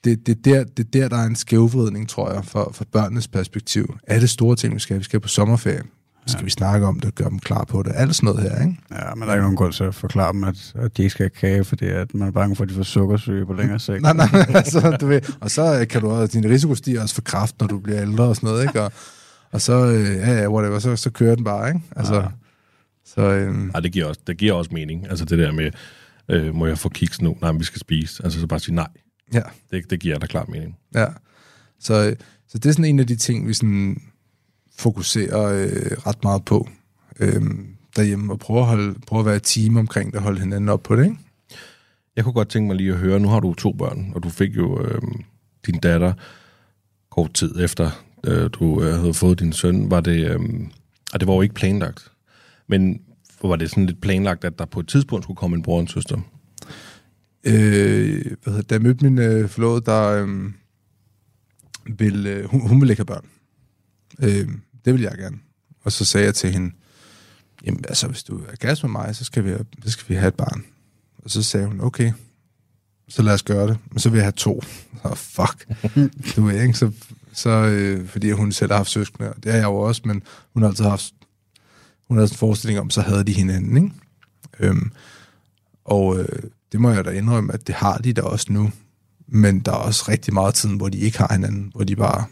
det, 0.04 0.28
det, 0.28 0.38
er 0.38 0.41
der, 0.54 0.64
det 0.64 0.86
er 0.86 0.89
der, 1.02 1.08
der 1.10 1.18
er 1.18 1.26
en 1.26 1.36
skævvridning, 1.36 2.10
tror 2.10 2.34
jeg, 2.34 2.45
for, 2.45 2.72
for 2.74 2.86
børnenes 2.91 3.28
perspektiv. 3.28 3.95
Er 4.04 4.20
det 4.20 4.30
store 4.30 4.56
ting, 4.56 4.74
vi 4.76 4.80
skal? 4.80 5.00
Vi 5.00 5.04
skal 5.04 5.20
på 5.20 5.28
sommerferie. 5.28 5.82
Skal 6.30 6.45
vi 6.45 6.50
snakke 6.50 6.86
om 6.86 7.00
det, 7.00 7.16
gøre 7.16 7.30
dem 7.30 7.39
klar 7.39 7.64
på 7.64 7.84
det? 7.84 7.91
Alt 7.95 8.16
sådan 8.16 8.28
noget 8.36 8.52
her, 8.52 8.62
ikke? 8.62 8.78
Ja, 8.91 9.16
men 9.16 9.22
der 9.22 9.28
er 9.28 9.34
ikke 9.34 9.41
nogen 9.41 9.56
grund 9.58 9.74
til 9.74 9.84
at 9.84 9.95
forklare 9.95 10.34
dem, 10.34 10.43
at, 10.43 10.74
at 10.76 10.98
de 10.98 11.02
ikke 11.02 11.10
skal 11.10 11.24
have 11.24 11.30
kage, 11.30 11.64
fordi 11.64 11.86
at 11.86 12.14
man 12.14 12.28
er 12.28 12.32
bange 12.32 12.56
for, 12.56 12.64
at 12.64 12.70
de 12.70 12.74
får 12.76 12.84
sukkersyge 12.84 13.45
på 13.45 13.54
længere 13.54 13.80
sigt. 13.80 14.02
Nej, 14.02 14.14
nej, 14.14 14.28
altså, 14.50 14.98
du 15.02 15.08
ved, 15.08 15.22
og 15.41 15.52
så 15.52 15.80
øh, 15.80 15.88
kan 15.88 16.02
du 16.02 16.10
også, 16.10 16.39
din 16.39 16.50
risiko 16.50 16.76
stiger 16.76 17.02
også 17.02 17.16
for 17.16 17.22
kraft, 17.22 17.56
når 17.60 17.68
du 17.68 17.80
bliver 17.80 18.02
ældre 18.02 18.24
og 18.24 18.36
sådan 18.36 18.48
noget, 18.50 18.64
ikke? 18.64 18.82
Og, 18.82 18.91
og 19.52 19.62
så, 19.62 19.86
øh, 19.88 20.06
ja, 20.16 20.41
ja, 20.41 20.50
whatever, 20.50 20.80
så, 20.80 20.95
så 20.95 21.10
kører 21.10 21.36
den 21.36 21.43
bare, 21.43 21.68
ikke? 21.68 21.82
Altså, 21.95 22.14
Ja. 22.14 22.20
ja. 22.22 22.28
så, 23.06 23.22
øh, 23.22 23.56
Ej, 23.74 23.80
det 23.80 23.91
giver, 23.91 24.06
også, 24.06 24.22
det 24.28 24.38
giver 24.38 24.54
også 24.54 24.70
mening. 24.74 25.10
Altså 25.10 25.26
det 25.26 25.39
der 25.39 25.52
med, 25.52 25.72
øh, 26.30 26.56
må 26.56 26.66
jeg 26.68 26.78
få 26.78 26.89
kiks 26.89 27.22
nu? 27.22 27.38
Nej, 27.41 27.52
men 27.52 27.60
vi 27.60 27.66
skal 27.66 27.80
spise. 27.80 28.24
Altså 28.24 28.39
så 28.39 28.48
bare 28.48 28.60
sige 28.60 28.76
nej. 28.76 28.88
Ja, 29.34 29.41
Det, 29.71 29.89
det 29.89 29.99
giver 29.99 30.17
da 30.19 30.28
klart 30.28 30.49
mening. 30.49 30.78
ja. 30.95 31.05
Så, 31.80 32.15
så 32.47 32.57
det 32.57 32.65
er 32.65 32.73
sådan 32.73 32.86
en 32.86 32.99
af 32.99 33.07
de 33.07 33.15
ting, 33.15 33.47
vi 33.47 33.53
sådan 33.53 34.01
fokuserer 34.78 35.43
øh, 35.43 35.97
ret 36.07 36.23
meget 36.23 36.45
på 36.45 36.69
øh, 37.19 37.41
derhjemme, 37.95 38.34
og 38.34 38.39
prøve 38.39 38.59
at, 38.59 38.65
holde, 38.65 38.99
prøve 39.07 39.19
at 39.19 39.25
være 39.25 39.36
et 39.36 39.43
team 39.43 39.78
omkring 39.78 40.11
det, 40.11 40.17
og 40.17 40.23
holde 40.23 40.39
hinanden 40.39 40.69
op 40.69 40.84
på 40.84 40.95
det, 40.95 41.03
ikke? 41.03 41.17
Jeg 42.15 42.23
kunne 42.23 42.34
godt 42.34 42.49
tænke 42.49 42.67
mig 42.67 42.75
lige 42.75 42.91
at 42.91 42.97
høre, 42.97 43.19
nu 43.19 43.28
har 43.28 43.39
du 43.39 43.53
to 43.53 43.73
børn, 43.73 44.11
og 44.15 44.23
du 44.23 44.30
fik 44.30 44.55
jo 44.55 44.84
øh, 44.84 45.01
din 45.65 45.80
datter 45.80 46.13
kort 47.11 47.34
tid 47.34 47.59
efter, 47.59 47.91
øh, 48.23 48.49
du 48.53 48.84
øh, 48.84 48.93
havde 48.99 49.13
fået 49.13 49.39
din 49.39 49.53
søn. 49.53 49.91
Var 49.91 50.01
det, 50.01 50.30
øh, 50.32 50.39
og 51.13 51.19
det 51.19 51.28
var 51.28 51.34
jo 51.34 51.41
ikke 51.41 51.55
planlagt, 51.55 52.11
men 52.67 53.01
var 53.43 53.55
det 53.55 53.69
sådan 53.69 53.86
lidt 53.86 54.01
planlagt, 54.01 54.45
at 54.45 54.59
der 54.59 54.65
på 54.65 54.80
et 54.80 54.88
tidspunkt 54.88 55.23
skulle 55.25 55.38
komme 55.38 55.55
en 55.57 55.63
bror 55.63 55.75
og 55.75 55.82
en 55.82 55.88
søster? 55.88 56.19
Øh, 57.48 58.26
hvad 58.43 58.54
hedder, 58.54 58.62
da 58.62 58.76
jeg 58.76 58.82
mødte 58.82 59.04
min 59.10 59.20
øh, 59.20 59.50
forlovede, 59.50 59.86
der 59.86 60.08
øh, 60.08 60.52
vil, 62.00 62.28
øh, 62.28 62.45
hun, 62.45 62.68
hun 62.68 62.82
vil 62.82 62.89
ikke 62.89 63.00
have 63.00 63.06
børn. 63.06 63.26
Øh, 64.20 64.50
det 64.86 64.93
vil 64.93 65.02
jeg 65.02 65.18
gerne. 65.18 65.38
Og 65.84 65.91
så 65.91 66.06
sagde 66.06 66.26
jeg 66.26 66.36
til 66.36 66.52
hende, 66.52 66.76
jamen 67.66 67.86
altså, 67.88 68.08
hvis 68.08 68.24
du 68.24 68.38
er 68.38 68.56
gas 68.56 68.84
med 68.84 68.91
mig, 68.91 69.16
så 69.16 69.24
skal, 69.24 69.45
vi, 69.45 69.54
så 69.84 69.91
skal 69.91 70.10
vi 70.10 70.16
have 70.16 70.28
et 70.28 70.36
barn. 70.36 70.66
Og 71.18 71.32
så 71.32 71.43
sagde 71.43 71.68
hun, 71.68 71.82
okay, 71.82 72.12
så 73.10 73.22
lad 73.22 73.34
os 73.34 73.43
gøre 73.43 73.68
det. 73.68 73.78
Men 73.91 74.00
så 74.00 74.10
vil 74.10 74.18
jeg 74.18 74.26
have 74.26 74.32
to. 74.32 74.64
Så 75.04 75.16
fuck. 75.16 75.68
du 76.36 76.45
ved 76.45 76.62
ikke, 76.62 76.74
så, 76.74 76.91
så 77.34 77.50
øh, 77.50 78.08
fordi 78.08 78.32
hun 78.32 78.52
selv 78.52 78.72
har 78.72 78.78
haft 78.78 78.89
søskende, 78.89 79.30
og 79.30 79.43
det 79.43 79.52
har 79.52 79.60
jeg 79.60 79.66
jo 79.66 79.76
også, 79.76 80.02
men 80.06 80.24
hun 80.54 80.64
har 80.64 80.70
altid 80.70 80.86
haft, 80.86 81.14
hun 82.08 82.18
havde 82.18 82.28
sådan 82.28 82.36
en 82.36 82.39
forestilling 82.39 82.80
om, 82.80 82.89
så 82.89 83.02
havde 83.02 83.24
de 83.24 83.34
hinanden, 83.34 83.78
ikke? 83.78 83.95
Øhm, 84.60 84.91
og 85.86 86.20
øh, 86.20 86.43
det 86.72 86.82
må 86.82 86.91
jeg 86.91 87.05
da 87.05 87.09
indrømme, 87.09 87.53
at 87.53 87.68
det 87.68 87.76
har 87.76 87.97
de 87.97 88.13
da 88.13 88.22
også 88.22 88.45
nu. 88.49 88.72
Men 89.28 89.59
der 89.59 89.72
er 89.72 89.76
også 89.76 90.05
rigtig 90.07 90.34
meget 90.34 90.53
tid, 90.53 90.70
hvor 90.70 90.89
de 90.89 90.97
ikke 90.97 91.18
har 91.18 91.34
hinanden, 91.34 91.72
hvor 91.76 91.84
de 91.84 91.95
bare 91.95 92.26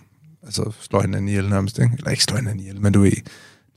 altså, 0.43 0.71
slår 0.81 1.01
hinanden 1.01 1.29
ihjel 1.29 1.49
nærmest, 1.49 1.79
ikke? 1.79 1.93
Eller 1.97 2.11
ikke 2.11 2.23
slår 2.23 2.38
hinanden 2.38 2.59
ihjel, 2.59 2.81
men 2.81 2.93
du 2.93 3.01
ved, 3.01 3.11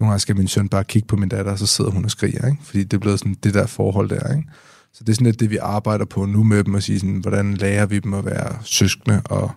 nogle 0.01 0.11
gange 0.11 0.21
skal 0.21 0.37
min 0.37 0.49
søn 0.49 0.69
bare 0.69 0.85
kigge 0.85 1.09
på 1.09 1.17
min 1.17 1.29
datter, 1.29 1.53
og 1.53 1.59
så 1.59 1.67
sidder 1.67 1.91
hun 1.91 2.05
og 2.05 2.11
skriger, 2.11 2.47
ikke? 2.47 2.59
Fordi 2.63 2.85
det 2.85 2.93
er 2.95 2.99
blevet 2.99 3.19
sådan 3.19 3.37
det 3.43 3.55
der 3.55 3.67
forhold 3.67 4.09
der, 4.09 4.37
ikke? 4.37 4.49
Så 4.93 5.05
det 5.05 5.09
er 5.09 5.15
sådan 5.15 5.27
lidt 5.27 5.41
det, 5.41 5.51
vi 5.51 5.57
arbejder 5.57 6.05
på 6.05 6.27
nu 6.27 6.43
med 6.43 6.65
dem, 6.65 6.75
at 6.75 6.83
sige 6.83 7.01
sådan, 7.01 7.17
hvordan 7.17 7.55
lærer 7.55 7.87
vi 7.87 7.99
dem 7.99 8.15
at 8.15 8.25
være 8.25 8.59
søskende 8.65 9.23
og 9.25 9.51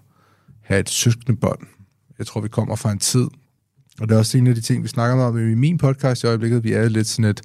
have 0.64 0.80
et 0.80 0.90
søskendebånd. 0.90 1.60
Jeg 2.18 2.28
tror, 2.28 2.42
vi 2.42 2.48
kommer 2.48 2.76
fra 2.76 2.92
en 2.92 3.00
tid, 3.00 3.28
og 4.02 4.10
det 4.10 4.12
er 4.12 4.18
også 4.18 4.38
en 4.38 4.48
af 4.48 4.56
de 4.56 4.62
ting, 4.62 4.84
vi 4.84 4.88
snakker 4.88 5.24
om 5.24 5.38
i 5.38 5.56
min 5.56 5.78
podcast 5.78 6.24
i 6.24 6.28
øjeblikket. 6.28 6.64
Vi 6.64 6.74
er 6.74 6.90
lidt 6.90 7.08
sådan 7.08 7.26
et 7.26 7.42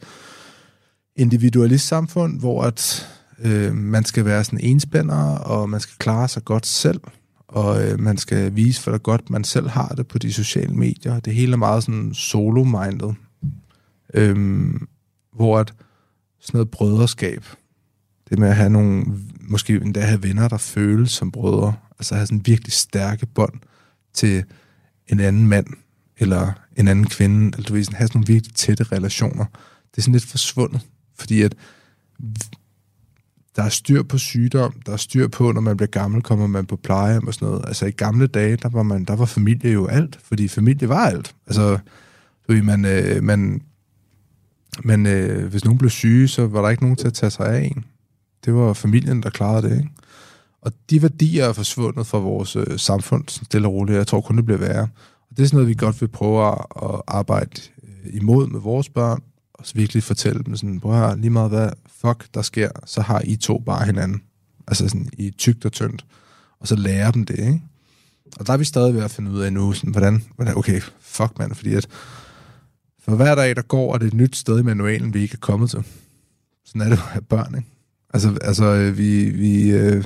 individualist 1.17 1.87
samfund, 1.87 2.41
hvor 2.41 2.63
at, 2.63 3.09
øh, 3.39 3.75
man 3.75 4.05
skal 4.05 4.25
være 4.25 4.45
sådan 4.45 4.61
enspænder, 4.61 5.39
og 5.39 5.71
man 5.71 5.81
skal 5.81 5.95
klare 5.99 6.29
sig 6.29 6.45
godt 6.45 6.67
selv. 6.67 7.01
og 7.49 7.85
øh, 7.85 8.01
man 8.01 8.19
skal 8.19 8.57
vise, 8.57 8.85
hvor 8.85 8.99
godt 8.99 9.31
man 9.31 9.45
selv 9.45 9.69
har 9.69 9.89
det 9.89 10.07
på 10.07 10.19
de 10.19 10.33
sociale 10.33 10.75
medier. 10.75 11.21
Det 11.21 11.35
hele 11.35 11.53
er 11.53 11.57
meget 11.57 11.83
sådan 11.83 12.15
solo-minded. 12.15 13.15
Øhm, 14.15 14.89
hvor 15.35 15.59
at 15.59 15.75
sådan 16.41 16.59
noget 16.59 16.71
brøderskab, 16.71 17.45
det 18.31 18.39
med 18.39 18.49
at 18.49 18.57
have 18.57 18.71
nogle, 18.71 19.05
måske 19.41 19.75
endda 19.75 20.01
have 20.01 20.23
venner, 20.23 20.49
der 20.49 20.57
føles 20.57 21.11
som 21.11 21.31
brødre, 21.31 21.75
altså 21.99 22.15
have 22.15 22.27
sådan 22.27 22.47
virkelig 22.47 22.73
stærke 22.73 23.27
bånd 23.27 23.61
til 24.15 24.45
en 25.09 25.21
anden 25.21 25.49
mand, 25.49 25.67
eller 26.19 26.53
en 26.77 26.89
anden 26.89 27.07
kvinde, 27.07 27.57
eller 27.57 27.69
du 27.69 27.75
ved, 27.75 27.85
sådan, 27.85 27.97
have 27.97 28.09
sådan 28.09 28.19
nogle 28.19 28.33
virkelig 28.33 28.55
tætte 28.55 28.85
relationer. 28.85 29.45
Det 29.91 29.99
er 29.99 30.03
sådan 30.03 30.13
lidt 30.13 30.27
forsvundet, 30.27 30.81
fordi 31.19 31.43
at 31.43 31.55
der 33.57 33.63
er 33.63 33.69
styr 33.69 34.03
på 34.03 34.19
sygdom, 34.19 34.73
der 34.87 34.93
er 34.93 34.97
styr 34.97 35.29
på, 35.29 35.53
når 35.53 35.61
man 35.61 35.77
bliver 35.77 35.91
gammel, 35.91 36.23
kommer 36.23 36.47
man 36.47 36.67
på 36.67 36.77
plejehjem 36.77 37.27
og 37.27 37.35
sådan 37.35 37.49
noget. 37.49 37.65
Altså 37.67 37.87
i 37.87 37.91
gamle 37.91 38.27
dage, 38.27 38.57
der 38.57 38.69
var, 38.69 38.83
man, 38.83 39.05
der 39.05 39.17
var 39.17 39.25
familie 39.25 39.73
jo 39.73 39.87
alt, 39.87 40.19
fordi 40.25 40.49
familie 40.49 40.89
var 40.89 41.07
alt. 41.07 41.35
Altså, 41.47 41.79
du 42.49 42.53
ved, 42.53 42.63
man, 42.63 42.85
øh, 42.85 43.23
man, 43.23 43.63
men 44.85 45.07
øh, 45.07 45.47
hvis 45.51 45.65
nogen 45.65 45.79
blev 45.79 45.91
syge, 45.91 46.29
så 46.29 46.47
var 46.47 46.63
der 46.63 46.69
ikke 46.69 46.83
nogen 46.83 46.97
til 46.97 47.07
at 47.07 47.15
tage 47.15 47.31
sig 47.31 47.47
af 47.47 47.61
en. 47.61 47.85
Det 48.45 48.55
var 48.55 48.73
familien, 48.73 49.23
der 49.23 49.31
klarede 49.31 49.69
det, 49.69 49.77
ikke? 49.77 49.91
Og 50.61 50.73
de 50.91 51.03
værdier 51.03 51.45
er 51.45 51.53
forsvundet 51.53 52.07
fra 52.07 52.19
vores 52.19 52.57
øh, 52.57 52.79
samfund, 52.79 53.25
stille 53.29 53.69
og 53.69 53.75
roligt. 53.75 53.97
Jeg 53.97 54.07
tror 54.07 54.21
kun, 54.21 54.37
det 54.37 54.45
bliver 54.45 54.59
værre. 54.59 54.89
Og 55.31 55.37
det 55.37 55.43
er 55.43 55.47
sådan 55.47 55.57
noget, 55.57 55.69
vi 55.69 55.75
godt 55.75 56.01
vil 56.01 56.09
prøve 56.09 56.49
at, 56.49 56.59
at 56.83 57.03
arbejde 57.07 57.61
øh, 57.83 58.15
imod 58.15 58.47
med 58.47 58.61
vores 58.61 58.89
børn, 58.89 59.23
og 59.59 59.67
så 59.67 59.75
virkelig 59.75 60.03
fortælle 60.03 60.43
dem 60.43 60.57
sådan, 60.57 60.81
prøv 60.81 61.03
at 61.03 61.19
lige 61.19 61.31
meget 61.31 61.51
hvad 61.51 61.71
fuck 61.87 62.35
der 62.35 62.43
sker, 62.43 62.69
så 62.87 63.01
har 63.01 63.23
I 63.25 63.37
to 63.37 63.59
bare 63.59 63.87
hinanden. 63.87 64.23
Altså 64.69 64.89
sådan 64.89 65.09
i 65.19 65.31
tygt 65.31 65.65
og 65.65 65.73
tyndt. 65.73 66.07
Og 66.61 66.69
så 66.69 66.77
lære 66.77 67.13
dem 67.13 67.25
det, 67.25 67.39
ikke? 67.39 67.63
Og 68.39 68.47
der 68.47 68.53
er 68.53 68.57
vi 68.57 68.65
stadig 68.65 68.95
ved 68.95 69.03
at 69.03 69.11
finde 69.11 69.31
ud 69.31 69.41
af 69.41 69.53
nu, 69.53 69.73
sådan, 69.73 69.91
hvordan, 69.91 70.25
hvordan 70.37 70.57
okay, 70.57 70.81
fuck 71.01 71.39
mand, 71.39 71.55
fordi 71.55 71.75
at 71.75 71.89
for 73.01 73.17
hver 73.17 73.35
dag, 73.35 73.57
der 73.57 73.63
går, 73.63 73.95
er 73.95 73.99
det 73.99 74.07
et 74.07 74.15
nyt 74.15 74.37
sted 74.37 74.59
i 74.59 74.63
manualen, 74.63 75.15
vi 75.15 75.23
ikke 75.23 75.35
er 75.35 75.41
kommet 75.41 75.71
til. 75.71 75.85
Sådan 76.65 76.81
er 76.81 76.89
det 76.89 76.99
at 77.15 77.29
børn, 77.29 77.55
ikke? 77.55 77.69
Altså, 78.15 78.39
altså 78.41 78.65
øh, 78.65 78.99
vi, 78.99 79.31
vi, 79.31 79.71
øh, 79.71 80.05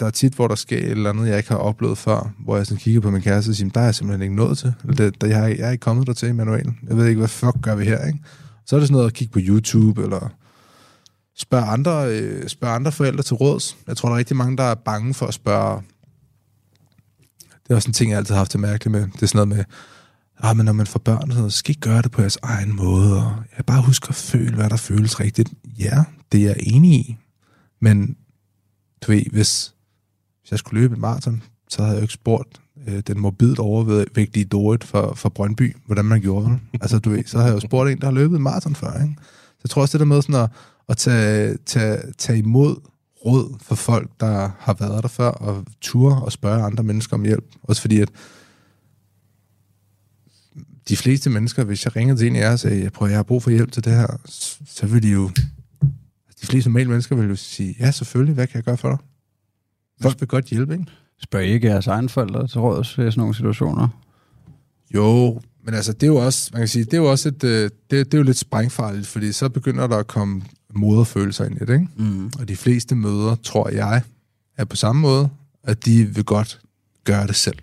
der 0.00 0.06
er 0.06 0.10
tit, 0.10 0.34
hvor 0.34 0.48
der 0.48 0.54
sker 0.54 0.78
et 0.78 0.90
eller 0.90 1.10
andet, 1.10 1.28
jeg 1.28 1.36
ikke 1.36 1.50
har 1.50 1.56
oplevet 1.56 1.98
før, 1.98 2.32
hvor 2.44 2.56
jeg 2.56 2.66
sådan 2.66 2.78
kigger 2.78 3.00
på 3.00 3.10
min 3.10 3.22
kæreste 3.22 3.50
og 3.50 3.54
siger, 3.54 3.70
der 3.70 3.80
er 3.80 3.84
jeg 3.84 3.94
simpelthen 3.94 4.22
ikke 4.22 4.36
nået 4.36 4.58
til. 4.58 4.74
Det, 4.96 5.20
der, 5.20 5.26
jeg, 5.26 5.38
har, 5.38 5.46
jeg 5.46 5.58
er 5.58 5.70
ikke 5.70 5.82
kommet 5.82 6.06
der 6.06 6.12
til 6.12 6.28
i 6.28 6.32
manualen. 6.32 6.78
Jeg 6.88 6.96
ved 6.96 7.06
ikke, 7.06 7.18
hvad 7.18 7.28
fuck 7.28 7.56
gør 7.62 7.74
vi 7.74 7.84
her, 7.84 8.06
ikke? 8.06 8.18
Så 8.66 8.76
er 8.76 8.80
det 8.80 8.88
sådan 8.88 8.92
noget 8.92 9.06
at 9.06 9.14
kigge 9.14 9.32
på 9.32 9.38
YouTube, 9.42 10.02
eller 10.02 10.28
spørge 11.36 11.64
andre, 11.64 12.20
øh, 12.20 12.48
spørge 12.48 12.74
andre 12.74 12.92
forældre 12.92 13.22
til 13.22 13.36
råds. 13.36 13.76
Jeg 13.86 13.96
tror, 13.96 14.08
der 14.08 14.14
er 14.14 14.18
rigtig 14.18 14.36
mange, 14.36 14.56
der 14.56 14.64
er 14.64 14.74
bange 14.74 15.14
for 15.14 15.26
at 15.26 15.34
spørge. 15.34 15.82
Det 17.64 17.70
er 17.70 17.74
også 17.74 17.88
en 17.88 17.92
ting, 17.92 18.10
jeg 18.10 18.18
altid 18.18 18.34
har 18.34 18.40
haft 18.40 18.52
det 18.52 18.60
mærkeligt 18.60 18.92
med. 18.92 19.00
Det 19.00 19.22
er 19.22 19.26
sådan 19.26 19.48
noget 19.48 19.56
med, 19.56 19.64
ah, 20.38 20.56
men 20.56 20.66
når 20.66 20.72
man 20.72 20.86
får 20.86 20.98
børn, 20.98 21.32
så, 21.32 21.48
så 21.50 21.56
skal 21.56 21.74
I 21.74 21.78
gøre 21.78 22.02
det 22.02 22.10
på 22.10 22.20
jeres 22.20 22.38
egen 22.42 22.76
måde, 22.76 23.16
og 23.16 23.32
jeg 23.56 23.66
bare 23.66 23.82
husker 23.82 24.08
at 24.08 24.14
føle, 24.14 24.54
hvad 24.54 24.70
der 24.70 24.76
føles 24.76 25.20
rigtigt. 25.20 25.52
Ja, 25.78 26.04
det 26.32 26.40
er 26.40 26.44
jeg 26.44 26.56
enig 26.60 26.92
i. 26.92 27.16
Men 27.80 28.16
du 29.06 29.12
ved, 29.12 29.22
hvis, 29.32 29.74
hvis 30.40 30.50
jeg 30.50 30.58
skulle 30.58 30.80
løbe 30.80 30.94
et 30.94 31.00
maraton, 31.00 31.42
så 31.68 31.82
havde 31.82 31.94
jeg 31.94 32.00
jo 32.00 32.04
ikke 32.04 32.14
spurgt 32.14 32.60
øh, 32.88 33.02
den 33.06 33.20
morbidt 33.20 33.58
overvægtige 33.58 34.44
Dorit 34.44 34.84
fra, 34.84 35.14
fra 35.14 35.28
Brøndby, 35.28 35.76
hvordan 35.86 36.04
man 36.04 36.20
gjorde 36.20 36.46
det. 36.46 36.58
Altså, 36.80 36.98
du 36.98 37.10
ved, 37.10 37.24
så 37.24 37.38
havde 37.38 37.48
jeg 37.48 37.54
jo 37.54 37.68
spurgt 37.68 37.90
en, 37.90 37.98
der 38.00 38.04
har 38.04 38.12
løbet 38.12 38.34
et 38.34 38.40
maraton 38.40 38.74
før, 38.74 39.02
ikke? 39.02 39.14
Så 39.48 39.60
jeg 39.64 39.70
tror 39.70 39.82
også, 39.82 39.98
det 39.98 40.00
der 40.00 40.14
med 40.14 40.22
sådan 40.22 40.34
at, 40.34 40.50
at 40.88 40.96
tage, 40.96 41.56
tage, 41.66 41.98
tage 42.18 42.38
imod 42.38 42.76
råd 43.26 43.58
for 43.60 43.74
folk, 43.74 44.10
der 44.20 44.50
har 44.58 44.76
været 44.80 45.02
der 45.02 45.08
før, 45.08 45.28
og 45.28 45.64
ture 45.80 46.22
og 46.22 46.32
spørge 46.32 46.62
andre 46.62 46.84
mennesker 46.84 47.16
om 47.16 47.24
hjælp. 47.24 47.44
Også 47.62 47.80
fordi, 47.80 48.00
at 48.00 48.10
de 50.88 50.96
fleste 50.96 51.30
mennesker, 51.30 51.64
hvis 51.64 51.84
jeg 51.84 51.96
ringede 51.96 52.18
til 52.18 52.26
en 52.26 52.36
af 52.36 52.40
jer 52.40 52.52
og 52.52 52.58
sagde, 52.58 52.82
jeg 52.82 52.92
prøver, 52.92 53.10
jeg 53.10 53.18
har 53.18 53.22
brug 53.22 53.42
for 53.42 53.50
hjælp 53.50 53.72
til 53.72 53.84
det 53.84 53.92
her, 53.92 54.06
så 54.66 54.86
vil 54.86 55.02
de 55.02 55.08
jo, 55.08 55.30
fleste 56.52 56.70
normale 56.70 56.88
mennesker 56.88 57.16
vil 57.16 57.28
jo 57.28 57.36
sige, 57.36 57.76
ja, 57.80 57.90
selvfølgelig, 57.90 58.34
hvad 58.34 58.46
kan 58.46 58.56
jeg 58.56 58.64
gøre 58.64 58.76
for 58.76 58.88
dig? 58.88 58.98
Folk 60.02 60.20
vil 60.20 60.28
godt 60.28 60.44
hjælpe, 60.44 60.72
ikke? 60.72 60.86
Spørger 61.22 61.46
I 61.46 61.52
ikke 61.52 61.68
jeres 61.68 61.86
egen 61.86 62.08
forældre 62.08 62.48
til 62.48 62.60
råds 62.60 62.90
i 62.90 62.94
sådan 62.94 63.12
nogle 63.16 63.34
situationer? 63.34 63.88
Jo, 64.94 65.40
men 65.64 65.74
altså, 65.74 65.92
det 65.92 66.02
er 66.02 66.06
jo 66.06 66.16
også, 66.16 66.50
man 66.52 66.60
kan 66.60 66.68
sige, 66.68 66.84
det 66.84 66.94
er 66.94 66.98
jo 66.98 67.10
også 67.10 67.28
et, 67.28 67.44
øh, 67.44 67.70
det, 67.90 68.06
det 68.06 68.14
er 68.14 68.18
jo 68.18 68.24
lidt 68.24 68.36
sprængfarligt, 68.36 69.06
fordi 69.06 69.32
så 69.32 69.48
begynder 69.48 69.86
der 69.86 69.96
at 69.96 70.06
komme 70.06 70.42
moderfølelser 70.74 71.44
ind 71.44 71.56
i 71.56 71.64
det, 71.64 71.72
ikke? 71.74 71.88
Mm. 71.96 72.26
Og 72.38 72.48
de 72.48 72.56
fleste 72.56 72.94
møder, 72.94 73.34
tror 73.34 73.68
jeg, 73.68 74.02
er 74.56 74.64
på 74.64 74.76
samme 74.76 75.02
måde, 75.02 75.28
at 75.64 75.84
de 75.84 76.04
vil 76.04 76.24
godt 76.24 76.60
gøre 77.04 77.26
det 77.26 77.36
selv. 77.36 77.58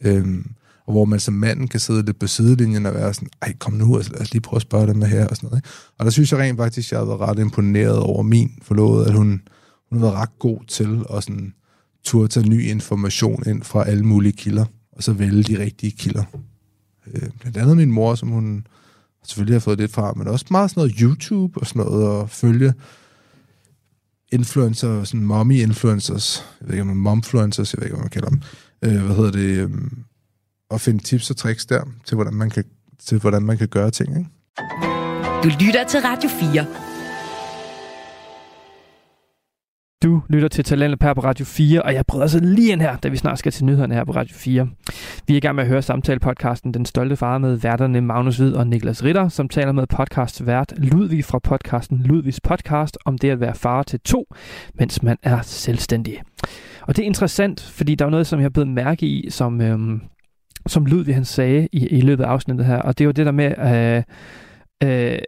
Øhm, 0.00 0.50
og 0.86 0.92
hvor 0.92 1.04
man 1.04 1.20
som 1.20 1.34
manden 1.34 1.68
kan 1.68 1.80
sidde 1.80 2.02
lidt 2.02 2.18
på 2.18 2.26
sidelinjen 2.26 2.86
og 2.86 2.94
være 2.94 3.14
sådan, 3.14 3.28
ej, 3.42 3.54
kom 3.58 3.72
nu, 3.72 3.96
altså, 3.96 4.12
lad 4.12 4.20
os 4.20 4.32
lige 4.32 4.42
prøve 4.42 4.58
at 4.58 4.62
spørge 4.62 4.86
dem 4.86 5.02
her, 5.02 5.26
og 5.26 5.36
sådan 5.36 5.46
noget. 5.46 5.58
Ikke? 5.58 5.68
Og 5.98 6.04
der 6.04 6.10
synes 6.10 6.32
jeg 6.32 6.40
rent 6.40 6.58
faktisk, 6.58 6.92
jeg 6.92 6.98
har 6.98 7.06
været 7.06 7.20
ret 7.20 7.38
imponeret 7.38 7.98
over 7.98 8.22
min 8.22 8.58
forlovede, 8.62 9.06
at 9.06 9.12
hun, 9.12 9.42
hun 9.90 9.98
har 9.98 10.06
været 10.06 10.14
ret 10.14 10.38
god 10.38 10.58
til 10.68 11.04
at 11.14 11.24
sådan, 11.24 11.54
turde 12.04 12.28
tage 12.28 12.48
ny 12.48 12.62
information 12.62 13.42
ind 13.46 13.62
fra 13.62 13.88
alle 13.88 14.04
mulige 14.04 14.32
kilder, 14.32 14.64
og 14.92 15.02
så 15.02 15.12
vælge 15.12 15.42
de 15.42 15.58
rigtige 15.58 15.92
kilder. 15.92 16.24
Øh, 17.14 17.28
blandt 17.40 17.56
andet 17.56 17.76
min 17.76 17.92
mor, 17.92 18.14
som 18.14 18.28
hun 18.28 18.66
selvfølgelig 19.24 19.54
har 19.54 19.60
fået 19.60 19.78
lidt 19.78 19.92
fra, 19.92 20.12
men 20.12 20.28
også 20.28 20.46
meget 20.50 20.70
sådan 20.70 20.80
noget 20.80 20.96
YouTube 21.00 21.60
og 21.60 21.66
sådan 21.66 21.82
noget, 21.82 22.06
og 22.08 22.30
følge 22.30 22.74
influencer, 24.32 25.04
sådan 25.04 25.26
mommy-influencers, 25.26 26.44
jeg 26.60 26.68
ved 26.68 26.74
ikke 26.74 26.80
om 26.80 26.86
man 26.86 26.96
momfluencers, 26.96 27.74
jeg 27.74 27.80
ved 27.80 27.86
ikke, 27.86 27.96
hvad 27.96 28.04
man 28.04 28.10
kalder 28.10 28.28
dem, 28.28 28.40
øh, 28.82 29.04
hvad 29.04 29.16
hedder 29.16 29.30
det, 29.30 29.70
øh, 29.70 29.70
og 30.70 30.80
finde 30.80 31.02
tips 31.02 31.30
og 31.30 31.36
tricks 31.36 31.66
der, 31.66 31.82
til 32.04 32.14
hvordan 32.14 32.34
man 32.34 32.50
kan, 32.50 32.64
til 32.98 33.18
hvordan 33.18 33.42
man 33.42 33.58
kan 33.58 33.68
gøre 33.68 33.90
ting, 33.90 34.18
ikke? 34.18 34.30
Du 35.42 35.48
lytter 35.60 35.84
til 35.88 36.00
Radio 36.00 36.28
4. 36.28 36.66
Du 40.02 40.22
lytter 40.28 40.48
til 40.48 40.64
Talentet 40.64 40.98
på 40.98 41.06
Radio 41.06 41.44
4, 41.44 41.82
og 41.82 41.94
jeg 41.94 42.06
prøver 42.06 42.22
altså 42.22 42.40
lige 42.40 42.72
ind 42.72 42.80
her, 42.80 42.96
da 42.96 43.08
vi 43.08 43.16
snart 43.16 43.38
skal 43.38 43.52
til 43.52 43.64
nyhederne 43.64 43.94
her 43.94 44.04
på 44.04 44.12
Radio 44.12 44.36
4. 44.36 44.68
Vi 45.26 45.34
er 45.34 45.36
i 45.36 45.40
gang 45.40 45.54
med 45.54 45.64
at 45.64 45.68
høre 45.68 45.82
samtale-podcasten 45.82 46.72
Den 46.72 46.86
Stolte 46.86 47.16
Far 47.16 47.38
med 47.38 47.56
værterne 47.56 48.00
Magnus 48.00 48.36
Hvid 48.36 48.52
og 48.52 48.66
Niklas 48.66 49.04
Ritter, 49.04 49.28
som 49.28 49.48
taler 49.48 49.72
med 49.72 49.86
podcastvært 49.86 50.72
Ludvig 50.76 51.24
fra 51.24 51.38
podcasten 51.38 51.98
Ludvigs 51.98 52.40
Podcast 52.40 52.98
om 53.04 53.18
det 53.18 53.30
at 53.30 53.40
være 53.40 53.54
far 53.54 53.82
til 53.82 54.00
to, 54.00 54.34
mens 54.74 55.02
man 55.02 55.16
er 55.22 55.42
selvstændig. 55.42 56.22
Og 56.82 56.96
det 56.96 57.02
er 57.02 57.06
interessant, 57.06 57.60
fordi 57.60 57.94
der 57.94 58.06
er 58.06 58.10
noget, 58.10 58.26
som 58.26 58.38
jeg 58.38 58.44
har 58.44 58.50
blevet 58.50 58.68
mærke 58.68 59.06
i, 59.06 59.30
som, 59.30 59.60
øhm, 59.60 60.00
som 60.66 60.86
Ludvig 60.86 61.14
han 61.14 61.24
sagde 61.24 61.68
i, 61.72 61.86
i 61.86 62.00
løbet 62.00 62.24
af 62.24 62.28
afsnittet 62.28 62.66
her, 62.66 62.76
og 62.76 62.98
det 62.98 63.06
var 63.06 63.12
det 63.12 63.26
der 63.26 63.32
med 63.32 63.58
øh, 63.58 64.02
øh, 64.82 65.18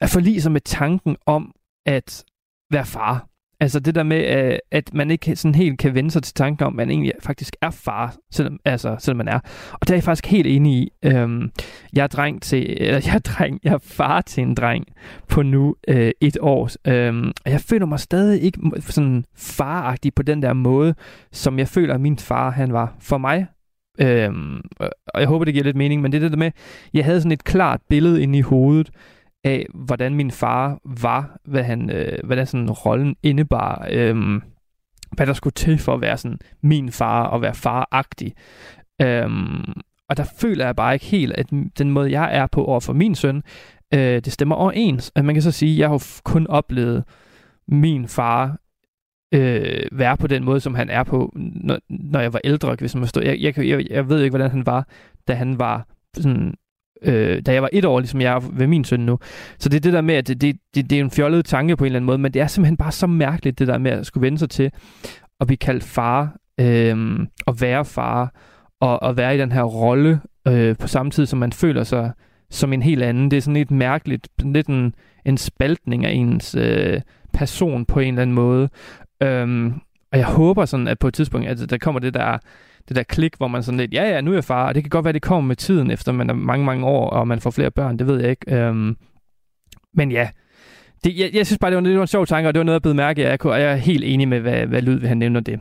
at 0.00 0.10
forlige 0.10 0.42
sig 0.42 0.52
med 0.52 0.60
tanken 0.60 1.16
om 1.26 1.52
at 1.86 2.24
være 2.70 2.84
far. 2.84 3.28
Altså 3.60 3.80
det 3.80 3.94
der 3.94 4.02
med, 4.02 4.52
øh, 4.52 4.58
at 4.70 4.94
man 4.94 5.10
ikke 5.10 5.36
sådan 5.36 5.54
helt 5.54 5.78
kan 5.78 5.94
vende 5.94 6.10
sig 6.10 6.22
til 6.22 6.34
tanken 6.34 6.66
om, 6.66 6.72
at 6.72 6.76
man 6.76 6.90
egentlig 6.90 7.12
faktisk 7.20 7.56
er 7.62 7.70
far, 7.70 8.16
selvom, 8.30 8.58
altså, 8.64 8.96
selvom 8.98 9.16
man 9.16 9.28
er. 9.28 9.40
Og 9.72 9.80
det 9.80 9.90
er 9.90 9.94
jeg 9.94 10.02
faktisk 10.02 10.26
helt 10.26 10.46
enig 10.46 10.72
i. 10.72 10.90
Øhm, 11.04 11.50
jeg 11.92 12.02
er 12.02 12.06
dreng 12.06 12.42
til, 12.42 12.82
eller 12.82 13.00
jeg 13.04 13.14
er 13.14 13.18
dreng, 13.18 13.60
jeg 13.64 13.72
er 13.72 13.78
far 13.78 14.20
til 14.20 14.42
en 14.42 14.54
dreng 14.54 14.84
på 15.28 15.42
nu 15.42 15.76
øh, 15.88 16.10
et 16.20 16.38
år. 16.40 16.70
Øhm, 16.88 17.32
og 17.44 17.50
jeg 17.50 17.60
føler 17.60 17.86
mig 17.86 18.00
stadig 18.00 18.42
ikke 18.42 18.58
sådan 18.80 19.24
faragtig 19.36 20.14
på 20.14 20.22
den 20.22 20.42
der 20.42 20.52
måde, 20.52 20.94
som 21.32 21.58
jeg 21.58 21.68
føler, 21.68 21.94
at 21.94 22.00
min 22.00 22.18
far 22.18 22.50
han 22.50 22.72
var 22.72 22.96
for 23.00 23.18
mig. 23.18 23.46
Øhm, 24.00 24.60
og 25.14 25.20
jeg 25.20 25.28
håber, 25.28 25.44
det 25.44 25.54
giver 25.54 25.64
lidt 25.64 25.76
mening, 25.76 26.02
men 26.02 26.12
det 26.12 26.18
er 26.18 26.22
det 26.22 26.32
der 26.32 26.38
med, 26.38 26.50
jeg 26.94 27.04
havde 27.04 27.20
sådan 27.20 27.32
et 27.32 27.44
klart 27.44 27.80
billede 27.88 28.22
inde 28.22 28.38
i 28.38 28.42
hovedet 28.42 28.90
af, 29.44 29.66
hvordan 29.74 30.14
min 30.14 30.30
far 30.30 30.78
var, 30.84 31.36
hvad, 31.44 31.62
han, 31.62 31.90
øh, 31.90 32.18
hvad 32.24 32.36
der 32.36 32.44
sådan 32.44 32.70
rollen 32.70 33.16
indebar, 33.22 33.86
øhm, 33.90 34.42
hvad 35.12 35.26
der 35.26 35.32
skulle 35.32 35.54
til 35.54 35.78
for 35.78 35.94
at 35.94 36.00
være 36.00 36.18
sådan 36.18 36.38
min 36.62 36.92
far 36.92 37.26
og 37.26 37.42
være 37.42 37.54
faragtig. 37.54 38.34
Øhm, 39.02 39.72
og 40.08 40.16
der 40.16 40.24
føler 40.40 40.64
jeg 40.64 40.76
bare 40.76 40.94
ikke 40.94 41.06
helt, 41.06 41.32
at 41.32 41.50
den 41.78 41.90
måde, 41.90 42.20
jeg 42.20 42.36
er 42.36 42.46
på 42.46 42.64
over 42.64 42.80
for 42.80 42.92
min 42.92 43.14
søn, 43.14 43.42
øh, 43.94 44.00
det 44.00 44.32
stemmer 44.32 44.54
overens. 44.54 45.12
At 45.14 45.24
man 45.24 45.34
kan 45.34 45.42
så 45.42 45.50
sige, 45.50 45.72
at 45.72 45.78
jeg 45.78 45.88
har 45.88 46.20
kun 46.24 46.46
oplevet 46.46 47.04
min 47.68 48.08
far 48.08 48.56
øh, 49.34 49.82
være 49.92 50.16
på 50.16 50.26
den 50.26 50.44
måde, 50.44 50.60
som 50.60 50.74
han 50.74 50.90
er 50.90 51.02
på, 51.02 51.32
når, 51.36 51.78
når 51.88 52.20
jeg 52.20 52.32
var 52.32 52.40
ældre, 52.44 52.76
hvis 52.78 52.94
man 52.94 53.02
forstår. 53.02 53.20
Jeg, 53.20 53.38
jeg, 53.40 53.58
jeg, 53.58 53.86
jeg 53.90 54.08
ved 54.08 54.22
ikke, 54.22 54.30
hvordan 54.30 54.50
han 54.50 54.66
var, 54.66 54.88
da 55.28 55.34
han 55.34 55.58
var 55.58 55.86
sådan 56.16 56.54
øh, 57.02 57.42
da 57.46 57.52
jeg 57.52 57.62
var 57.62 57.68
et 57.72 57.84
år, 57.84 58.00
ligesom 58.00 58.20
jeg 58.20 58.34
er 58.34 58.40
ved 58.52 58.66
min 58.66 58.84
søn 58.84 59.00
nu. 59.00 59.18
Så 59.58 59.68
det 59.68 59.76
er 59.76 59.80
det 59.80 59.92
der 59.92 60.00
med, 60.00 60.14
at 60.14 60.28
det, 60.28 60.40
det, 60.40 60.56
det, 60.74 60.90
det 60.90 60.98
er 60.98 61.04
en 61.04 61.10
fjollet 61.10 61.44
tanke 61.44 61.76
på 61.76 61.84
en 61.84 61.86
eller 61.86 61.96
anden 61.96 62.06
måde, 62.06 62.18
men 62.18 62.34
det 62.34 62.42
er 62.42 62.46
simpelthen 62.46 62.76
bare 62.76 62.92
så 62.92 63.06
mærkeligt, 63.06 63.58
det 63.58 63.68
der 63.68 63.78
med 63.78 63.90
at 63.90 64.06
skulle 64.06 64.22
vende 64.22 64.38
sig 64.38 64.50
til 64.50 64.70
at 65.40 65.46
blive 65.46 65.56
kaldt 65.56 65.84
far, 65.84 66.36
øh, 66.60 67.18
og 67.46 67.60
være 67.60 67.84
far, 67.84 68.34
og, 68.80 69.02
og 69.02 69.16
være 69.16 69.34
i 69.34 69.38
den 69.38 69.52
her 69.52 69.62
rolle, 69.62 70.20
øh, 70.48 70.76
på 70.76 70.88
samme 70.88 71.10
tid, 71.10 71.26
som 71.26 71.38
man 71.38 71.52
føler 71.52 71.84
sig 71.84 72.12
som 72.50 72.72
en 72.72 72.82
helt 72.82 73.02
anden. 73.02 73.30
Det 73.30 73.36
er 73.36 73.40
sådan 73.40 73.54
lidt 73.54 73.70
mærkeligt, 73.70 74.28
lidt 74.44 74.66
en, 74.66 74.94
en 75.24 75.36
spaltning 75.36 76.04
af 76.04 76.12
ens 76.12 76.54
øh, 76.54 77.00
person 77.32 77.84
på 77.84 78.00
en 78.00 78.08
eller 78.08 78.22
anden 78.22 78.34
måde. 78.34 78.68
Øhm, 79.22 79.72
og 80.12 80.18
jeg 80.18 80.26
håber 80.26 80.64
sådan, 80.64 80.88
at 80.88 80.98
på 80.98 81.08
et 81.08 81.14
tidspunkt, 81.14 81.46
at 81.46 81.70
der 81.70 81.78
kommer 81.78 82.00
det 82.00 82.14
der, 82.14 82.38
det 82.88 82.96
der 82.96 83.02
klik, 83.02 83.36
hvor 83.36 83.48
man 83.48 83.62
sådan 83.62 83.80
lidt, 83.80 83.94
ja 83.94 84.08
ja, 84.08 84.20
nu 84.20 84.30
er 84.30 84.34
jeg 84.34 84.44
far, 84.44 84.68
og 84.68 84.74
det 84.74 84.82
kan 84.82 84.90
godt 84.90 85.04
være, 85.04 85.12
det 85.12 85.22
kommer 85.22 85.48
med 85.48 85.56
tiden, 85.56 85.90
efter 85.90 86.12
man 86.12 86.30
er 86.30 86.34
mange, 86.34 86.64
mange 86.64 86.86
år, 86.86 87.10
og 87.10 87.28
man 87.28 87.40
får 87.40 87.50
flere 87.50 87.70
børn, 87.70 87.98
det 87.98 88.06
ved 88.06 88.20
jeg 88.20 88.30
ikke. 88.30 88.56
Øhm, 88.56 88.96
men 89.94 90.12
ja, 90.12 90.28
det, 91.04 91.18
jeg, 91.18 91.30
jeg 91.34 91.46
synes 91.46 91.58
bare, 91.58 91.70
det 91.70 91.76
var, 91.76 91.82
det 91.82 91.96
var 91.96 92.00
en 92.00 92.06
sjov 92.06 92.26
tanke, 92.26 92.48
og 92.48 92.54
det 92.54 92.58
var 92.58 92.64
noget, 92.64 92.74
jeg 92.74 92.82
blev 92.82 92.94
mærke 92.94 93.28
af, 93.28 93.44
og 93.44 93.60
jeg 93.60 93.72
er 93.72 93.76
helt 93.76 94.04
enig 94.04 94.28
med, 94.28 94.40
hvad, 94.40 94.66
hvad 94.66 94.82
Lyd 94.82 95.00
han 95.00 95.18
nævner 95.18 95.40
det. 95.40 95.60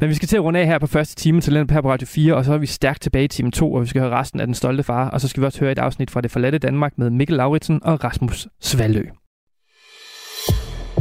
Men 0.00 0.08
vi 0.08 0.14
skal 0.14 0.28
til 0.28 0.36
at 0.36 0.42
runde 0.42 0.60
af 0.60 0.66
her 0.66 0.78
på 0.78 0.86
første 0.86 1.16
time 1.16 1.40
til 1.40 1.56
her 1.70 1.80
på 1.80 1.90
Radio 1.90 2.06
4, 2.06 2.34
og 2.34 2.44
så 2.44 2.52
er 2.52 2.58
vi 2.58 2.66
stærkt 2.66 3.02
tilbage 3.02 3.24
i 3.24 3.28
time 3.28 3.50
2, 3.50 3.72
og 3.72 3.82
vi 3.82 3.86
skal 3.86 4.00
høre 4.00 4.10
resten 4.10 4.40
af 4.40 4.46
Den 4.46 4.54
Stolte 4.54 4.82
Far, 4.82 5.10
og 5.10 5.20
så 5.20 5.28
skal 5.28 5.40
vi 5.40 5.46
også 5.46 5.60
høre 5.60 5.72
et 5.72 5.78
afsnit 5.78 6.10
fra 6.10 6.20
Det 6.20 6.30
Forladte 6.30 6.58
Danmark 6.58 6.92
med 6.98 7.10
Mikkel 7.10 7.36
Lauritsen 7.36 7.80
og 7.84 8.04
Rasmus 8.04 8.48
Svalø. 8.60 9.04